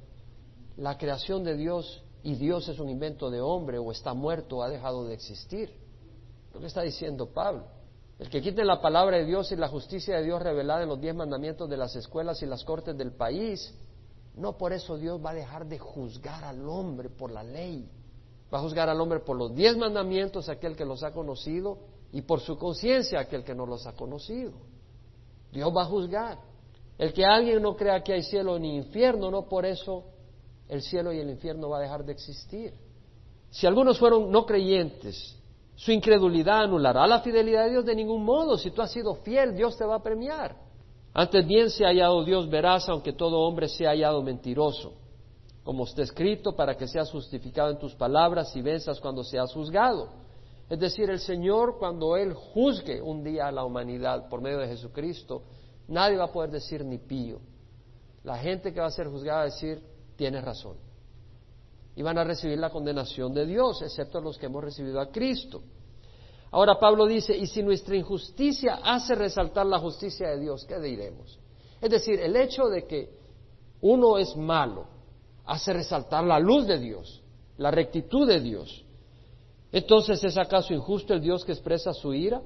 la 0.78 0.96
creación 0.96 1.44
de 1.44 1.54
Dios 1.54 2.02
y 2.22 2.34
Dios 2.36 2.66
es 2.66 2.78
un 2.78 2.88
invento 2.88 3.30
de 3.30 3.42
hombre 3.42 3.76
o 3.76 3.92
está 3.92 4.14
muerto 4.14 4.56
o 4.56 4.62
ha 4.62 4.70
dejado 4.70 5.04
de 5.04 5.12
existir. 5.12 5.70
Lo 6.54 6.60
que 6.60 6.66
está 6.68 6.80
diciendo 6.80 7.26
Pablo. 7.26 7.64
El 8.18 8.30
que 8.30 8.40
quite 8.40 8.64
la 8.64 8.80
palabra 8.80 9.18
de 9.18 9.26
Dios 9.26 9.52
y 9.52 9.56
la 9.56 9.68
justicia 9.68 10.16
de 10.16 10.22
Dios 10.22 10.40
revelada 10.40 10.84
en 10.84 10.88
los 10.88 10.98
diez 10.98 11.14
mandamientos 11.14 11.68
de 11.68 11.76
las 11.76 11.94
escuelas 11.94 12.40
y 12.40 12.46
las 12.46 12.64
cortes 12.64 12.96
del 12.96 13.12
país, 13.12 13.74
no 14.34 14.56
por 14.56 14.72
eso 14.72 14.96
Dios 14.96 15.22
va 15.22 15.32
a 15.32 15.34
dejar 15.34 15.66
de 15.66 15.78
juzgar 15.78 16.42
al 16.42 16.66
hombre 16.66 17.10
por 17.10 17.30
la 17.30 17.42
ley. 17.42 17.86
Va 18.50 18.60
a 18.60 18.62
juzgar 18.62 18.88
al 18.88 18.98
hombre 18.98 19.20
por 19.20 19.36
los 19.36 19.54
diez 19.54 19.76
mandamientos, 19.76 20.48
aquel 20.48 20.74
que 20.74 20.86
los 20.86 21.02
ha 21.02 21.12
conocido, 21.12 21.80
y 22.12 22.22
por 22.22 22.40
su 22.40 22.56
conciencia, 22.56 23.20
aquel 23.20 23.44
que 23.44 23.54
no 23.54 23.66
los 23.66 23.86
ha 23.86 23.92
conocido. 23.92 24.52
Dios 25.52 25.70
va 25.76 25.82
a 25.82 25.86
juzgar. 25.86 26.51
El 27.02 27.12
que 27.12 27.24
alguien 27.24 27.60
no 27.60 27.74
crea 27.74 28.00
que 28.04 28.12
hay 28.12 28.22
cielo 28.22 28.56
ni 28.60 28.76
infierno, 28.76 29.28
no 29.28 29.48
por 29.48 29.66
eso 29.66 30.04
el 30.68 30.82
cielo 30.82 31.12
y 31.12 31.18
el 31.18 31.30
infierno 31.30 31.68
va 31.68 31.78
a 31.78 31.80
dejar 31.80 32.04
de 32.04 32.12
existir. 32.12 32.74
Si 33.50 33.66
algunos 33.66 33.98
fueron 33.98 34.30
no 34.30 34.46
creyentes, 34.46 35.36
su 35.74 35.90
incredulidad 35.90 36.62
anulará 36.62 37.04
la 37.08 37.18
fidelidad 37.18 37.64
de 37.64 37.70
Dios 37.70 37.84
de 37.84 37.96
ningún 37.96 38.24
modo. 38.24 38.56
Si 38.56 38.70
tú 38.70 38.82
has 38.82 38.92
sido 38.92 39.16
fiel, 39.16 39.56
Dios 39.56 39.76
te 39.76 39.84
va 39.84 39.96
a 39.96 40.02
premiar. 40.04 40.54
Antes 41.12 41.44
bien 41.44 41.70
se 41.70 41.84
ha 41.84 41.88
hallado 41.88 42.22
Dios 42.22 42.48
veraz, 42.48 42.88
aunque 42.88 43.12
todo 43.12 43.40
hombre 43.40 43.66
se 43.66 43.84
ha 43.84 43.90
hallado 43.90 44.22
mentiroso, 44.22 44.92
como 45.64 45.82
está 45.82 46.02
escrito, 46.02 46.54
para 46.54 46.76
que 46.76 46.86
seas 46.86 47.10
justificado 47.10 47.70
en 47.70 47.80
tus 47.80 47.96
palabras 47.96 48.54
y 48.54 48.62
venzas 48.62 49.00
cuando 49.00 49.24
seas 49.24 49.52
juzgado. 49.52 50.08
Es 50.70 50.78
decir, 50.78 51.10
el 51.10 51.18
Señor, 51.18 51.80
cuando 51.80 52.16
Él 52.16 52.32
juzgue 52.32 53.02
un 53.02 53.24
día 53.24 53.48
a 53.48 53.52
la 53.52 53.64
humanidad 53.64 54.28
por 54.28 54.40
medio 54.40 54.58
de 54.58 54.68
Jesucristo, 54.68 55.42
nadie 55.92 56.16
va 56.16 56.24
a 56.24 56.32
poder 56.32 56.50
decir 56.50 56.84
ni 56.84 56.98
pío. 56.98 57.38
La 58.24 58.38
gente 58.38 58.72
que 58.72 58.80
va 58.80 58.86
a 58.86 58.90
ser 58.90 59.08
juzgada 59.08 59.38
va 59.38 59.42
a 59.42 59.46
decir, 59.46 59.82
tienes 60.16 60.42
razón. 60.44 60.76
Y 61.94 62.02
van 62.02 62.18
a 62.18 62.24
recibir 62.24 62.58
la 62.58 62.70
condenación 62.70 63.34
de 63.34 63.44
Dios, 63.46 63.82
excepto 63.82 64.20
los 64.20 64.38
que 64.38 64.46
hemos 64.46 64.64
recibido 64.64 65.00
a 65.00 65.10
Cristo. 65.10 65.62
Ahora 66.50 66.78
Pablo 66.78 67.06
dice, 67.06 67.36
y 67.36 67.46
si 67.46 67.62
nuestra 67.62 67.96
injusticia 67.96 68.80
hace 68.82 69.14
resaltar 69.14 69.66
la 69.66 69.78
justicia 69.78 70.28
de 70.28 70.40
Dios, 70.40 70.64
¿qué 70.66 70.78
diremos? 70.80 71.38
Es 71.80 71.90
decir, 71.90 72.20
el 72.20 72.36
hecho 72.36 72.68
de 72.68 72.86
que 72.86 73.10
uno 73.80 74.18
es 74.18 74.36
malo 74.36 74.86
hace 75.44 75.72
resaltar 75.72 76.24
la 76.24 76.38
luz 76.38 76.66
de 76.66 76.78
Dios, 76.78 77.22
la 77.56 77.70
rectitud 77.70 78.28
de 78.28 78.40
Dios. 78.40 78.84
Entonces, 79.72 80.22
¿es 80.22 80.38
acaso 80.38 80.72
injusto 80.72 81.14
el 81.14 81.20
Dios 81.20 81.44
que 81.44 81.52
expresa 81.52 81.92
su 81.92 82.14
ira? 82.14 82.40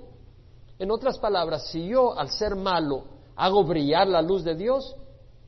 En 0.79 0.91
otras 0.91 1.19
palabras, 1.19 1.69
si 1.71 1.87
yo 1.89 2.17
al 2.17 2.31
ser 2.31 2.55
malo 2.55 3.16
hago 3.37 3.65
brillar 3.65 4.09
la 4.09 4.23
luz 4.23 4.43
de 4.43 4.55
Dios, 4.55 4.97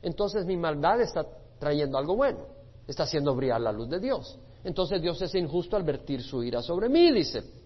entonces 0.01 0.45
mi 0.45 0.55
maldad 0.55 1.01
está 1.01 1.25
trayendo 1.59 1.97
algo 1.97 2.15
bueno, 2.15 2.39
está 2.87 3.03
haciendo 3.03 3.35
brillar 3.35 3.61
la 3.61 3.71
luz 3.71 3.89
de 3.89 3.99
Dios. 3.99 4.37
Entonces 4.63 5.01
Dios 5.01 5.21
es 5.21 5.35
injusto 5.35 5.75
al 5.75 5.83
vertir 5.83 6.21
su 6.21 6.43
ira 6.43 6.61
sobre 6.61 6.89
mí, 6.89 7.11
dice 7.11 7.59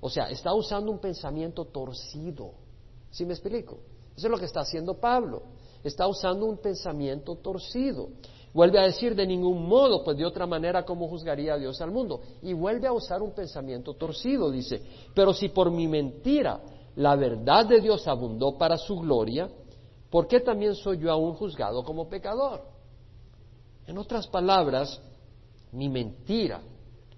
o 0.00 0.08
sea, 0.08 0.30
está 0.30 0.54
usando 0.54 0.90
un 0.90 0.98
pensamiento 0.98 1.66
torcido. 1.66 2.52
¿Sí 3.10 3.26
me 3.26 3.34
explico? 3.34 3.78
Eso 4.16 4.26
es 4.26 4.30
lo 4.30 4.38
que 4.38 4.46
está 4.46 4.60
haciendo 4.60 4.94
Pablo. 4.94 5.42
Está 5.84 6.06
usando 6.06 6.46
un 6.46 6.58
pensamiento 6.58 7.36
torcido. 7.36 8.08
Vuelve 8.52 8.80
a 8.80 8.84
decir 8.84 9.14
de 9.14 9.26
ningún 9.26 9.66
modo, 9.66 10.02
pues 10.02 10.16
de 10.16 10.24
otra 10.24 10.46
manera, 10.46 10.84
¿cómo 10.84 11.06
juzgaría 11.08 11.54
a 11.54 11.58
Dios 11.58 11.80
al 11.80 11.90
mundo? 11.90 12.20
Y 12.42 12.52
vuelve 12.52 12.88
a 12.88 12.92
usar 12.92 13.22
un 13.22 13.32
pensamiento 13.32 13.94
torcido, 13.94 14.50
dice, 14.50 14.82
pero 15.14 15.32
si 15.32 15.50
por 15.50 15.70
mi 15.70 15.86
mentira 15.86 16.60
la 16.96 17.16
verdad 17.16 17.66
de 17.66 17.80
Dios 17.80 18.06
abundó 18.08 18.56
para 18.58 18.76
su 18.76 18.96
gloria, 18.96 19.48
¿por 20.10 20.26
qué 20.26 20.40
también 20.40 20.74
soy 20.74 20.98
yo 20.98 21.10
aún 21.10 21.34
juzgado 21.34 21.82
como 21.84 22.08
pecador? 22.08 22.62
En 23.86 23.98
otras 23.98 24.26
palabras, 24.26 25.00
mi 25.72 25.88
mentira 25.88 26.62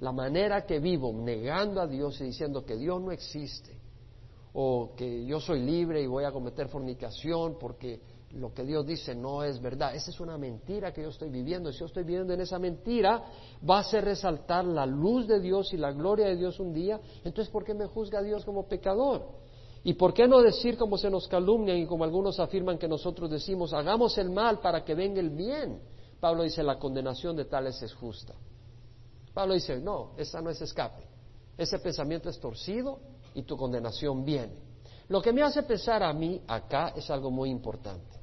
la 0.02 0.10
manera 0.10 0.66
que 0.66 0.80
vivo 0.80 1.12
negando 1.12 1.80
a 1.80 1.86
Dios 1.86 2.20
y 2.20 2.24
diciendo 2.24 2.64
que 2.64 2.76
Dios 2.76 3.00
no 3.00 3.12
existe, 3.12 3.78
o 4.52 4.94
que 4.96 5.24
yo 5.24 5.38
soy 5.38 5.60
libre 5.60 6.02
y 6.02 6.08
voy 6.08 6.24
a 6.24 6.32
cometer 6.32 6.68
fornicación 6.68 7.56
porque 7.58 8.00
lo 8.32 8.52
que 8.52 8.64
Dios 8.64 8.84
dice 8.84 9.14
no 9.14 9.44
es 9.44 9.60
verdad. 9.60 9.94
Esa 9.94 10.10
es 10.10 10.18
una 10.18 10.36
mentira 10.36 10.92
que 10.92 11.02
yo 11.02 11.10
estoy 11.10 11.30
viviendo. 11.30 11.70
Si 11.70 11.78
yo 11.78 11.86
estoy 11.86 12.02
viviendo 12.02 12.32
en 12.32 12.40
esa 12.40 12.58
mentira, 12.58 13.22
va 13.68 13.76
a 13.76 13.80
hacer 13.80 14.04
resaltar 14.04 14.64
la 14.64 14.86
luz 14.86 15.28
de 15.28 15.38
Dios 15.38 15.72
y 15.72 15.76
la 15.76 15.92
gloria 15.92 16.26
de 16.26 16.36
Dios 16.36 16.58
un 16.58 16.72
día. 16.72 17.00
Entonces, 17.24 17.48
¿por 17.48 17.64
qué 17.64 17.72
me 17.72 17.86
juzga 17.86 18.22
Dios 18.22 18.44
como 18.44 18.66
pecador? 18.66 19.28
¿Y 19.84 19.94
por 19.94 20.14
qué 20.14 20.28
no 20.28 20.40
decir 20.40 20.76
como 20.76 20.96
se 20.96 21.10
nos 21.10 21.26
calumnian 21.26 21.78
y 21.78 21.86
como 21.86 22.04
algunos 22.04 22.38
afirman 22.38 22.78
que 22.78 22.86
nosotros 22.86 23.30
decimos, 23.30 23.72
hagamos 23.72 24.16
el 24.18 24.30
mal 24.30 24.60
para 24.60 24.84
que 24.84 24.94
venga 24.94 25.20
el 25.20 25.30
bien? 25.30 25.80
Pablo 26.20 26.44
dice, 26.44 26.62
la 26.62 26.78
condenación 26.78 27.34
de 27.34 27.46
tales 27.46 27.82
es 27.82 27.92
justa. 27.94 28.34
Pablo 29.34 29.54
dice, 29.54 29.80
no, 29.80 30.12
esa 30.16 30.40
no 30.40 30.50
es 30.50 30.60
escape. 30.60 31.02
Ese 31.58 31.80
pensamiento 31.80 32.28
es 32.28 32.38
torcido 32.38 33.00
y 33.34 33.42
tu 33.42 33.56
condenación 33.56 34.24
viene. 34.24 34.54
Lo 35.08 35.20
que 35.20 35.32
me 35.32 35.42
hace 35.42 35.64
pensar 35.64 36.02
a 36.02 36.12
mí 36.12 36.40
acá 36.46 36.92
es 36.94 37.10
algo 37.10 37.30
muy 37.30 37.50
importante. 37.50 38.20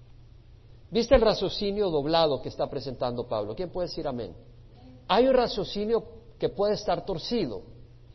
¿Viste 0.91 1.13
el 1.15 1.21
raciocinio 1.21 1.89
doblado 1.89 2.41
que 2.41 2.49
está 2.49 2.67
presentando 2.69 3.27
Pablo? 3.27 3.53
¿Quién 3.53 3.69
puede 3.69 3.89
decir 3.89 4.07
amén? 4.07 4.33
Hay 5.07 5.27
un 5.27 5.33
raciocinio 5.33 6.03
que 6.39 6.49
puede 6.49 6.75
estar 6.75 7.05
torcido 7.05 7.63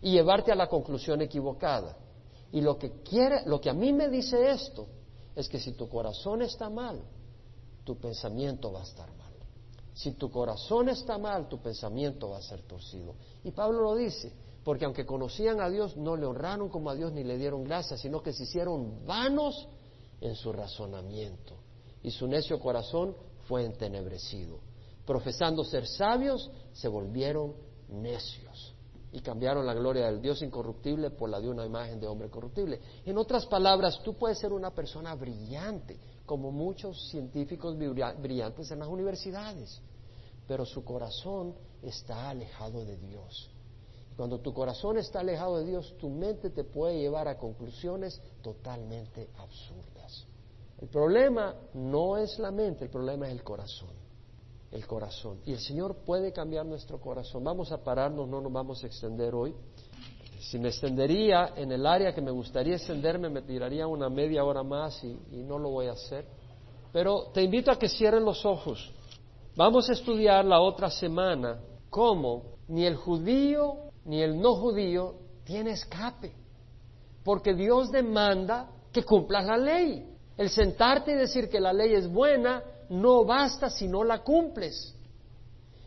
y 0.00 0.12
llevarte 0.12 0.50
a 0.50 0.56
la 0.56 0.66
conclusión 0.66 1.20
equivocada. 1.22 1.96
Y 2.54 2.60
lo 2.60 2.78
que 2.78 3.02
quiere, 3.02 3.42
lo 3.46 3.60
que 3.60 3.68
a 3.68 3.74
mí 3.74 3.92
me 3.92 4.08
dice 4.08 4.52
esto 4.52 4.86
es 5.34 5.48
que 5.48 5.58
si 5.58 5.72
tu 5.72 5.88
corazón 5.88 6.40
está 6.40 6.70
mal, 6.70 7.02
tu 7.82 7.98
pensamiento 7.98 8.70
va 8.70 8.78
a 8.78 8.84
estar 8.84 9.12
mal. 9.16 9.32
Si 9.92 10.12
tu 10.12 10.30
corazón 10.30 10.88
está 10.88 11.18
mal, 11.18 11.48
tu 11.48 11.60
pensamiento 11.60 12.30
va 12.30 12.38
a 12.38 12.42
ser 12.42 12.62
torcido. 12.62 13.16
Y 13.42 13.50
Pablo 13.50 13.80
lo 13.80 13.96
dice, 13.96 14.32
porque 14.62 14.84
aunque 14.84 15.04
conocían 15.04 15.60
a 15.60 15.68
Dios, 15.68 15.96
no 15.96 16.14
le 16.14 16.26
honraron 16.26 16.68
como 16.68 16.90
a 16.90 16.94
Dios 16.94 17.12
ni 17.12 17.24
le 17.24 17.38
dieron 17.38 17.64
gracias, 17.64 18.00
sino 18.00 18.22
que 18.22 18.32
se 18.32 18.44
hicieron 18.44 19.04
vanos 19.04 19.66
en 20.20 20.36
su 20.36 20.52
razonamiento. 20.52 21.56
Y 22.04 22.12
su 22.12 22.28
necio 22.28 22.60
corazón 22.60 23.16
fue 23.48 23.64
entenebrecido. 23.64 24.60
Profesando 25.04 25.64
ser 25.64 25.88
sabios, 25.88 26.52
se 26.72 26.86
volvieron 26.86 27.56
necios 27.88 28.73
y 29.14 29.20
cambiaron 29.20 29.64
la 29.64 29.74
gloria 29.74 30.06
del 30.06 30.20
Dios 30.20 30.42
incorruptible 30.42 31.10
por 31.10 31.30
la 31.30 31.40
de 31.40 31.48
una 31.48 31.64
imagen 31.64 32.00
de 32.00 32.08
hombre 32.08 32.28
corruptible. 32.28 32.80
En 33.04 33.16
otras 33.16 33.46
palabras, 33.46 34.00
tú 34.02 34.14
puedes 34.14 34.40
ser 34.40 34.52
una 34.52 34.72
persona 34.72 35.14
brillante, 35.14 35.96
como 36.26 36.50
muchos 36.50 37.10
científicos 37.10 37.78
brillantes 37.78 38.72
en 38.72 38.80
las 38.80 38.88
universidades, 38.88 39.80
pero 40.48 40.66
su 40.66 40.84
corazón 40.84 41.54
está 41.80 42.28
alejado 42.30 42.84
de 42.84 42.96
Dios. 42.96 43.50
Cuando 44.16 44.40
tu 44.40 44.52
corazón 44.52 44.98
está 44.98 45.20
alejado 45.20 45.58
de 45.58 45.66
Dios, 45.66 45.94
tu 45.96 46.10
mente 46.10 46.50
te 46.50 46.64
puede 46.64 46.98
llevar 46.98 47.28
a 47.28 47.38
conclusiones 47.38 48.20
totalmente 48.42 49.28
absurdas. 49.38 50.26
El 50.80 50.88
problema 50.88 51.54
no 51.74 52.16
es 52.16 52.36
la 52.40 52.50
mente, 52.50 52.86
el 52.86 52.90
problema 52.90 53.28
es 53.28 53.32
el 53.32 53.44
corazón. 53.44 54.03
El 54.74 54.88
corazón. 54.88 55.38
Y 55.46 55.52
el 55.52 55.60
Señor 55.60 55.98
puede 56.04 56.32
cambiar 56.32 56.66
nuestro 56.66 57.00
corazón. 57.00 57.44
Vamos 57.44 57.70
a 57.70 57.78
pararnos, 57.78 58.28
no 58.28 58.40
nos 58.40 58.52
vamos 58.52 58.82
a 58.82 58.88
extender 58.88 59.32
hoy. 59.32 59.54
Si 60.40 60.58
me 60.58 60.68
extendería 60.68 61.52
en 61.54 61.70
el 61.70 61.86
área 61.86 62.12
que 62.12 62.20
me 62.20 62.32
gustaría 62.32 62.74
extenderme, 62.74 63.30
me 63.30 63.42
tiraría 63.42 63.86
una 63.86 64.08
media 64.10 64.44
hora 64.44 64.64
más 64.64 65.02
y, 65.04 65.16
y 65.30 65.44
no 65.44 65.60
lo 65.60 65.70
voy 65.70 65.86
a 65.86 65.92
hacer. 65.92 66.26
Pero 66.92 67.30
te 67.32 67.40
invito 67.44 67.70
a 67.70 67.78
que 67.78 67.88
cierren 67.88 68.24
los 68.24 68.44
ojos. 68.44 68.92
Vamos 69.54 69.88
a 69.88 69.92
estudiar 69.92 70.44
la 70.44 70.60
otra 70.60 70.90
semana 70.90 71.60
cómo 71.88 72.42
ni 72.66 72.84
el 72.84 72.96
judío 72.96 73.76
ni 74.04 74.22
el 74.22 74.40
no 74.40 74.56
judío 74.56 75.14
tiene 75.44 75.70
escape. 75.70 76.32
Porque 77.22 77.54
Dios 77.54 77.92
demanda 77.92 78.70
que 78.92 79.04
cumplas 79.04 79.46
la 79.46 79.56
ley. 79.56 80.04
El 80.36 80.50
sentarte 80.50 81.12
y 81.12 81.14
decir 81.14 81.48
que 81.48 81.60
la 81.60 81.72
ley 81.72 81.94
es 81.94 82.12
buena 82.12 82.64
no 82.94 83.24
basta 83.24 83.70
si 83.70 83.88
no 83.88 84.04
la 84.04 84.22
cumples. 84.22 84.94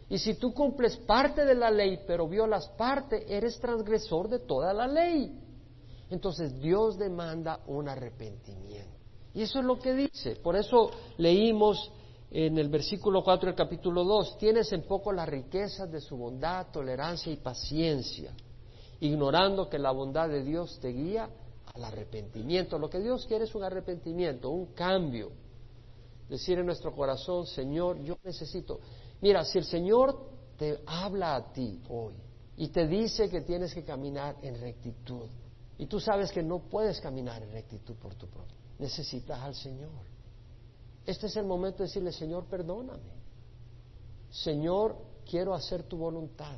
Y 0.10 0.18
si 0.18 0.36
tú 0.36 0.54
cumples 0.54 0.98
parte 0.98 1.44
de 1.44 1.56
la 1.56 1.70
ley, 1.70 2.00
pero 2.08 2.28
violas 2.28 2.68
parte, 2.78 3.26
eres 3.28 3.60
transgresor 3.60 4.30
de 4.30 4.40
toda 4.40 4.74
la 4.74 4.88
ley. 4.88 5.38
Entonces 6.10 6.60
Dios 6.62 6.98
demanda 6.98 7.60
un 7.68 7.90
arrepentimiento. 7.90 8.96
Y 9.34 9.42
eso 9.42 9.60
es 9.60 9.66
lo 9.66 9.78
que 9.80 9.94
dice. 9.94 10.38
Por 10.38 10.56
eso 10.56 10.90
leímos 11.18 11.92
en 12.32 12.58
el 12.58 12.70
versículo 12.70 13.24
4 13.24 13.48
del 13.48 13.56
capítulo 13.56 14.04
2, 14.04 14.38
tienes 14.38 14.72
en 14.74 14.84
poco 14.84 15.12
las 15.12 15.28
riquezas 15.28 15.92
de 15.92 16.02
su 16.02 16.18
bondad, 16.18 16.68
tolerancia 16.72 17.32
y 17.32 17.38
paciencia, 17.38 18.32
ignorando 19.00 19.70
que 19.70 19.80
la 19.80 19.92
bondad 19.92 20.28
de 20.28 20.44
Dios 20.44 20.78
te 20.82 20.90
guía 20.90 21.30
al 21.74 21.84
arrepentimiento. 21.84 22.78
Lo 22.78 22.90
que 22.90 23.00
Dios 23.00 23.26
quiere 23.26 23.46
es 23.46 23.56
un 23.56 23.64
arrepentimiento, 23.64 24.50
un 24.50 24.74
cambio. 24.74 25.32
Decir 26.30 26.60
en 26.60 26.66
nuestro 26.66 26.94
corazón, 26.94 27.46
Señor, 27.46 28.00
yo 28.02 28.18
necesito. 28.24 28.80
Mira, 29.22 29.46
si 29.46 29.58
el 29.58 29.66
Señor 29.66 30.30
te 30.58 30.82
habla 30.86 31.36
a 31.36 31.54
ti 31.54 31.82
hoy 31.90 32.16
y 32.58 32.68
te 32.70 32.88
dice 32.88 33.30
que 33.30 33.42
tienes 33.42 33.74
que 33.74 33.84
caminar 33.84 34.36
en 34.42 34.60
rectitud, 34.60 35.28
y 35.78 35.86
tú 35.86 36.00
sabes 36.00 36.32
que 36.32 36.42
no 36.42 36.60
puedes 36.60 37.00
caminar 37.00 37.44
en 37.44 37.52
rectitud 37.52 37.96
por 37.96 38.16
tu 38.16 38.28
propio, 38.28 38.58
necesitas 38.80 39.40
al 39.40 39.56
Señor. 39.56 39.92
Este 41.06 41.28
es 41.28 41.36
el 41.38 41.46
momento 41.46 41.80
de 41.80 41.86
decirle, 41.86 42.12
Señor, 42.12 42.46
perdóname. 42.46 43.16
Señor, 44.30 44.98
quiero 45.30 45.54
hacer 45.54 45.84
tu 45.84 45.98
voluntad. 45.98 46.58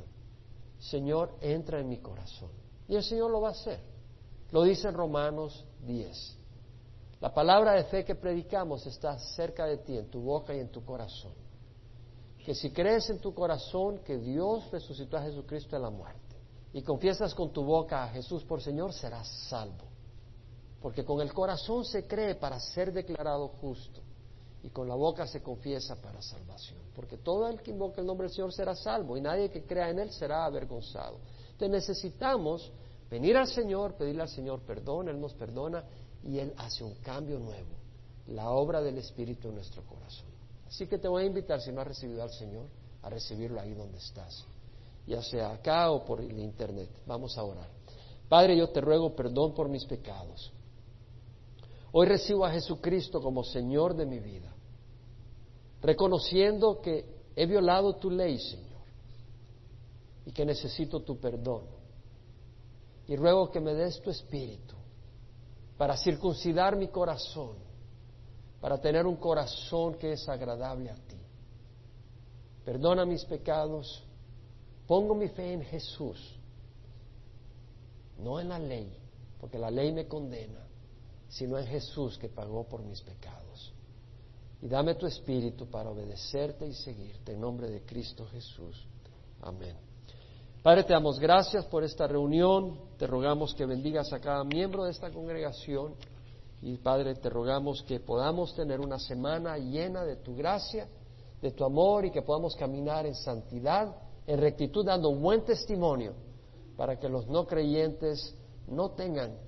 Señor, 0.80 1.36
entra 1.40 1.78
en 1.78 1.88
mi 1.88 1.98
corazón. 1.98 2.50
Y 2.88 2.96
el 2.96 3.04
Señor 3.04 3.30
lo 3.30 3.42
va 3.42 3.48
a 3.48 3.52
hacer. 3.52 3.78
Lo 4.50 4.64
dice 4.64 4.88
en 4.88 4.94
Romanos 4.94 5.64
10. 5.86 6.39
La 7.20 7.34
palabra 7.34 7.72
de 7.72 7.84
fe 7.84 8.04
que 8.04 8.14
predicamos 8.14 8.86
está 8.86 9.18
cerca 9.18 9.66
de 9.66 9.78
ti, 9.78 9.96
en 9.96 10.10
tu 10.10 10.22
boca 10.22 10.54
y 10.54 10.60
en 10.60 10.70
tu 10.70 10.82
corazón. 10.84 11.34
Que 12.44 12.54
si 12.54 12.70
crees 12.70 13.10
en 13.10 13.18
tu 13.18 13.34
corazón 13.34 13.98
que 13.98 14.16
Dios 14.16 14.70
resucitó 14.70 15.18
a 15.18 15.22
Jesucristo 15.22 15.76
de 15.76 15.82
la 15.82 15.90
muerte 15.90 16.36
y 16.72 16.82
confiesas 16.82 17.34
con 17.34 17.52
tu 17.52 17.62
boca 17.62 18.04
a 18.04 18.08
Jesús 18.08 18.42
por 18.44 18.62
Señor, 18.62 18.94
serás 18.94 19.28
salvo. 19.48 19.84
Porque 20.80 21.04
con 21.04 21.20
el 21.20 21.34
corazón 21.34 21.84
se 21.84 22.06
cree 22.06 22.36
para 22.36 22.58
ser 22.58 22.90
declarado 22.90 23.48
justo 23.48 24.00
y 24.62 24.70
con 24.70 24.88
la 24.88 24.94
boca 24.94 25.26
se 25.26 25.42
confiesa 25.42 26.00
para 26.00 26.22
salvación. 26.22 26.80
Porque 26.96 27.18
todo 27.18 27.48
el 27.48 27.60
que 27.60 27.70
invoca 27.70 28.00
el 28.00 28.06
nombre 28.06 28.28
del 28.28 28.34
Señor 28.34 28.52
será 28.54 28.74
salvo 28.74 29.18
y 29.18 29.20
nadie 29.20 29.50
que 29.50 29.66
crea 29.66 29.90
en 29.90 29.98
Él 29.98 30.10
será 30.10 30.46
avergonzado. 30.46 31.18
Entonces 31.52 31.70
necesitamos 31.70 32.72
venir 33.10 33.36
al 33.36 33.46
Señor, 33.46 33.94
pedirle 33.94 34.22
al 34.22 34.28
Señor 34.30 34.60
perdón, 34.60 35.10
Él 35.10 35.20
nos 35.20 35.34
perdona 35.34 35.84
y 36.22 36.38
Él 36.38 36.52
hace 36.56 36.84
un 36.84 36.94
cambio 36.96 37.38
nuevo, 37.38 37.70
la 38.28 38.50
obra 38.50 38.80
del 38.80 38.98
Espíritu 38.98 39.48
en 39.48 39.54
nuestro 39.54 39.82
corazón. 39.82 40.28
Así 40.66 40.86
que 40.86 40.98
te 40.98 41.08
voy 41.08 41.24
a 41.24 41.26
invitar, 41.26 41.60
si 41.60 41.72
no 41.72 41.80
has 41.80 41.88
recibido 41.88 42.22
al 42.22 42.30
Señor, 42.30 42.66
a 43.02 43.10
recibirlo 43.10 43.60
ahí 43.60 43.74
donde 43.74 43.98
estás, 43.98 44.44
ya 45.06 45.22
sea 45.22 45.52
acá 45.52 45.90
o 45.90 46.04
por 46.04 46.20
el 46.20 46.38
Internet. 46.38 46.90
Vamos 47.06 47.36
a 47.38 47.42
orar. 47.42 47.68
Padre, 48.28 48.56
yo 48.56 48.68
te 48.68 48.80
ruego 48.80 49.16
perdón 49.16 49.54
por 49.54 49.68
mis 49.68 49.84
pecados. 49.84 50.52
Hoy 51.92 52.06
recibo 52.06 52.44
a 52.44 52.52
Jesucristo 52.52 53.20
como 53.20 53.42
Señor 53.42 53.96
de 53.96 54.06
mi 54.06 54.20
vida, 54.20 54.54
reconociendo 55.82 56.80
que 56.80 57.04
he 57.34 57.46
violado 57.46 57.96
tu 57.96 58.10
ley, 58.10 58.38
Señor, 58.38 58.82
y 60.26 60.32
que 60.32 60.44
necesito 60.44 61.00
tu 61.00 61.18
perdón. 61.18 61.64
Y 63.08 63.16
ruego 63.16 63.50
que 63.50 63.58
me 63.58 63.74
des 63.74 64.00
tu 64.00 64.10
espíritu 64.10 64.76
para 65.80 65.96
circuncidar 65.96 66.76
mi 66.76 66.88
corazón, 66.88 67.56
para 68.60 68.78
tener 68.78 69.06
un 69.06 69.16
corazón 69.16 69.94
que 69.94 70.12
es 70.12 70.28
agradable 70.28 70.90
a 70.90 70.94
ti. 70.94 71.16
Perdona 72.66 73.06
mis 73.06 73.24
pecados, 73.24 74.04
pongo 74.86 75.14
mi 75.14 75.28
fe 75.28 75.54
en 75.54 75.62
Jesús, 75.62 76.36
no 78.18 78.38
en 78.38 78.50
la 78.50 78.58
ley, 78.58 78.94
porque 79.40 79.58
la 79.58 79.70
ley 79.70 79.90
me 79.90 80.06
condena 80.06 80.66
sino 81.30 81.56
en 81.56 81.66
Jesús 81.66 82.18
que 82.18 82.28
pagó 82.28 82.64
por 82.64 82.82
mis 82.82 83.00
pecados. 83.00 83.72
Y 84.60 84.68
dame 84.68 84.96
tu 84.96 85.06
espíritu 85.06 85.64
para 85.70 85.88
obedecerte 85.88 86.66
y 86.66 86.74
seguirte 86.74 87.32
en 87.32 87.40
nombre 87.40 87.70
de 87.70 87.86
Cristo 87.86 88.26
Jesús. 88.26 88.86
Amén. 89.40 89.89
Padre, 90.62 90.84
te 90.84 90.92
damos 90.92 91.18
gracias 91.18 91.64
por 91.64 91.84
esta 91.84 92.06
reunión. 92.06 92.78
Te 92.98 93.06
rogamos 93.06 93.54
que 93.54 93.64
bendigas 93.64 94.12
a 94.12 94.20
cada 94.20 94.44
miembro 94.44 94.84
de 94.84 94.90
esta 94.90 95.10
congregación. 95.10 95.94
Y 96.60 96.76
Padre, 96.76 97.14
te 97.14 97.30
rogamos 97.30 97.82
que 97.82 97.98
podamos 97.98 98.54
tener 98.54 98.78
una 98.78 98.98
semana 98.98 99.56
llena 99.56 100.04
de 100.04 100.16
tu 100.16 100.36
gracia, 100.36 100.86
de 101.40 101.52
tu 101.52 101.64
amor 101.64 102.04
y 102.04 102.10
que 102.10 102.20
podamos 102.20 102.54
caminar 102.56 103.06
en 103.06 103.14
santidad, 103.14 103.96
en 104.26 104.38
rectitud, 104.38 104.84
dando 104.84 105.08
un 105.08 105.22
buen 105.22 105.46
testimonio 105.46 106.12
para 106.76 106.98
que 106.98 107.08
los 107.08 107.26
no 107.26 107.46
creyentes 107.46 108.36
no 108.68 108.90
tengan 108.90 109.38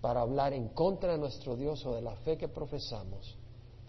para 0.00 0.20
hablar 0.20 0.52
en 0.52 0.68
contra 0.68 1.10
de 1.10 1.18
nuestro 1.18 1.56
Dios 1.56 1.84
o 1.86 1.96
de 1.96 2.02
la 2.02 2.14
fe 2.14 2.38
que 2.38 2.46
profesamos, 2.46 3.36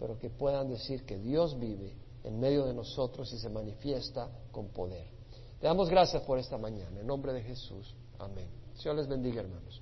pero 0.00 0.18
que 0.18 0.28
puedan 0.28 0.68
decir 0.68 1.06
que 1.06 1.18
Dios 1.18 1.56
vive 1.56 1.94
en 2.24 2.40
medio 2.40 2.64
de 2.64 2.74
nosotros 2.74 3.32
y 3.32 3.38
se 3.38 3.48
manifiesta 3.48 4.28
con 4.50 4.70
poder. 4.70 5.21
Te 5.62 5.68
damos 5.68 5.88
gracias 5.88 6.24
por 6.24 6.40
esta 6.40 6.58
mañana. 6.58 6.98
En 6.98 7.06
nombre 7.06 7.32
de 7.32 7.40
Jesús. 7.40 7.94
Amén. 8.18 8.48
Señor 8.74 8.96
les 8.96 9.06
bendiga, 9.06 9.42
hermanos. 9.42 9.80